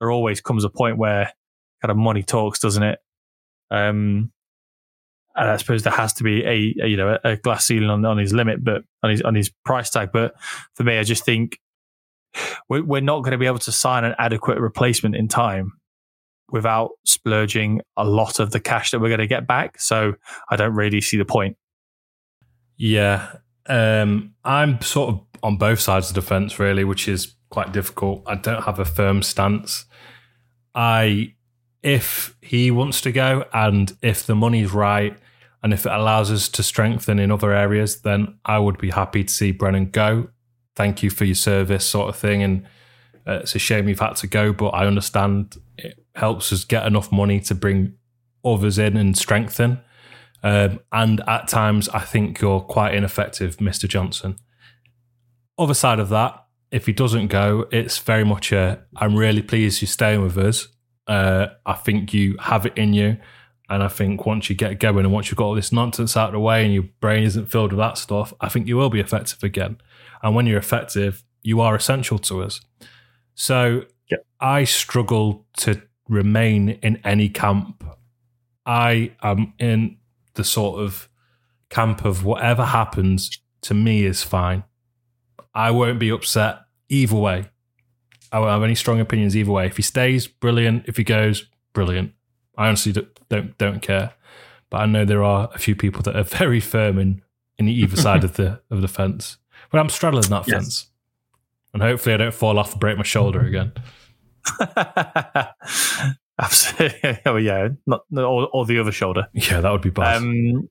there 0.00 0.12
always 0.12 0.40
comes 0.40 0.62
a 0.62 0.70
point 0.70 0.98
where 0.98 1.32
kind 1.82 1.90
of 1.90 1.96
money 1.96 2.22
talks, 2.22 2.58
doesn't 2.58 2.82
it? 2.82 2.98
Um, 3.70 4.32
and 5.36 5.50
I 5.50 5.56
suppose 5.56 5.84
there 5.84 5.92
has 5.92 6.12
to 6.14 6.24
be 6.24 6.42
a, 6.44 6.74
a 6.82 6.88
you 6.88 6.96
know 6.96 7.18
a, 7.22 7.36
glass 7.36 7.66
ceiling 7.66 7.90
on, 7.90 8.04
on 8.04 8.18
his 8.18 8.32
limit, 8.32 8.64
but 8.64 8.82
on 9.02 9.10
his 9.10 9.22
on 9.22 9.34
his 9.34 9.50
price 9.64 9.90
tag. 9.90 10.10
But 10.12 10.34
for 10.74 10.82
me, 10.82 10.98
I 10.98 11.04
just 11.04 11.24
think 11.24 11.60
we're, 12.68 13.00
not 13.00 13.20
going 13.20 13.32
to 13.32 13.38
be 13.38 13.46
able 13.46 13.58
to 13.60 13.72
sign 13.72 14.04
an 14.04 14.14
adequate 14.18 14.58
replacement 14.58 15.16
in 15.16 15.28
time 15.28 15.72
without 16.50 16.90
splurging 17.04 17.80
a 17.96 18.04
lot 18.04 18.38
of 18.38 18.50
the 18.50 18.60
cash 18.60 18.90
that 18.90 19.00
we're 19.00 19.08
going 19.08 19.18
to 19.18 19.26
get 19.26 19.46
back. 19.46 19.80
So 19.80 20.14
I 20.50 20.56
don't 20.56 20.74
really 20.74 21.00
see 21.00 21.16
the 21.16 21.24
point. 21.24 21.56
Yeah, 22.76 23.32
um, 23.66 24.34
I'm 24.44 24.80
sort 24.80 25.14
of 25.14 25.20
on 25.42 25.56
both 25.56 25.80
sides 25.80 26.08
of 26.08 26.14
the 26.14 26.22
fence, 26.22 26.58
really, 26.58 26.84
which 26.84 27.08
is 27.08 27.34
quite 27.50 27.72
difficult. 27.72 28.22
I 28.26 28.36
don't 28.36 28.62
have 28.62 28.78
a 28.78 28.84
firm 28.84 29.22
stance. 29.22 29.84
I, 30.74 31.34
if 31.82 32.36
he 32.40 32.70
wants 32.70 33.00
to 33.02 33.12
go, 33.12 33.44
and 33.52 33.96
if 34.02 34.26
the 34.26 34.34
money's 34.34 34.72
right, 34.72 35.16
and 35.62 35.72
if 35.72 35.86
it 35.86 35.92
allows 35.92 36.30
us 36.30 36.48
to 36.48 36.62
strengthen 36.62 37.18
in 37.18 37.32
other 37.32 37.52
areas, 37.52 38.02
then 38.02 38.38
I 38.44 38.58
would 38.58 38.78
be 38.78 38.90
happy 38.90 39.24
to 39.24 39.32
see 39.32 39.50
Brennan 39.50 39.90
go. 39.90 40.28
Thank 40.76 41.02
you 41.02 41.10
for 41.10 41.24
your 41.24 41.34
service, 41.34 41.84
sort 41.84 42.08
of 42.08 42.16
thing. 42.16 42.42
And 42.42 42.64
uh, 43.26 43.40
it's 43.42 43.54
a 43.54 43.58
shame 43.58 43.88
you've 43.88 43.98
had 43.98 44.16
to 44.16 44.26
go, 44.26 44.52
but 44.52 44.68
I 44.68 44.86
understand 44.86 45.56
it 45.76 46.04
helps 46.14 46.52
us 46.52 46.64
get 46.64 46.86
enough 46.86 47.10
money 47.10 47.40
to 47.40 47.54
bring 47.54 47.94
others 48.44 48.78
in 48.78 48.96
and 48.96 49.16
strengthen. 49.16 49.80
Um, 50.42 50.80
and 50.92 51.20
at 51.26 51.48
times, 51.48 51.88
I 51.88 52.00
think 52.00 52.40
you're 52.40 52.60
quite 52.60 52.94
ineffective, 52.94 53.56
Mr. 53.56 53.88
Johnson. 53.88 54.36
Other 55.58 55.74
side 55.74 55.98
of 55.98 56.08
that, 56.10 56.44
if 56.70 56.86
he 56.86 56.92
doesn't 56.92 57.28
go, 57.28 57.66
it's 57.72 57.98
very 57.98 58.24
much 58.24 58.52
a 58.52 58.84
I'm 58.96 59.16
really 59.16 59.42
pleased 59.42 59.82
you're 59.82 59.88
staying 59.88 60.22
with 60.22 60.38
us. 60.38 60.68
Uh, 61.08 61.48
I 61.66 61.72
think 61.72 62.12
you 62.12 62.36
have 62.38 62.66
it 62.66 62.76
in 62.76 62.92
you. 62.92 63.16
And 63.70 63.82
I 63.82 63.88
think 63.88 64.24
once 64.24 64.48
you 64.48 64.56
get 64.56 64.80
going 64.80 65.04
and 65.04 65.12
once 65.12 65.30
you've 65.30 65.36
got 65.36 65.46
all 65.46 65.54
this 65.54 65.72
nonsense 65.72 66.16
out 66.16 66.28
of 66.28 66.32
the 66.32 66.40
way 66.40 66.64
and 66.64 66.72
your 66.72 66.84
brain 67.00 67.24
isn't 67.24 67.50
filled 67.50 67.72
with 67.72 67.78
that 67.78 67.98
stuff, 67.98 68.32
I 68.40 68.48
think 68.48 68.66
you 68.66 68.76
will 68.76 68.88
be 68.88 69.00
effective 69.00 69.42
again. 69.42 69.78
And 70.22 70.34
when 70.34 70.46
you're 70.46 70.58
effective, 70.58 71.22
you 71.42 71.60
are 71.60 71.74
essential 71.74 72.18
to 72.20 72.42
us. 72.42 72.60
So 73.34 73.84
yep. 74.10 74.26
I 74.40 74.64
struggle 74.64 75.46
to 75.58 75.82
remain 76.08 76.70
in 76.82 76.96
any 77.04 77.28
camp. 77.28 77.84
I 78.64 79.12
am 79.22 79.52
in 79.58 79.98
the 80.34 80.44
sort 80.44 80.80
of 80.80 81.08
camp 81.68 82.04
of 82.04 82.24
whatever 82.24 82.64
happens 82.64 83.30
to 83.62 83.74
me 83.74 84.04
is 84.04 84.22
fine. 84.22 84.64
I 85.54 85.70
won't 85.72 85.98
be 85.98 86.10
upset 86.10 86.60
either 86.88 87.16
way. 87.16 87.50
I 88.32 88.38
won't 88.38 88.50
have 88.50 88.62
any 88.62 88.74
strong 88.74 89.00
opinions 89.00 89.36
either 89.36 89.50
way. 89.50 89.66
If 89.66 89.76
he 89.76 89.82
stays, 89.82 90.26
brilliant. 90.26 90.84
If 90.86 90.96
he 90.96 91.04
goes, 91.04 91.46
brilliant. 91.72 92.12
I 92.56 92.68
honestly 92.68 92.92
don't 93.28 93.56
don't 93.58 93.82
care. 93.82 94.12
But 94.70 94.78
I 94.78 94.86
know 94.86 95.04
there 95.04 95.24
are 95.24 95.48
a 95.54 95.58
few 95.58 95.74
people 95.74 96.02
that 96.02 96.16
are 96.16 96.22
very 96.38 96.60
firm 96.60 96.98
in 96.98 97.22
in 97.58 97.68
either 97.68 97.96
side 97.96 98.24
of 98.24 98.34
the 98.34 98.60
of 98.70 98.82
the 98.82 98.88
fence. 98.88 99.36
But 99.70 99.78
I'm 99.78 99.88
straddling 99.88 100.30
that 100.30 100.46
yes. 100.46 100.56
fence, 100.56 100.86
and 101.72 101.82
hopefully 101.82 102.14
I 102.14 102.18
don't 102.18 102.34
fall 102.34 102.58
off 102.58 102.72
and 102.72 102.80
break 102.80 102.96
my 102.96 103.02
shoulder 103.02 103.40
again. 103.40 103.72
Absolutely. 106.40 107.18
Oh 107.26 107.36
yeah, 107.36 107.68
not 107.86 108.02
or, 108.16 108.48
or, 108.52 108.64
the 108.64 108.78
other 108.78 108.92
shoulder. 108.92 109.26
Yeah, 109.32 109.60
that 109.60 109.70
would 109.70 109.82
be 109.82 109.90
bad. 109.90 110.18
Um, 110.18 110.68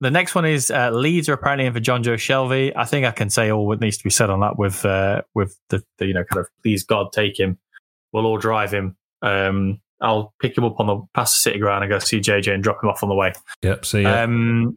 the 0.00 0.10
next 0.10 0.34
one 0.34 0.44
is 0.44 0.70
uh, 0.70 0.90
Leeds 0.90 1.28
are 1.28 1.34
apparently 1.34 1.66
in 1.66 1.72
for 1.72 1.80
Jonjo 1.80 2.14
Shelvey. 2.14 2.72
I 2.76 2.84
think 2.84 3.06
I 3.06 3.10
can 3.10 3.30
say 3.30 3.50
all 3.50 3.66
what 3.66 3.80
needs 3.80 3.96
to 3.98 4.04
be 4.04 4.10
said 4.10 4.30
on 4.30 4.40
that 4.40 4.58
with 4.58 4.84
uh, 4.84 5.22
with 5.34 5.58
the, 5.70 5.82
the, 5.98 6.06
you 6.06 6.14
know 6.14 6.24
kind 6.24 6.40
of 6.40 6.48
please 6.62 6.84
God 6.84 7.12
take 7.12 7.38
him. 7.38 7.58
We'll 8.12 8.26
all 8.26 8.38
drive 8.38 8.72
him. 8.72 8.96
Um, 9.22 9.80
I'll 10.00 10.34
pick 10.40 10.56
him 10.56 10.64
up 10.64 10.78
on 10.80 10.86
the 10.86 11.00
past 11.14 11.36
the 11.36 11.38
city 11.50 11.58
ground 11.58 11.84
and 11.84 11.90
go 11.90 11.98
see 11.98 12.20
JJ 12.20 12.52
and 12.52 12.62
drop 12.62 12.82
him 12.82 12.90
off 12.90 13.02
on 13.02 13.08
the 13.08 13.14
way. 13.14 13.32
Yep. 13.62 13.86
See 13.86 14.02
ya. 14.02 14.24
Um, 14.24 14.76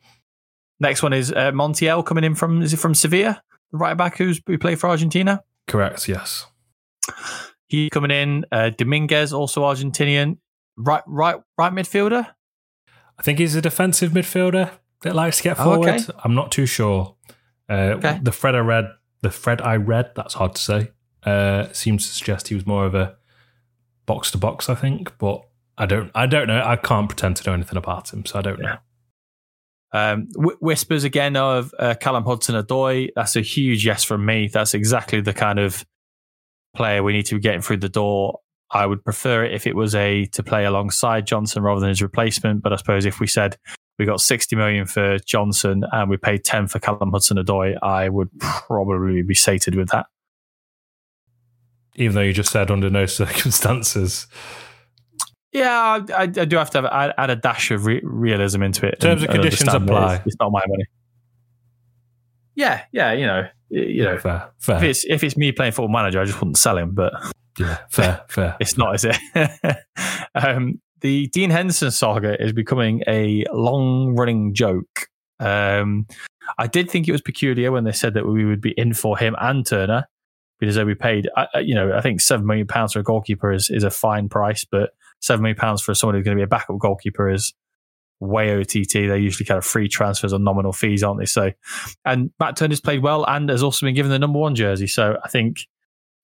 next 0.80 1.04
one 1.04 1.14
is 1.14 1.32
uh, 1.32 1.52
Montiel 1.52 2.06
coming 2.06 2.24
in 2.24 2.36
from 2.36 2.62
is 2.62 2.74
it 2.74 2.78
from 2.78 2.94
Sevilla, 2.94 3.42
the 3.72 3.78
right 3.78 3.98
back 3.98 4.18
who's 4.18 4.42
who 4.46 4.58
played 4.58 4.80
for 4.80 4.90
Argentina. 4.90 5.44
Correct. 5.68 6.08
Yes. 6.08 6.46
He 7.68 7.90
coming 7.90 8.12
in. 8.12 8.46
Uh, 8.52 8.70
Dominguez, 8.70 9.34
also 9.34 9.64
Argentinian. 9.64 10.38
Right, 10.78 11.02
right, 11.06 11.38
right 11.58 11.74
midfielder. 11.74 12.28
I 13.20 13.24
think 13.24 13.40
he's 13.40 13.56
a 13.56 13.62
defensive 13.62 14.12
midfielder 14.12 14.72
that 15.02 15.16
likes 15.16 15.38
to 15.38 15.44
get 15.44 15.58
forward. 15.58 15.90
Oh, 15.90 15.94
okay. 15.94 16.06
I'm 16.24 16.36
not 16.36 16.52
too 16.52 16.66
sure. 16.66 17.16
Uh, 17.70 17.96
okay. 17.98 18.20
The 18.22 18.32
Fred 18.32 18.56
I 18.56 18.60
read, 18.60 18.86
the 19.22 19.30
Fred 19.30 19.62
I 19.62 19.76
read, 19.76 20.12
that's 20.16 20.34
hard 20.34 20.56
to 20.56 20.62
say. 20.62 20.92
Uh, 21.24 21.72
seems 21.74 22.08
to 22.08 22.14
suggest 22.14 22.48
he 22.48 22.56
was 22.56 22.66
more 22.66 22.86
of 22.86 22.96
a 22.96 23.18
box 24.06 24.32
to 24.32 24.38
box. 24.38 24.70
I 24.70 24.76
think, 24.76 25.18
but 25.18 25.42
I 25.78 25.86
don't. 25.86 26.12
I 26.16 26.26
don't 26.26 26.48
know. 26.48 26.62
I 26.64 26.76
can't 26.76 27.08
pretend 27.10 27.38
to 27.38 27.50
know 27.50 27.54
anything 27.54 27.78
about 27.78 28.12
him, 28.12 28.26
so 28.26 28.40
I 28.40 28.42
don't 28.42 28.60
yeah. 28.60 28.66
know. 28.66 28.78
Um, 29.94 30.30
w- 30.34 30.58
whispers 30.60 31.04
again 31.04 31.36
of 31.36 31.74
uh, 31.80 31.96
Callum 32.00 32.26
Hudson 32.26 32.56
Odoi. 32.56 33.10
That's 33.16 33.36
a 33.36 33.42
huge 33.42 33.86
yes 33.86 34.04
from 34.04 34.26
me. 34.26 34.50
That's 34.52 34.74
exactly 34.74 35.22
the 35.22 35.34
kind 35.34 35.60
of 35.60 35.86
player 36.76 37.04
we 37.04 37.14
need 37.14 37.26
to 37.28 37.36
be 37.36 37.42
getting 37.42 37.62
through 37.62 37.78
the 37.78 37.90
door. 37.90 38.40
I 38.70 38.86
would 38.86 39.04
prefer 39.04 39.46
it 39.46 39.54
if 39.54 39.66
it 39.66 39.76
was 39.76 39.96
a 39.96 40.26
to 40.28 40.44
play 40.44 40.66
alongside 40.66 41.26
Johnson 41.26 41.64
rather 41.64 41.80
than 41.80 41.90
his 41.90 42.02
replacement. 42.02 42.62
But 42.62 42.74
I 42.74 42.76
suppose 42.76 43.06
if 43.06 43.20
we 43.20 43.28
said 43.28 43.58
we 43.98 44.06
got 44.06 44.22
60 44.22 44.56
million 44.56 44.86
for 44.86 45.18
Johnson 45.20 45.84
and 45.92 46.10
we 46.10 46.18
paid 46.18 46.44
10 46.44 46.68
for 46.68 46.80
Callum 46.80 47.12
Hudson 47.12 47.38
Odoi, 47.38 47.78
I 47.82 48.10
would 48.10 48.30
probably 48.40 49.22
be 49.24 49.34
sated 49.34 49.76
with 49.76 49.90
that. 49.90 50.06
Even 51.96 52.16
though 52.16 52.22
you 52.22 52.34
just 52.34 52.52
said 52.52 52.70
under 52.70 52.90
no 52.90 53.06
circumstances. 53.08 54.28
Yeah, 55.52 56.04
I, 56.16 56.24
I 56.24 56.28
do 56.28 56.58
have 56.58 56.70
to 56.72 56.82
have, 56.82 56.92
add, 56.92 57.14
add 57.18 57.30
a 57.32 57.36
dash 57.36 57.72
of 57.72 57.86
re- 57.86 58.02
realism 58.04 58.62
into 58.62 58.86
it. 58.86 58.96
In 58.96 59.00
Terms 59.00 59.22
and, 59.24 59.32
and 59.32 59.42
conditions 59.42 59.74
apply. 59.74 60.16
It's, 60.16 60.28
it's 60.28 60.36
not 60.40 60.52
my 60.52 60.62
money. 60.68 60.86
Yeah, 62.54 62.84
yeah, 62.92 63.14
you 63.14 63.26
know, 63.26 63.48
you 63.70 64.04
know, 64.04 64.18
fair, 64.18 64.50
fair. 64.58 64.78
If 64.78 64.84
it's 64.84 65.06
if 65.06 65.24
it's 65.24 65.38
me 65.38 65.52
playing 65.52 65.74
football 65.74 65.94
manager, 65.94 66.20
I 66.20 66.26
just 66.26 66.40
wouldn't 66.40 66.58
sell 66.58 66.76
him. 66.76 66.96
But 66.96 67.14
yeah, 67.60 67.78
fair, 67.92 68.26
fair. 68.30 68.58
It's 68.60 68.78
not, 68.78 68.96
is 68.96 69.06
it? 69.06 69.78
um, 70.36 70.82
the 71.02 71.28
Dean 71.28 71.50
Henderson 71.50 71.92
saga 71.92 72.42
is 72.42 72.54
becoming 72.54 73.04
a 73.08 73.46
long 73.52 74.16
running 74.16 74.54
joke. 74.54 75.08
Um, 75.40 76.08
I 76.58 76.68
did 76.68 76.90
think 76.90 77.08
it 77.08 77.12
was 77.12 77.22
peculiar 77.22 77.72
when 77.72 77.84
they 77.84 77.92
said 77.92 78.14
that 78.16 78.26
we 78.26 78.46
would 78.46 78.62
be 78.62 78.72
in 78.72 78.94
for 78.94 79.18
him 79.18 79.36
and 79.40 79.66
Turner 79.66 80.08
because 80.60 80.76
they 80.76 80.84
we 80.84 80.96
paid, 80.96 81.30
you 81.56 81.76
know, 81.76 81.94
I 81.94 82.02
think 82.02 82.22
seven 82.22 82.46
million 82.46 82.68
pounds 82.68 82.94
for 82.94 83.00
a 83.00 83.04
goalkeeper 83.04 83.52
is, 83.52 83.70
is 83.70 83.84
a 83.84 83.92
fine 83.92 84.28
price, 84.30 84.66
but 84.66 84.92
seven 85.22 85.44
million 85.44 85.58
pounds 85.58 85.82
for 85.82 85.94
someone 85.94 86.16
who's 86.16 86.24
going 86.24 86.36
to 86.36 86.40
be 86.40 86.46
a 86.46 86.48
backup 86.48 86.80
goalkeeper 86.80 87.30
is 87.30 87.54
way 88.20 88.58
OTT. 88.58 88.92
They're 88.94 89.18
usually 89.18 89.46
kind 89.46 89.60
of 89.60 89.66
free 89.66 89.88
transfers 89.88 90.34
on 90.34 90.44
nominal 90.44 90.74
fees, 90.74 91.04
aren't 91.04 91.20
they? 91.20 91.26
So, 91.26 91.52
and 92.06 92.32
Matt 92.40 92.58
Turner's 92.58 92.82
played 92.82 93.04
well 93.04 93.24
and 93.28 93.50
has 93.50 93.62
also 93.62 93.86
been 93.86 93.94
given 93.94 94.12
the 94.12 94.18
number 94.20 94.40
one 94.40 94.56
jersey. 94.56 94.88
So 94.88 95.18
I 95.24 95.30
think 95.30 95.58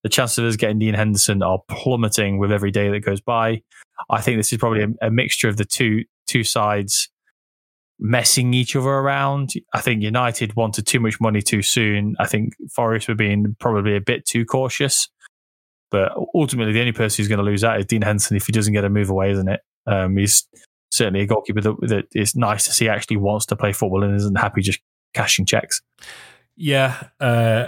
the 0.04 0.10
chances 0.10 0.38
of 0.38 0.46
us 0.46 0.56
getting 0.56 0.80
Dean 0.80 0.94
Henderson 0.94 1.42
are 1.42 1.60
plummeting 1.70 2.38
with 2.38 2.52
every 2.52 2.72
day 2.72 2.89
that 2.89 3.00
goes 3.00 3.22
by. 3.22 3.62
I 4.10 4.22
think 4.22 4.38
this 4.38 4.52
is 4.52 4.60
probably 4.60 4.84
a, 4.84 5.08
a 5.08 5.12
mixture 5.12 5.48
of 5.48 5.58
the 5.58 5.66
two 5.66 6.04
two 6.28 6.44
sides 6.44 7.10
messing 8.00 8.54
each 8.54 8.76
other 8.76 8.89
around. 8.89 9.52
I 9.74 9.82
think 9.82 10.02
United 10.02 10.56
wanted 10.56 10.86
too 10.86 11.00
much 11.00 11.22
money 11.22 11.42
too 11.42 11.62
soon. 11.62 12.16
I 12.20 12.28
think 12.28 12.54
Forest 12.76 13.08
were 13.08 13.16
being 13.16 13.56
probably 13.60 13.96
a 13.96 14.02
bit 14.02 14.26
too 14.26 14.46
cautious. 14.46 15.10
But 15.89 16.12
ultimately, 16.34 16.74
the 16.74 16.80
only 16.80 16.92
person 16.92 17.22
who's 17.22 17.30
going 17.30 17.38
to 17.38 17.46
lose 17.46 17.63
out 17.63 17.80
is 17.80 17.86
Dean 17.86 18.02
Henderson 18.02 18.36
if 18.36 18.48
he 18.48 18.52
doesn't 18.52 18.74
get 18.74 18.84
a 18.84 18.89
move 18.89 19.10
away, 19.10 19.32
isn't 19.32 19.48
it? 19.48 19.62
Um, 19.86 20.18
he's 20.18 20.48
certainly 20.92 21.22
a 21.22 21.28
goalkeeper 21.28 21.62
that, 21.62 21.76
that 21.82 22.06
is 22.13 22.36
nice 22.36 22.66
to 22.66 22.72
see 22.72 22.89
actually 22.89 23.18
wants 23.18 23.46
to 23.48 23.56
play 23.56 23.74
football 23.74 24.04
and 24.04 24.16
isn't 24.16 24.38
happy 24.38 24.62
just 24.62 24.80
cashing 25.13 25.46
checks. 25.46 25.82
Yeah. 26.56 27.10
Uh, 27.20 27.68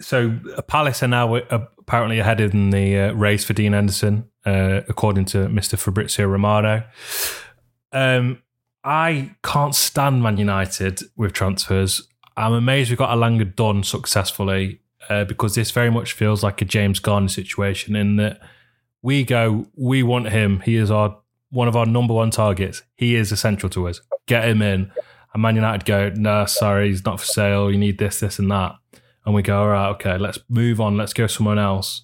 so 0.00 0.38
Palace 0.66 1.02
are 1.02 1.08
now 1.08 1.34
uh, 1.36 1.66
apparently 1.78 2.18
ahead 2.18 2.40
in 2.40 2.70
the 2.70 2.98
uh, 2.98 3.12
race 3.12 3.44
for 3.44 3.52
Dean 3.52 3.72
Henderson, 3.72 4.28
uh, 4.46 4.80
according 4.88 5.26
to 5.26 5.46
Mr. 5.48 5.78
Fabrizio 5.78 6.26
Romano. 6.26 6.84
Um, 7.92 8.42
I 8.82 9.34
can't 9.42 9.74
stand 9.74 10.22
Man 10.22 10.38
United 10.38 11.00
with 11.16 11.32
transfers. 11.32 12.08
I'm 12.36 12.52
amazed 12.52 12.90
we 12.90 12.96
got 12.96 13.10
Elanga 13.10 13.54
done 13.54 13.82
successfully 13.82 14.80
uh, 15.08 15.24
because 15.24 15.54
this 15.54 15.70
very 15.70 15.90
much 15.90 16.12
feels 16.12 16.42
like 16.42 16.62
a 16.62 16.64
James 16.64 16.98
Garner 16.98 17.28
situation 17.28 17.96
in 17.96 18.16
that 18.16 18.40
we 19.02 19.24
go, 19.24 19.66
we 19.76 20.02
want 20.02 20.28
him. 20.28 20.60
He 20.60 20.76
is 20.76 20.90
our 20.90 21.18
one 21.50 21.68
of 21.68 21.76
our 21.76 21.86
number 21.86 22.14
one 22.14 22.30
targets. 22.30 22.82
He 22.94 23.16
is 23.16 23.32
essential 23.32 23.68
to 23.70 23.88
us. 23.88 24.00
Get 24.26 24.48
him 24.48 24.62
in. 24.62 24.92
And 25.32 25.42
Man 25.42 25.56
United 25.56 25.84
go, 25.84 26.10
no, 26.10 26.46
sorry, 26.46 26.88
he's 26.88 27.04
not 27.04 27.20
for 27.20 27.26
sale. 27.26 27.70
You 27.70 27.78
need 27.78 27.98
this, 27.98 28.20
this, 28.20 28.38
and 28.38 28.50
that. 28.50 28.76
And 29.30 29.34
we 29.36 29.42
go, 29.42 29.60
all 29.60 29.68
right, 29.68 29.90
okay, 29.90 30.18
let's 30.18 30.40
move 30.48 30.80
on. 30.80 30.96
Let's 30.96 31.12
go 31.12 31.28
someone 31.28 31.56
else. 31.56 32.02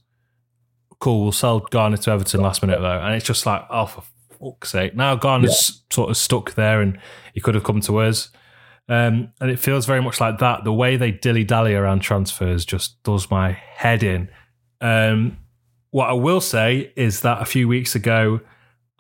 cool, 1.00 1.24
we'll 1.24 1.32
sell 1.32 1.58
Garner 1.58 1.96
to 1.96 2.12
Everton 2.12 2.40
last 2.40 2.62
minute 2.62 2.78
though, 2.80 3.00
and 3.00 3.16
it's 3.16 3.26
just 3.26 3.44
like, 3.44 3.64
oh 3.68 3.86
for 3.86 4.04
fuck's 4.38 4.70
sake! 4.70 4.94
Now 4.94 5.16
Garner's 5.16 5.72
yeah. 5.74 5.92
sort 5.92 6.10
of 6.10 6.16
stuck 6.16 6.54
there, 6.54 6.80
and 6.80 7.00
he 7.34 7.40
could 7.40 7.56
have 7.56 7.64
come 7.64 7.80
to 7.80 7.96
us. 7.98 8.30
Um, 8.88 9.32
and 9.40 9.50
it 9.50 9.58
feels 9.58 9.86
very 9.86 10.00
much 10.00 10.20
like 10.20 10.38
that. 10.38 10.62
The 10.62 10.72
way 10.72 10.96
they 10.96 11.10
dilly 11.10 11.42
dally 11.42 11.74
around 11.74 11.98
transfers 11.98 12.64
just 12.64 13.02
does 13.02 13.28
my 13.28 13.50
head 13.50 14.04
in. 14.04 14.30
Um, 14.80 15.38
what 15.90 16.08
I 16.08 16.12
will 16.12 16.40
say 16.40 16.92
is 16.94 17.22
that 17.22 17.42
a 17.42 17.44
few 17.44 17.66
weeks 17.66 17.96
ago, 17.96 18.38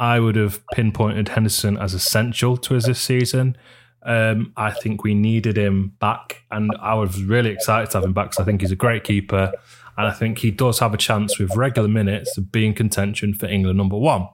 I 0.00 0.18
would 0.18 0.34
have 0.34 0.66
pinpointed 0.74 1.28
Henderson 1.28 1.78
as 1.78 1.94
essential 1.94 2.56
to 2.56 2.74
us 2.74 2.86
this 2.86 3.00
season. 3.00 3.56
Um, 4.02 4.52
I 4.56 4.70
think 4.70 5.02
we 5.02 5.14
needed 5.14 5.58
him 5.58 5.94
back, 5.98 6.42
and 6.50 6.70
I 6.80 6.94
was 6.94 7.22
really 7.22 7.50
excited 7.50 7.90
to 7.90 7.98
have 7.98 8.04
him 8.04 8.12
back 8.12 8.30
because 8.30 8.42
I 8.42 8.44
think 8.44 8.60
he's 8.60 8.70
a 8.70 8.76
great 8.76 9.04
keeper, 9.04 9.52
and 9.96 10.06
I 10.06 10.12
think 10.12 10.38
he 10.38 10.50
does 10.50 10.78
have 10.78 10.94
a 10.94 10.98
chance 10.98 11.38
with 11.38 11.56
regular 11.56 11.88
minutes 11.88 12.36
of 12.38 12.52
being 12.52 12.74
contention 12.74 13.34
for 13.34 13.46
England 13.46 13.78
number 13.78 13.96
one. 13.98 14.28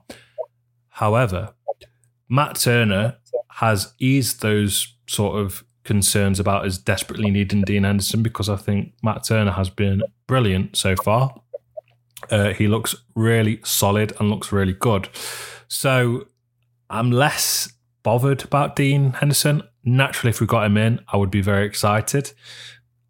However, 0.89 1.53
Matt 2.29 2.55
Turner 2.55 3.17
has 3.49 3.93
eased 3.99 4.41
those 4.41 4.95
sort 5.07 5.39
of 5.39 5.63
concerns 5.83 6.39
about 6.39 6.65
us 6.65 6.77
desperately 6.77 7.29
needing 7.29 7.61
Dean 7.63 7.83
Henderson 7.83 8.23
because 8.23 8.49
I 8.49 8.55
think 8.55 8.93
Matt 9.01 9.23
Turner 9.25 9.51
has 9.51 9.69
been 9.69 10.01
brilliant 10.27 10.75
so 10.75 10.95
far. 10.95 11.33
Uh, 12.29 12.53
he 12.53 12.67
looks 12.67 12.95
really 13.15 13.59
solid 13.63 14.13
and 14.19 14.29
looks 14.29 14.51
really 14.51 14.73
good. 14.73 15.09
So 15.67 16.27
I'm 16.89 17.11
less 17.11 17.72
bothered 18.03 18.43
about 18.43 18.75
Dean 18.75 19.13
Henderson. 19.13 19.63
Naturally, 19.83 20.29
if 20.29 20.39
we 20.39 20.47
got 20.47 20.65
him 20.65 20.77
in, 20.77 20.99
I 21.07 21.17
would 21.17 21.31
be 21.31 21.41
very 21.41 21.65
excited. 21.65 22.31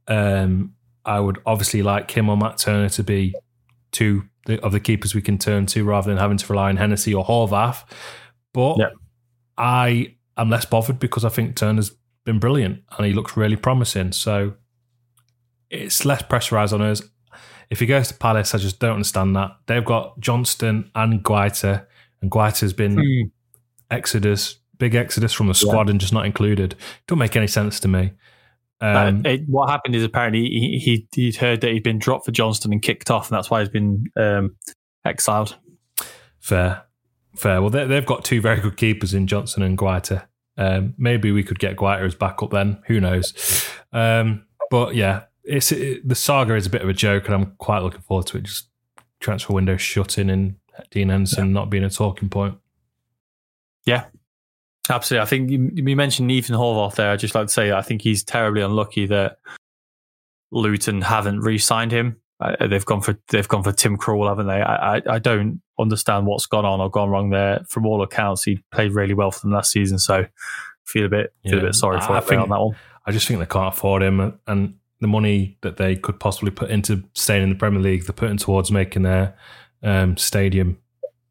Um, 0.07 0.73
I 1.05 1.19
would 1.19 1.39
obviously 1.45 1.81
like 1.81 2.11
him 2.11 2.29
or 2.29 2.37
Matt 2.37 2.57
Turner 2.57 2.89
to 2.89 3.03
be 3.03 3.35
two 3.91 4.23
of 4.61 4.71
the 4.71 4.79
keepers 4.79 5.15
we 5.15 5.21
can 5.21 5.37
turn 5.37 5.65
to 5.67 5.83
rather 5.83 6.09
than 6.09 6.17
having 6.17 6.37
to 6.37 6.47
rely 6.51 6.69
on 6.69 6.77
Hennessy 6.77 7.13
or 7.13 7.25
Horvath. 7.25 7.83
But 8.53 8.77
yeah. 8.77 8.89
I 9.57 10.15
I'm 10.35 10.49
less 10.49 10.65
bothered 10.65 10.99
because 10.99 11.25
I 11.25 11.29
think 11.29 11.55
Turner's 11.55 11.91
been 12.25 12.39
brilliant 12.39 12.83
and 12.97 13.05
he 13.05 13.13
looks 13.13 13.37
really 13.37 13.55
promising. 13.55 14.11
So 14.11 14.53
it's 15.69 16.05
less 16.05 16.21
pressurised 16.23 16.73
on 16.73 16.81
us. 16.81 17.01
If 17.69 17.79
he 17.79 17.85
goes 17.85 18.09
to 18.09 18.13
Palace, 18.13 18.53
I 18.53 18.57
just 18.57 18.79
don't 18.79 18.93
understand 18.93 19.35
that. 19.35 19.51
They've 19.65 19.83
got 19.83 20.19
Johnstone 20.19 20.91
and 20.93 21.23
Guaita, 21.23 21.85
and 22.21 22.29
Guaita's 22.29 22.73
been 22.73 22.95
mm. 22.97 23.31
exodus, 23.89 24.59
big 24.83 24.95
exodus 24.95 25.31
from 25.31 25.47
the 25.47 25.53
squad 25.53 25.87
yeah. 25.87 25.91
and 25.91 26.01
just 26.01 26.11
not 26.11 26.25
included. 26.25 26.75
Don't 27.07 27.17
make 27.17 27.37
any 27.37 27.47
sense 27.47 27.79
to 27.79 27.87
me. 27.87 28.11
Um, 28.81 29.23
uh, 29.25 29.29
it, 29.29 29.47
what 29.47 29.69
happened 29.69 29.95
is 29.95 30.03
apparently 30.03 30.41
he, 30.41 30.77
he 30.77 31.07
he'd 31.15 31.37
heard 31.37 31.61
that 31.61 31.71
he'd 31.71 31.83
been 31.83 31.99
dropped 31.99 32.25
for 32.25 32.31
Johnstone 32.31 32.73
and 32.73 32.81
kicked 32.81 33.09
off, 33.09 33.29
and 33.29 33.37
that's 33.37 33.49
why 33.49 33.61
he's 33.61 33.69
been 33.69 34.07
um, 34.17 34.57
exiled. 35.05 35.55
Fair, 36.39 36.83
fair. 37.33 37.61
Well, 37.61 37.69
they, 37.69 37.87
have 37.95 38.05
got 38.05 38.25
two 38.25 38.41
very 38.41 38.59
good 38.59 38.75
keepers 38.75 39.13
in 39.13 39.25
Johnson 39.25 39.63
and 39.63 39.77
Guaita. 39.77 40.25
Um, 40.57 40.95
maybe 40.97 41.31
we 41.31 41.43
could 41.45 41.59
get 41.59 41.77
Guaita 41.77 42.05
as 42.05 42.13
backup 42.13 42.51
then. 42.51 42.81
Who 42.87 42.99
knows? 42.99 43.69
Um, 43.93 44.47
but 44.69 44.95
yeah, 44.95 45.23
it's 45.45 45.71
it, 45.71 46.05
the 46.05 46.15
saga 46.15 46.55
is 46.55 46.65
a 46.65 46.69
bit 46.69 46.81
of 46.81 46.89
a 46.89 46.93
joke, 46.93 47.27
and 47.27 47.35
I'm 47.35 47.55
quite 47.57 47.83
looking 47.83 48.01
forward 48.01 48.27
to 48.27 48.37
it. 48.37 48.43
Just 48.43 48.67
transfer 49.21 49.53
window 49.53 49.77
shutting 49.77 50.29
and 50.29 50.55
Dean 50.91 51.07
Henderson 51.07 51.47
yeah. 51.47 51.53
not 51.53 51.69
being 51.69 51.85
a 51.85 51.89
talking 51.89 52.27
point. 52.27 52.57
Yeah, 53.85 54.07
absolutely. 54.89 55.23
I 55.23 55.25
think 55.25 55.49
you, 55.49 55.71
you 55.73 55.95
mentioned 55.95 56.31
Ethan 56.31 56.55
Horvath 56.55 56.95
there. 56.95 57.11
I'd 57.11 57.19
just 57.19 57.35
like 57.35 57.47
to 57.47 57.53
say 57.53 57.71
I 57.71 57.81
think 57.81 58.01
he's 58.01 58.23
terribly 58.23 58.61
unlucky 58.61 59.05
that 59.07 59.37
Luton 60.51 61.01
haven't 61.01 61.41
re-signed 61.41 61.91
him. 61.91 62.17
Uh, 62.39 62.67
they've 62.67 62.85
gone 62.85 63.01
for 63.01 63.17
they've 63.29 63.47
gone 63.47 63.63
for 63.63 63.71
Tim 63.71 63.97
Krul, 63.97 64.27
haven't 64.27 64.47
they? 64.47 64.61
I, 64.61 64.97
I, 64.97 65.01
I 65.07 65.19
don't 65.19 65.61
understand 65.79 66.25
what's 66.25 66.45
gone 66.45 66.65
on 66.65 66.81
or 66.81 66.89
gone 66.89 67.09
wrong 67.09 67.29
there. 67.29 67.63
From 67.69 67.85
all 67.85 68.01
accounts, 68.01 68.43
he 68.43 68.61
played 68.71 68.93
really 68.93 69.13
well 69.13 69.31
for 69.31 69.41
them 69.41 69.51
last 69.51 69.71
season, 69.71 69.99
so 69.99 70.25
feel 70.85 71.05
a 71.05 71.09
bit 71.09 71.33
feel 71.43 71.55
yeah. 71.55 71.59
a 71.59 71.65
bit 71.67 71.75
sorry 71.75 72.01
for 72.01 72.17
him 72.33 72.41
on 72.41 72.49
that 72.49 72.59
one. 72.59 72.75
I 73.05 73.11
just 73.11 73.27
think 73.27 73.39
they 73.39 73.45
can't 73.45 73.73
afford 73.73 74.03
him, 74.03 74.39
and 74.47 74.75
the 74.99 75.07
money 75.07 75.57
that 75.61 75.77
they 75.77 75.95
could 75.95 76.19
possibly 76.19 76.51
put 76.51 76.69
into 76.69 77.03
staying 77.13 77.43
in 77.43 77.49
the 77.49 77.55
Premier 77.55 77.81
League, 77.81 78.05
they're 78.05 78.13
putting 78.13 78.37
towards 78.37 78.71
making 78.71 79.03
their 79.03 79.37
um, 79.83 80.17
stadium 80.17 80.77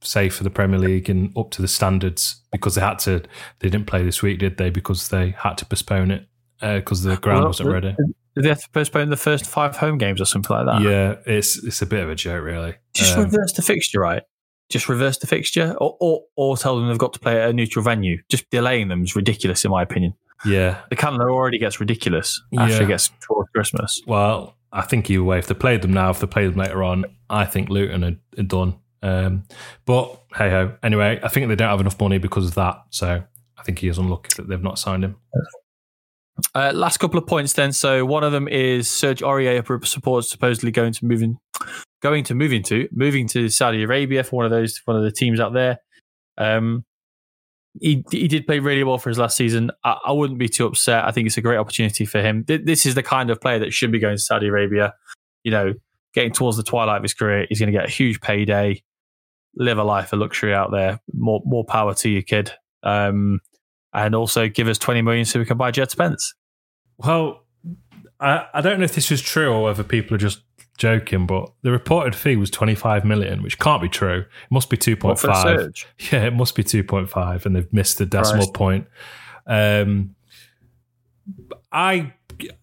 safe 0.03 0.35
for 0.35 0.45
the 0.45 0.51
Premier 0.51 0.79
League 0.79 1.09
and 1.09 1.37
up 1.37 1.51
to 1.53 1.63
the 1.63 1.69
standards 1.69 2.43
because 2.51 2.75
they 2.75 2.81
had 2.81 2.99
to. 3.01 3.23
They 3.61 3.69
didn't 3.69 3.87
play 3.87 4.03
this 4.03 4.23
week, 4.23 4.39
did 4.39 4.59
they? 4.59 4.71
Because 4.71 5.09
they 5.09 5.31
had 5.31 5.59
to 5.59 5.67
postpone 5.67 6.11
it 6.11 6.27
because 6.61 7.05
uh, 7.07 7.11
the 7.11 7.17
ground 7.17 7.41
well, 7.41 7.49
wasn't 7.49 7.71
ready. 7.71 7.97
Did 8.35 8.45
they 8.45 8.49
have 8.49 8.63
to 8.63 8.71
postpone 8.71 9.11
the 9.11 9.17
first 9.17 9.47
five 9.47 9.77
home 9.77 9.99
games 9.99 10.21
or 10.21 10.25
something 10.25 10.57
like 10.57 10.67
that? 10.67 10.83
Yeah, 10.83 11.17
it's 11.27 11.63
it's 11.63 11.83
a 11.83 11.87
bit 11.87 12.03
of 12.03 12.11
a 12.11 12.15
joke, 12.15 12.43
really. 12.43 12.75
Just 12.95 13.17
um, 13.17 13.25
reverse 13.25 13.53
the 13.53 13.63
fixture, 13.63 14.01
right? 14.01 14.23
Just 14.71 14.89
reverse 14.89 15.19
the 15.19 15.27
fixture, 15.27 15.75
or, 15.79 15.97
or 16.01 16.23
or 16.37 16.57
tell 16.57 16.77
them 16.77 16.89
they've 16.89 16.99
got 16.99 17.13
to 17.13 17.21
play 17.21 17.43
at 17.43 17.51
a 17.51 17.53
neutral 17.53 17.85
venue. 17.85 18.23
Just 18.31 18.49
delaying 18.51 18.89
them 18.89 19.03
is 19.03 19.15
ridiculous, 19.15 19.65
in 19.65 19.71
my 19.71 19.83
opinion. 19.83 20.15
Yeah, 20.47 20.81
the 20.89 20.97
calendar 20.97 21.31
already 21.31 21.59
gets 21.59 21.79
ridiculous 21.79 22.41
after 22.57 22.77
yeah. 22.77 22.83
it 22.83 22.87
gets 22.87 23.11
towards 23.21 23.51
Christmas. 23.51 24.01
Well, 24.07 24.57
I 24.73 24.81
think 24.83 25.11
either 25.11 25.23
way, 25.23 25.39
if 25.39 25.47
they 25.47 25.55
played 25.55 25.83
them 25.83 25.93
now, 25.93 26.11
if 26.11 26.21
they 26.21 26.27
played 26.27 26.53
them 26.53 26.59
later 26.59 26.83
on, 26.83 27.05
I 27.29 27.45
think 27.45 27.69
Luton 27.69 28.03
are, 28.03 28.41
are 28.41 28.45
done. 28.45 28.77
Um, 29.03 29.45
but 29.85 30.23
hey 30.35 30.51
ho. 30.51 30.77
Anyway, 30.83 31.21
I 31.23 31.29
think 31.29 31.49
they 31.49 31.57
don't 31.57 31.69
have 31.69 31.81
enough 31.81 32.01
money 32.01 32.19
because 32.19 32.47
of 32.47 32.55
that. 32.55 32.83
So 32.91 33.23
I 33.59 33.63
think 33.63 33.79
he 33.81 33.89
is 33.89 33.99
unlucky 33.99 34.31
that 34.37 34.49
they've 34.49 34.63
not 34.63 34.79
signed 34.79 35.05
him. 35.05 35.17
Uh, 36.55 36.73
last 36.75 36.99
couple 36.99 37.19
of 37.19 37.27
points 37.27 37.53
then. 37.53 37.73
So 37.73 38.05
one 38.05 38.25
of 38.25 38.33
them 38.33 38.49
is 38.49 38.91
Serge 38.91 39.21
Aurier 39.21 39.87
supports 39.87 40.31
supposedly 40.31 40.71
going 40.71 40.93
to 40.95 41.05
moving, 41.05 41.39
going 42.03 42.25
to 42.25 42.35
moving 42.35 42.63
to 42.65 42.89
moving 42.93 43.29
to 43.29 43.49
Saudi 43.49 43.83
Arabia 43.83 44.25
for 44.25 44.37
one 44.37 44.45
of 44.45 44.51
those 44.51 44.81
one 44.85 44.97
of 44.97 45.03
the 45.03 45.13
teams 45.13 45.41
out 45.41 45.53
there. 45.53 45.79
Um, 46.39 46.85
he 47.81 48.05
he 48.11 48.29
did 48.29 48.47
play 48.47 48.59
really 48.59 48.85
well 48.85 48.99
for 48.99 49.11
his 49.11 49.19
last 49.19 49.37
season. 49.37 49.71
I, 49.85 49.99
I 50.07 50.13
wouldn't 50.13 50.39
be 50.39 50.49
too 50.49 50.67
upset. 50.67 51.05
I 51.05 51.11
think 51.11 51.27
it's 51.27 51.37
a 51.37 51.43
great 51.43 51.59
opportunity 51.59 52.05
for 52.05 52.21
him. 52.21 52.45
This 52.47 52.87
is 52.87 52.95
the 52.95 53.03
kind 53.03 53.31
of 53.31 53.41
player 53.41 53.59
that 53.59 53.73
should 53.73 53.93
be 53.93 53.99
going 53.99 54.17
to 54.17 54.23
Saudi 54.23 54.49
Arabia. 54.49 54.95
You 55.45 55.51
know, 55.51 55.75
getting 56.15 56.33
towards 56.33 56.57
the 56.57 56.63
twilight 56.63 56.99
of 56.99 57.03
his 57.03 57.15
career, 57.15 57.47
he's 57.49 57.59
going 57.59 57.73
to 57.73 57.79
get 57.79 57.87
a 57.87 57.91
huge 57.91 58.21
payday, 58.21 58.83
live 59.55 59.79
a 59.79 59.85
life 59.85 60.13
of 60.13 60.19
luxury 60.19 60.55
out 60.55 60.71
there. 60.71 61.01
More 61.13 61.43
more 61.45 61.65
power 61.65 61.95
to 61.95 62.09
you, 62.09 62.23
kid. 62.23 62.53
Um, 62.83 63.41
and 63.95 64.15
also 64.15 64.49
give 64.49 64.69
us 64.69 64.79
20 64.79 65.03
million 65.03 65.25
so 65.25 65.39
we 65.39 65.45
can 65.45 65.59
buy 65.59 65.71
Jed 65.71 65.91
Spence. 65.91 66.35
Well, 66.99 67.45
I, 68.19 68.47
I 68.55 68.61
don't 68.61 68.79
know 68.79 68.85
if 68.85 68.95
this 68.95 69.11
is 69.11 69.21
true 69.21 69.53
or 69.53 69.65
whether 69.65 69.85
people 69.85 70.15
are 70.15 70.19
just 70.19 70.43
joking, 70.79 71.27
but 71.27 71.53
the 71.63 71.71
reported 71.71 72.15
fee 72.15 72.37
was 72.37 72.51
25 72.51 73.05
million, 73.05 73.43
which 73.43 73.59
can't 73.59 73.83
be 73.83 73.89
true. 73.89 74.21
It 74.21 74.51
must 74.51 74.71
be 74.71 74.77
2.5. 74.77 75.85
Yeah, 76.13 76.25
it 76.25 76.35
must 76.35 76.55
be 76.55 76.65
2.5, 76.65 77.47
and 77.47 77.55
they've 77.57 77.73
missed 77.73 77.99
the 77.99 78.07
decimal 78.07 78.47
Christ. 78.47 78.55
point. 78.55 78.87
Um, 79.47 80.15
I 81.71 82.15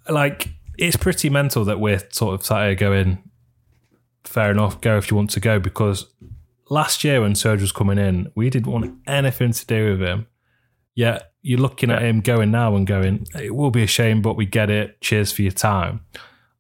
like 0.08 0.50
it's 0.78 0.96
pretty 0.96 1.30
mental 1.30 1.66
that 1.66 1.80
we're 1.80 2.02
sort 2.12 2.34
of 2.36 2.46
sat 2.46 2.66
here 2.66 2.76
going, 2.76 3.24
fair 4.24 4.52
enough, 4.52 4.82
go 4.82 4.98
if 4.98 5.12
you 5.12 5.18
want 5.18 5.30
to 5.32 5.40
go, 5.40 5.60
because 5.60 6.06
last 6.70 7.04
year 7.04 7.22
when 7.22 7.36
Serge 7.36 7.62
was 7.62 7.72
coming 7.72 7.98
in, 7.98 8.32
we 8.36 8.50
didn't 8.50 8.72
want 8.72 9.00
anything 9.08 9.52
to 9.52 9.66
do 9.66 9.92
with 9.92 10.08
him. 10.08 10.28
Yet 10.96 11.32
you're 11.42 11.60
looking 11.60 11.92
at 11.92 12.02
him 12.02 12.22
going 12.22 12.52
now 12.52 12.76
and 12.76 12.86
going, 12.86 13.26
it 13.40 13.56
will 13.56 13.72
be 13.72 13.84
a 13.84 13.88
shame, 13.88 14.22
but 14.22 14.36
we 14.36 14.46
get 14.46 14.70
it. 14.70 15.00
Cheers 15.02 15.32
for 15.32 15.42
your 15.42 15.52
time. 15.52 16.02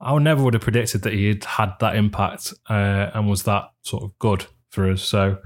I 0.02 0.18
never 0.18 0.42
would 0.44 0.54
have 0.54 0.64
predicted 0.64 1.02
that 1.02 1.14
he'd 1.14 1.44
had 1.44 1.74
that 1.82 1.96
impact 1.96 2.54
uh, 2.70 3.12
and 3.14 3.30
was 3.30 3.44
that 3.44 3.72
sort 3.82 4.04
of 4.04 4.18
good 4.20 4.46
for 4.70 4.90
us. 4.90 5.02
So 5.02 5.40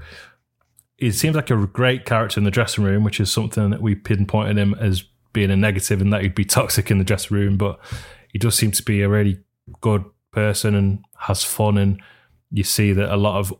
he 0.96 1.10
seems 1.10 1.34
like 1.34 1.50
a 1.50 1.66
great 1.66 2.06
character 2.06 2.38
in 2.38 2.44
the 2.44 2.52
dressing 2.52 2.84
room, 2.84 3.02
which 3.02 3.18
is 3.18 3.32
something 3.32 3.70
that 3.70 3.82
we 3.82 3.96
pinpointed 3.96 4.56
him 4.56 4.74
as 4.74 5.02
being 5.32 5.50
a 5.50 5.56
negative 5.56 6.00
and 6.00 6.12
that 6.12 6.22
he'd 6.22 6.34
be 6.34 6.44
toxic 6.44 6.90
in 6.90 6.98
the 6.98 7.04
dressing 7.04 7.36
room. 7.36 7.56
But 7.56 7.80
he 8.32 8.38
does 8.38 8.54
seem 8.54 8.70
to 8.70 8.82
be 8.82 9.02
a 9.02 9.08
really 9.08 9.40
good 9.80 10.04
person 10.30 10.74
and 10.76 11.00
has 11.18 11.42
fun. 11.42 11.76
And 11.76 12.00
you 12.52 12.62
see 12.62 12.92
that 12.92 13.12
a 13.12 13.16
lot 13.16 13.40
of 13.40 13.52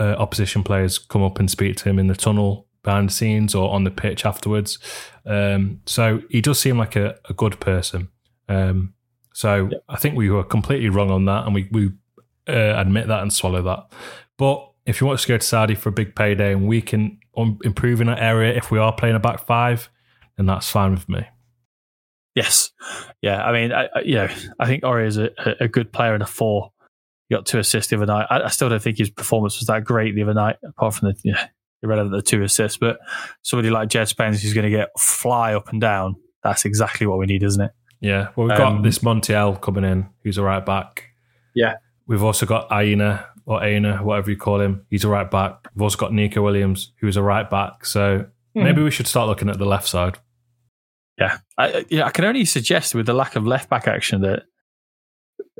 uh, 0.00 0.16
opposition 0.18 0.64
players 0.64 0.98
come 0.98 1.22
up 1.22 1.38
and 1.38 1.50
speak 1.50 1.76
to 1.76 1.88
him 1.88 1.98
in 1.98 2.06
the 2.06 2.16
tunnel 2.16 2.66
behind 2.82 3.10
the 3.10 3.12
scenes 3.12 3.54
or 3.54 3.70
on 3.70 3.84
the 3.84 3.90
pitch 3.90 4.24
afterwards. 4.24 4.78
Um, 5.26 5.82
so 5.86 6.22
he 6.30 6.40
does 6.40 6.58
seem 6.58 6.78
like 6.78 6.96
a, 6.96 7.18
a 7.28 7.34
good 7.34 7.60
person. 7.60 8.08
Um, 8.48 8.94
so 9.34 9.68
yeah. 9.70 9.78
I 9.88 9.96
think 9.96 10.16
we 10.16 10.30
were 10.30 10.42
completely 10.42 10.88
wrong 10.88 11.10
on 11.10 11.26
that, 11.26 11.44
and 11.44 11.54
we 11.54 11.68
we 11.70 11.92
uh, 12.48 12.74
admit 12.80 13.06
that 13.08 13.22
and 13.22 13.32
swallow 13.32 13.62
that. 13.62 13.92
But 14.38 14.66
if 14.86 15.00
you 15.00 15.06
want 15.06 15.20
to 15.20 15.28
go 15.28 15.38
to 15.38 15.46
Saudi 15.46 15.74
for 15.74 15.90
a 15.90 15.92
big 15.92 16.16
payday 16.16 16.52
and 16.52 16.66
we 16.66 16.82
can 16.82 17.18
improve 17.62 18.00
in 18.00 18.08
that 18.08 18.18
area 18.18 18.56
if 18.56 18.70
we 18.70 18.78
are 18.78 18.92
playing 18.92 19.14
a 19.14 19.20
back 19.20 19.46
five, 19.46 19.88
then 20.36 20.46
that's 20.46 20.68
fine 20.68 20.92
with 20.92 21.08
me. 21.08 21.26
Yes, 22.34 22.70
yeah. 23.22 23.44
I 23.44 23.52
mean, 23.52 23.72
I, 23.72 23.88
I, 23.94 24.00
you 24.00 24.14
know, 24.14 24.28
I 24.58 24.66
think 24.66 24.84
Ori 24.84 25.06
is 25.06 25.16
a, 25.16 25.30
a 25.60 25.68
good 25.68 25.92
player 25.92 26.14
in 26.14 26.22
a 26.22 26.26
four. 26.26 26.72
He 27.30 27.34
got 27.34 27.46
two 27.46 27.58
assists 27.58 27.88
the 27.88 27.96
other 27.96 28.04
night. 28.04 28.26
I, 28.28 28.42
I, 28.42 28.48
still 28.48 28.68
don't 28.68 28.82
think 28.82 28.98
his 28.98 29.08
performance 29.08 29.58
was 29.58 29.66
that 29.68 29.84
great 29.84 30.14
the 30.14 30.22
other 30.22 30.34
night, 30.34 30.56
apart 30.62 30.94
from 30.94 31.08
the 31.08 31.20
you 31.22 31.32
know, 31.32 31.40
irrelevant 31.82 32.12
the 32.12 32.20
two 32.20 32.42
assists. 32.42 32.76
But 32.76 32.98
somebody 33.40 33.70
like 33.70 33.88
Jed 33.88 34.08
Spence 34.08 34.42
who's 34.42 34.52
going 34.52 34.70
to 34.70 34.76
get 34.76 34.88
fly 34.98 35.54
up 35.54 35.68
and 35.68 35.80
down, 35.80 36.16
that's 36.44 36.66
exactly 36.66 37.06
what 37.06 37.18
we 37.18 37.24
need, 37.24 37.42
isn't 37.42 37.62
it? 37.62 37.70
Yeah. 38.00 38.28
Well, 38.36 38.48
we've 38.48 38.58
got 38.58 38.72
um, 38.72 38.82
this 38.82 38.98
Montiel 38.98 39.58
coming 39.58 39.84
in, 39.84 40.08
who's 40.22 40.36
a 40.36 40.42
right 40.42 40.64
back. 40.66 41.04
Yeah. 41.54 41.76
We've 42.06 42.22
also 42.22 42.44
got 42.44 42.68
Aina 42.70 43.26
or 43.46 43.64
Aina, 43.64 43.98
whatever 43.98 44.30
you 44.30 44.36
call 44.36 44.60
him. 44.60 44.84
He's 44.90 45.04
a 45.04 45.08
right 45.08 45.30
back. 45.30 45.68
We've 45.74 45.82
also 45.82 45.96
got 45.96 46.12
Neco 46.12 46.42
Williams, 46.42 46.92
who's 47.00 47.16
a 47.16 47.22
right 47.22 47.48
back. 47.48 47.86
So 47.86 48.26
Hmm. 48.54 48.64
maybe 48.64 48.82
we 48.82 48.90
should 48.90 49.06
start 49.06 49.28
looking 49.28 49.48
at 49.48 49.58
the 49.58 49.66
left 49.66 49.88
side. 49.88 50.18
Yeah, 51.18 51.38
I, 51.58 51.84
yeah, 51.90 52.06
I 52.06 52.10
can 52.10 52.24
only 52.24 52.44
suggest 52.44 52.94
with 52.94 53.06
the 53.06 53.12
lack 53.12 53.36
of 53.36 53.46
left 53.46 53.68
back 53.68 53.86
action 53.86 54.22
that 54.22 54.44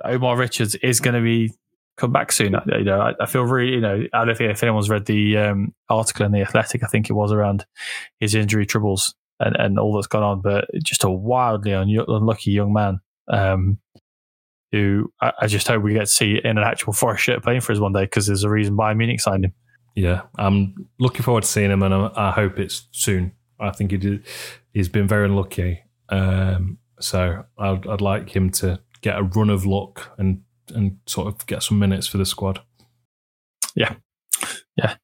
Omar 0.03 0.37
Richards 0.37 0.75
is 0.77 1.01
going 1.01 1.15
to 1.15 1.21
be 1.21 1.53
come 2.01 2.13
back 2.13 2.33
soon. 2.33 2.55
I, 2.55 2.63
you 2.79 2.85
know, 2.85 3.01
I, 3.01 3.13
I 3.21 3.27
feel 3.27 3.45
really, 3.45 3.73
you 3.73 3.81
know, 3.81 4.05
I 4.13 4.25
don't 4.25 4.37
think 4.37 4.51
if 4.51 4.63
anyone's 4.63 4.91
read 4.91 5.07
the 5.07 5.37
um, 5.37 5.75
article 5.89 6.25
in 6.27 6.33
the 6.33 6.41
Athletic, 6.41 6.83
I 6.83 6.87
think 6.87 7.11
it 7.11 7.13
was 7.13 7.33
around 7.33 7.67
his 8.19 8.35
injury 8.35 8.67
troubles 8.67 9.15
and, 9.39 9.55
and 9.57 9.79
all 9.79 9.95
that's 9.95 10.07
gone 10.07 10.23
on, 10.23 10.41
but 10.41 10.67
just 10.83 11.05
a 11.05 11.11
wildly 11.11 11.75
un- 11.75 12.05
unlucky 12.09 12.51
young 12.51 12.73
man. 12.73 13.01
Um, 13.29 13.79
who 14.73 15.13
I, 15.21 15.33
I 15.43 15.47
just 15.47 15.67
hope 15.67 15.83
we 15.83 15.95
get 15.95 16.01
to 16.01 16.07
see 16.07 16.41
in 16.43 16.57
an 16.57 16.65
actual 16.65 16.93
Forest 16.93 17.25
shirt 17.25 17.43
playing 17.43 17.61
for 17.61 17.73
us 17.73 17.79
one 17.79 17.93
day 17.93 18.05
because 18.05 18.27
there's 18.27 18.45
a 18.45 18.49
reason 18.49 18.77
Bayern 18.77 18.97
Munich 18.97 19.21
signed 19.21 19.45
him. 19.45 19.53
Yeah, 19.97 20.23
I'm 20.39 20.89
looking 20.99 21.23
forward 21.23 21.43
to 21.43 21.49
seeing 21.49 21.71
him, 21.71 21.83
and 21.83 21.93
I, 21.93 22.11
I 22.15 22.31
hope 22.31 22.59
it's 22.59 22.89
soon. 22.93 23.33
I 23.59 23.71
think 23.71 23.91
he 23.91 23.97
did, 23.97 24.25
he's 24.73 24.89
been 24.89 25.09
very 25.09 25.27
unlucky, 25.27 25.83
um, 26.09 26.79
so 27.01 27.45
I'd, 27.59 27.87
I'd 27.87 28.01
like 28.01 28.35
him 28.35 28.51
to 28.51 28.81
get 29.03 29.19
a 29.19 29.23
run 29.23 29.51
of 29.51 29.67
luck 29.67 30.15
and 30.19 30.43
and 30.71 30.99
sort 31.07 31.29
of 31.29 31.47
get 31.47 31.63
some 31.63 31.79
minutes 31.79 32.07
for 32.07 32.19
the 32.19 32.27
squad. 32.27 32.61
Yeah, 33.75 33.95
yeah. 34.77 34.97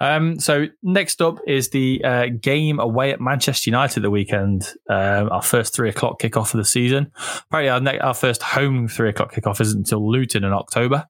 Um, 0.00 0.40
so 0.40 0.66
next 0.82 1.22
up 1.22 1.38
is 1.46 1.70
the 1.70 2.02
uh, 2.04 2.26
game 2.40 2.80
away 2.80 3.12
at 3.12 3.20
Manchester 3.20 3.70
United 3.70 4.00
the 4.00 4.10
weekend. 4.10 4.68
Um, 4.90 5.30
our 5.30 5.42
first 5.42 5.74
three 5.74 5.88
o'clock 5.88 6.20
kickoff 6.20 6.52
of 6.54 6.58
the 6.58 6.64
season. 6.64 7.12
Apparently, 7.46 7.70
our, 7.70 7.80
ne- 7.80 8.00
our 8.00 8.14
first 8.14 8.42
home 8.42 8.88
three 8.88 9.10
o'clock 9.10 9.32
kickoff 9.32 9.60
isn't 9.60 9.78
until 9.78 10.10
Luton 10.10 10.42
in 10.42 10.52
October, 10.52 11.06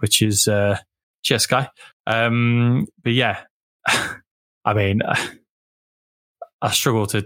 which 0.00 0.20
is 0.20 0.48
uh, 0.48 0.76
cheers, 1.22 1.44
Sky. 1.44 1.70
Um, 2.06 2.86
but 3.02 3.14
yeah, 3.14 3.40
I 3.86 4.74
mean, 4.74 5.00
I 6.62 6.72
struggle 6.72 7.06
to 7.06 7.22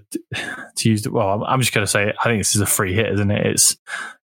to 0.77 0.88
use 0.88 1.03
the. 1.03 1.11
Well, 1.11 1.29
I'm, 1.29 1.42
I'm 1.42 1.61
just 1.61 1.74
going 1.74 1.85
to 1.85 1.90
say 1.90 2.12
I 2.20 2.24
think 2.24 2.40
this 2.40 2.55
is 2.55 2.61
a 2.61 2.66
free 2.66 2.94
hit, 2.94 3.12
isn't 3.14 3.31
it? 3.31 3.46
It's 3.46 3.77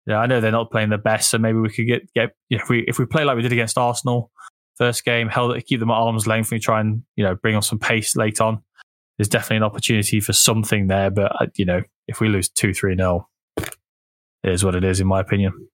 yeah, 0.06 0.18
I 0.18 0.26
know 0.26 0.40
they're 0.40 0.50
not 0.50 0.70
playing 0.70 0.90
the 0.90 0.98
best, 0.98 1.30
so 1.30 1.38
maybe 1.38 1.58
we 1.58 1.70
could 1.70 1.86
get 1.86 2.12
get 2.14 2.34
if 2.48 2.68
we 2.68 2.84
if 2.88 2.98
we 2.98 3.06
play 3.06 3.24
like 3.24 3.36
we 3.36 3.42
did 3.42 3.52
against 3.52 3.78
Arsenal 3.78 4.30
first 4.80 5.04
game, 5.04 5.28
held 5.28 5.54
it, 5.54 5.66
keep 5.66 5.78
them 5.78 5.90
at 5.90 5.94
arm's 5.94 6.26
length, 6.26 6.50
and 6.52 6.62
try 6.62 6.80
and 6.80 7.02
you 7.16 7.24
know 7.24 7.34
bring 7.34 7.54
on 7.54 7.62
some 7.62 7.78
pace 7.78 8.16
late 8.16 8.40
on. 8.40 8.62
There's 9.18 9.28
definitely 9.28 9.58
an 9.58 9.62
opportunity 9.64 10.20
for 10.20 10.32
something 10.32 10.86
there, 10.86 11.10
but 11.10 11.32
uh, 11.40 11.46
you 11.54 11.66
know 11.66 11.82
if 12.08 12.20
we 12.20 12.28
lose 12.28 12.48
two 12.48 12.72
three 12.72 12.94
nil, 12.94 13.28
it 13.58 13.68
is 14.44 14.64
what 14.64 14.74
it 14.74 14.82
is, 14.82 15.00
in 15.00 15.06
my 15.06 15.20
opinion. 15.20 15.68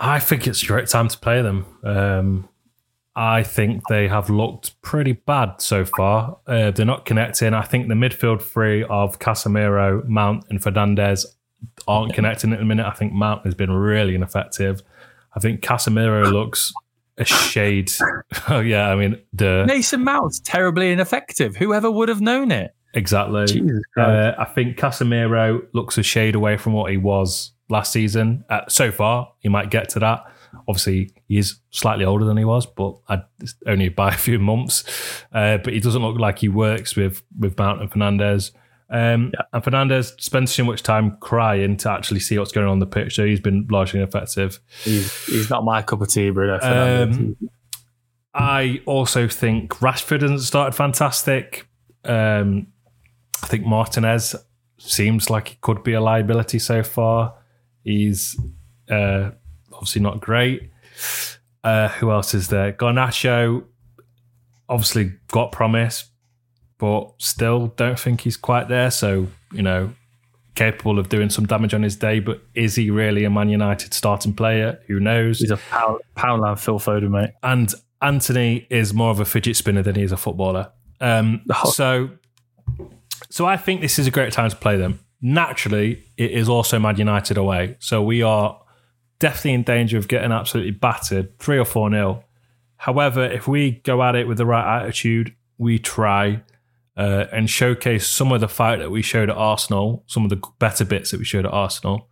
I 0.00 0.18
think 0.18 0.46
it's 0.46 0.62
a 0.62 0.66
great 0.66 0.88
time 0.88 1.08
to 1.08 1.18
play 1.18 1.42
them. 1.42 1.66
Um, 1.84 2.48
I 3.14 3.44
think 3.44 3.82
they 3.88 4.08
have 4.08 4.28
looked 4.28 4.80
pretty 4.82 5.12
bad 5.12 5.60
so 5.60 5.84
far. 5.84 6.38
Uh, 6.46 6.72
they're 6.72 6.84
not 6.84 7.04
connecting. 7.04 7.54
I 7.54 7.62
think 7.62 7.86
the 7.88 7.94
midfield 7.94 8.42
three 8.42 8.82
of 8.84 9.20
Casemiro, 9.20 10.04
Mount, 10.08 10.46
and 10.50 10.60
Fernandez 10.60 11.24
aren't 11.86 12.14
connecting 12.14 12.52
at 12.52 12.58
the 12.58 12.64
minute. 12.64 12.86
I 12.86 12.92
think 12.92 13.12
Mount 13.12 13.44
has 13.44 13.54
been 13.54 13.70
really 13.70 14.14
ineffective. 14.14 14.82
I 15.36 15.40
think 15.40 15.60
Casemiro 15.60 16.30
looks 16.32 16.72
a 17.18 17.24
shade. 17.24 17.90
Oh 18.48 18.60
yeah, 18.60 18.90
I 18.90 18.96
mean 18.96 19.20
the 19.32 19.64
Mason 19.66 20.02
Mount's 20.04 20.40
terribly 20.40 20.90
ineffective. 20.92 21.56
Whoever 21.56 21.90
would 21.90 22.08
have 22.08 22.20
known 22.20 22.50
it? 22.50 22.74
exactly. 22.94 23.46
Jesus 23.46 23.82
Uh, 23.96 24.32
I 24.38 24.44
think 24.44 24.76
Casemiro 24.76 25.66
looks 25.72 25.98
a 25.98 26.02
shade 26.02 26.34
away 26.34 26.56
from 26.56 26.72
what 26.72 26.90
he 26.90 26.96
was 26.96 27.52
last 27.68 27.92
season. 27.92 28.44
Uh, 28.48 28.60
so 28.68 28.90
far, 28.92 29.32
he 29.40 29.48
might 29.48 29.70
get 29.70 29.88
to 29.90 29.98
that. 30.00 30.24
Obviously, 30.68 31.10
he 31.26 31.38
is 31.38 31.56
slightly 31.70 32.04
older 32.04 32.24
than 32.24 32.36
he 32.36 32.44
was, 32.44 32.66
but 32.66 32.96
I, 33.08 33.22
only 33.66 33.88
by 33.88 34.10
a 34.10 34.16
few 34.16 34.38
months. 34.38 34.84
Uh, 35.32 35.58
but 35.58 35.72
he 35.72 35.80
doesn't 35.80 36.02
look 36.02 36.18
like 36.18 36.38
he 36.38 36.48
works 36.48 36.94
with 36.96 37.22
with 37.38 37.58
Mount 37.58 37.80
and 37.80 37.90
Fernandez. 37.90 38.52
Um, 38.90 39.32
And 39.52 39.64
Fernandez 39.64 40.14
spends 40.18 40.54
too 40.54 40.64
much 40.64 40.82
time 40.82 41.16
crying 41.18 41.76
to 41.78 41.90
actually 41.90 42.20
see 42.20 42.38
what's 42.38 42.52
going 42.52 42.66
on, 42.66 42.72
on 42.72 42.78
the 42.78 42.86
pitch. 42.86 43.16
So 43.16 43.24
he's 43.24 43.40
been 43.40 43.66
largely 43.70 44.00
ineffective. 44.00 44.60
he's, 44.82 45.26
he's 45.26 45.50
not 45.50 45.64
my 45.64 45.82
cup 45.82 46.00
of 46.00 46.08
tea, 46.08 46.30
Bruno. 46.30 46.58
Um, 46.60 47.36
I 48.34 48.82
also 48.84 49.28
think 49.28 49.70
Rashford 49.78 50.22
hasn't 50.22 50.40
started 50.40 50.74
fantastic. 50.74 51.68
Um, 52.04 52.68
I 53.42 53.46
think 53.46 53.64
Martinez 53.64 54.34
seems 54.78 55.30
like 55.30 55.48
he 55.48 55.56
could 55.60 55.82
be 55.82 55.92
a 55.92 56.00
liability 56.00 56.58
so 56.58 56.82
far. 56.82 57.34
He's 57.82 58.38
uh, 58.90 59.30
obviously 59.72 60.02
not 60.02 60.20
great. 60.20 60.70
Uh, 61.62 61.88
who 61.88 62.10
else 62.10 62.34
is 62.34 62.48
there? 62.48 62.72
Garnacho 62.72 63.64
obviously 64.68 65.12
got 65.28 65.52
promise, 65.52 66.10
but 66.78 67.12
still 67.18 67.68
don't 67.76 67.98
think 67.98 68.22
he's 68.22 68.36
quite 68.36 68.68
there. 68.68 68.90
So, 68.90 69.28
you 69.52 69.62
know, 69.62 69.92
capable 70.54 70.98
of 70.98 71.08
doing 71.08 71.30
some 71.30 71.46
damage 71.46 71.74
on 71.74 71.82
his 71.82 71.96
day, 71.96 72.20
but 72.20 72.42
is 72.54 72.76
he 72.76 72.90
really 72.90 73.24
a 73.24 73.30
Man 73.30 73.48
United 73.48 73.92
starting 73.94 74.34
player? 74.34 74.80
Who 74.86 75.00
knows? 75.00 75.38
he's 75.40 75.50
a 75.50 75.56
pound, 75.56 76.00
Poundland 76.16 76.58
Phil 76.58 76.78
Foden, 76.78 77.10
mate. 77.10 77.30
and 77.42 77.72
Antony 78.02 78.66
is 78.70 78.92
more 78.92 79.10
of 79.10 79.18
a 79.20 79.24
fidget 79.24 79.56
spinner 79.56 79.82
than 79.82 79.94
he 79.94 80.02
is 80.02 80.12
a 80.12 80.16
footballer. 80.16 80.70
Um, 81.00 81.42
Oh. 81.50 81.70
So, 81.70 82.10
so 83.30 83.46
I 83.46 83.56
think 83.56 83.80
this 83.80 83.98
is 83.98 84.06
a 84.06 84.10
great 84.10 84.32
time 84.32 84.50
to 84.50 84.56
play 84.56 84.76
them. 84.76 85.00
Naturally, 85.20 86.04
it 86.16 86.32
is 86.32 86.48
also 86.48 86.78
Man 86.78 86.96
United 86.98 87.36
away, 87.38 87.76
so 87.78 88.02
we 88.02 88.20
are 88.22 88.60
definitely 89.18 89.54
in 89.54 89.62
danger 89.62 89.96
of 89.96 90.06
getting 90.06 90.32
absolutely 90.32 90.72
battered, 90.72 91.38
three 91.38 91.58
or 91.58 91.64
four 91.64 91.88
nil. 91.88 92.22
However, 92.76 93.24
if 93.24 93.48
we 93.48 93.70
go 93.84 94.02
at 94.02 94.14
it 94.14 94.28
with 94.28 94.36
the 94.36 94.44
right 94.44 94.80
attitude, 94.82 95.34
we 95.56 95.78
try 95.78 96.42
uh, 96.96 97.26
and 97.32 97.50
showcase 97.50 98.06
some 98.06 98.32
of 98.32 98.40
the 98.40 98.48
fight 98.48 98.78
that 98.78 98.90
we 98.90 99.02
showed 99.02 99.30
at 99.30 99.36
Arsenal, 99.36 100.04
some 100.06 100.24
of 100.24 100.30
the 100.30 100.40
better 100.58 100.84
bits 100.84 101.10
that 101.10 101.18
we 101.18 101.24
showed 101.24 101.44
at 101.44 101.52
Arsenal, 101.52 102.08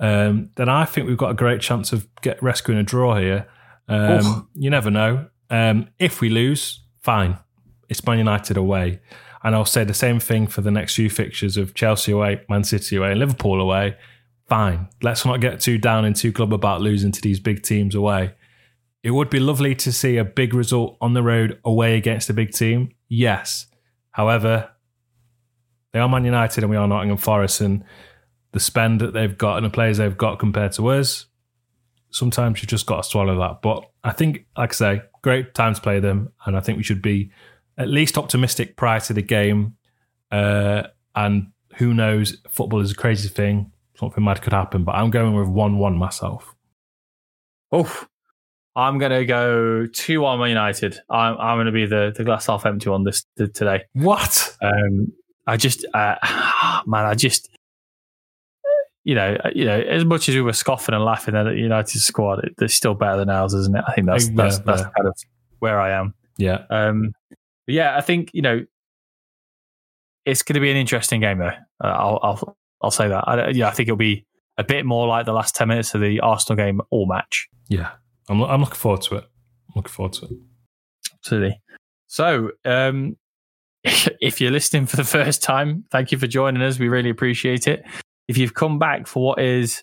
um, 0.00 0.50
then 0.56 0.68
I 0.68 0.84
think 0.84 1.06
we've 1.06 1.16
got 1.16 1.30
a 1.30 1.34
great 1.34 1.60
chance 1.60 1.92
of 1.92 2.08
get 2.22 2.42
rescuing 2.42 2.78
a 2.78 2.82
draw 2.82 3.16
here. 3.16 3.46
Um, 3.88 4.48
you 4.54 4.70
never 4.70 4.90
know. 4.90 5.26
Um, 5.50 5.88
if 5.98 6.20
we 6.20 6.30
lose, 6.30 6.80
fine. 7.02 7.38
It's 7.88 8.04
Man 8.06 8.18
United 8.18 8.56
away. 8.56 9.00
And 9.42 9.54
I'll 9.54 9.66
say 9.66 9.84
the 9.84 9.94
same 9.94 10.20
thing 10.20 10.46
for 10.46 10.62
the 10.62 10.70
next 10.70 10.94
few 10.94 11.10
fixtures 11.10 11.56
of 11.56 11.74
Chelsea 11.74 12.12
away, 12.12 12.40
Man 12.48 12.64
City 12.64 12.96
away, 12.96 13.14
Liverpool 13.14 13.60
away. 13.60 13.96
Fine. 14.48 14.88
Let's 15.02 15.24
not 15.24 15.40
get 15.40 15.60
too 15.60 15.78
down 15.78 16.04
and 16.04 16.16
too 16.16 16.32
club 16.32 16.52
about 16.52 16.80
losing 16.80 17.12
to 17.12 17.20
these 17.20 17.40
big 17.40 17.62
teams 17.62 17.94
away. 17.94 18.34
It 19.02 19.10
would 19.10 19.28
be 19.28 19.38
lovely 19.38 19.74
to 19.76 19.92
see 19.92 20.16
a 20.16 20.24
big 20.24 20.54
result 20.54 20.96
on 21.00 21.12
the 21.12 21.22
road 21.22 21.60
away 21.62 21.96
against 21.96 22.30
a 22.30 22.32
big 22.32 22.52
team. 22.52 22.90
Yes. 23.08 23.66
However, 24.14 24.70
they 25.92 25.98
are 25.98 26.08
Man 26.08 26.24
United 26.24 26.62
and 26.62 26.70
we 26.70 26.76
are 26.76 26.86
Nottingham 26.86 27.18
Forest, 27.18 27.60
and 27.60 27.82
the 28.52 28.60
spend 28.60 29.00
that 29.00 29.12
they've 29.12 29.36
got 29.36 29.56
and 29.56 29.66
the 29.66 29.70
players 29.70 29.98
they've 29.98 30.16
got 30.16 30.38
compared 30.38 30.70
to 30.74 30.86
us, 30.86 31.26
sometimes 32.10 32.62
you've 32.62 32.70
just 32.70 32.86
got 32.86 33.02
to 33.02 33.10
swallow 33.10 33.36
that. 33.40 33.60
But 33.60 33.90
I 34.04 34.12
think, 34.12 34.46
like 34.56 34.70
I 34.70 34.74
say, 34.74 35.02
great 35.22 35.52
time 35.52 35.74
to 35.74 35.80
play 35.80 35.98
them, 35.98 36.32
and 36.46 36.56
I 36.56 36.60
think 36.60 36.76
we 36.76 36.84
should 36.84 37.02
be 37.02 37.32
at 37.76 37.88
least 37.88 38.16
optimistic 38.16 38.76
prior 38.76 39.00
to 39.00 39.12
the 39.12 39.22
game. 39.22 39.76
Uh, 40.30 40.84
and 41.16 41.48
who 41.74 41.92
knows, 41.92 42.36
football 42.48 42.82
is 42.82 42.92
a 42.92 42.94
crazy 42.94 43.28
thing. 43.28 43.72
Something 43.98 44.22
mad 44.22 44.42
could 44.42 44.52
happen, 44.52 44.84
but 44.84 44.94
I'm 44.94 45.10
going 45.10 45.34
with 45.34 45.48
one-one 45.48 45.96
myself. 45.96 46.54
Oh, 47.72 48.06
I'm 48.76 48.98
going 48.98 49.12
to 49.12 49.24
go 49.24 49.86
2 49.86 50.20
1 50.20 50.38
Man 50.38 50.48
United. 50.48 50.98
I'm, 51.08 51.36
I'm 51.38 51.56
going 51.56 51.66
to 51.66 51.72
be 51.72 51.86
the, 51.86 52.12
the 52.16 52.24
glass 52.24 52.46
half 52.46 52.66
empty 52.66 52.90
on 52.90 53.04
this 53.04 53.24
t- 53.38 53.48
today. 53.48 53.84
What? 53.92 54.56
Um, 54.60 55.12
I 55.46 55.56
just, 55.56 55.86
uh, 55.94 56.16
man, 56.86 57.04
I 57.04 57.14
just, 57.14 57.50
you 59.04 59.14
know, 59.14 59.36
uh, 59.44 59.50
you 59.54 59.64
know, 59.64 59.78
as 59.78 60.04
much 60.04 60.28
as 60.28 60.34
we 60.34 60.40
were 60.40 60.52
scoffing 60.52 60.94
and 60.94 61.04
laughing 61.04 61.36
at 61.36 61.44
the 61.44 61.54
United 61.54 62.00
squad, 62.00 62.44
it, 62.44 62.54
they're 62.58 62.68
still 62.68 62.94
better 62.94 63.18
than 63.18 63.30
ours, 63.30 63.54
isn't 63.54 63.76
it? 63.76 63.84
I 63.86 63.92
think 63.92 64.06
that's 64.06 64.28
Yeah, 64.28 64.34
that's, 64.34 64.58
that's 64.60 64.82
yeah. 64.82 64.90
kind 64.96 65.08
of 65.08 65.14
where 65.60 65.80
I 65.80 65.90
am. 65.90 66.14
Yeah, 66.36 66.64
Um, 66.68 67.12
but 67.66 67.74
yeah, 67.74 67.96
I 67.96 68.00
think 68.00 68.30
you 68.32 68.42
know, 68.42 68.64
it's 70.24 70.42
going 70.42 70.54
to 70.54 70.60
be 70.60 70.70
an 70.70 70.76
interesting 70.76 71.20
game 71.20 71.38
though. 71.38 71.52
Uh, 71.82 71.86
I'll, 71.86 72.18
I'll 72.22 72.56
I'll 72.82 72.90
say 72.90 73.08
that. 73.08 73.24
I, 73.28 73.50
yeah, 73.50 73.68
I 73.68 73.70
think 73.70 73.88
it'll 73.88 73.96
be 73.96 74.26
a 74.58 74.64
bit 74.64 74.84
more 74.84 75.06
like 75.06 75.26
the 75.26 75.32
last 75.32 75.54
ten 75.54 75.68
minutes 75.68 75.94
of 75.94 76.00
the 76.00 76.20
Arsenal 76.20 76.56
game 76.56 76.80
all 76.90 77.06
match. 77.06 77.48
yeah. 77.68 77.92
I'm, 78.28 78.42
I'm 78.42 78.60
looking 78.60 78.74
forward 78.76 79.02
to 79.02 79.16
it. 79.16 79.24
I'm 79.68 79.74
looking 79.76 79.90
forward 79.92 80.12
to 80.14 80.26
it. 80.26 80.32
Absolutely. 81.14 81.60
So, 82.06 82.50
um, 82.64 83.16
if 83.84 84.40
you're 84.40 84.50
listening 84.50 84.86
for 84.86 84.96
the 84.96 85.04
first 85.04 85.42
time, 85.42 85.84
thank 85.90 86.12
you 86.12 86.18
for 86.18 86.26
joining 86.26 86.62
us. 86.62 86.78
We 86.78 86.88
really 86.88 87.10
appreciate 87.10 87.66
it. 87.66 87.84
If 88.28 88.38
you've 88.38 88.54
come 88.54 88.78
back 88.78 89.06
for 89.06 89.22
what 89.22 89.40
is, 89.40 89.82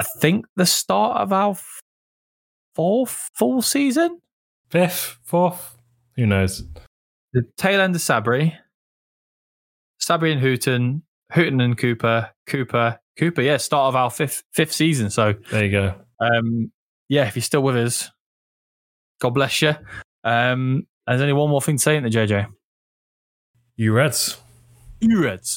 I 0.00 0.04
think, 0.20 0.46
the 0.56 0.66
start 0.66 1.18
of 1.20 1.32
our 1.32 1.56
fourth 2.74 3.30
full 3.34 3.62
season, 3.62 4.20
Fifth, 4.68 5.18
fourth, 5.22 5.76
who 6.16 6.26
knows? 6.26 6.64
the 7.32 7.42
tail 7.56 7.80
end 7.80 7.94
of 7.94 8.00
Sabri, 8.00 8.56
Sabri 10.00 10.32
and 10.32 10.40
Hughton, 10.40 11.02
Hughton 11.30 11.60
and 11.60 11.78
Cooper, 11.78 12.30
Cooper, 12.46 12.98
Cooper. 13.18 13.42
Yeah, 13.42 13.58
start 13.58 13.88
of 13.88 13.96
our 13.96 14.10
fifth 14.10 14.42
fifth 14.52 14.72
season. 14.72 15.10
So, 15.10 15.34
There 15.50 15.64
you 15.64 15.70
go. 15.70 15.94
Um, 16.20 16.72
yeah, 17.08 17.26
if 17.26 17.36
you're 17.36 17.42
still 17.42 17.62
with 17.62 17.76
us, 17.76 18.10
God 19.20 19.30
bless 19.30 19.62
you. 19.62 19.74
Um, 20.24 20.86
there's 21.06 21.20
only 21.20 21.32
one 21.32 21.50
more 21.50 21.62
thing 21.62 21.76
to 21.76 21.82
say 21.82 21.96
in 21.96 22.02
the 22.02 22.10
JJ. 22.10 22.46
You 23.76 23.92
Reds. 23.92 24.40
You 25.00 25.22
Reds. 25.22 25.54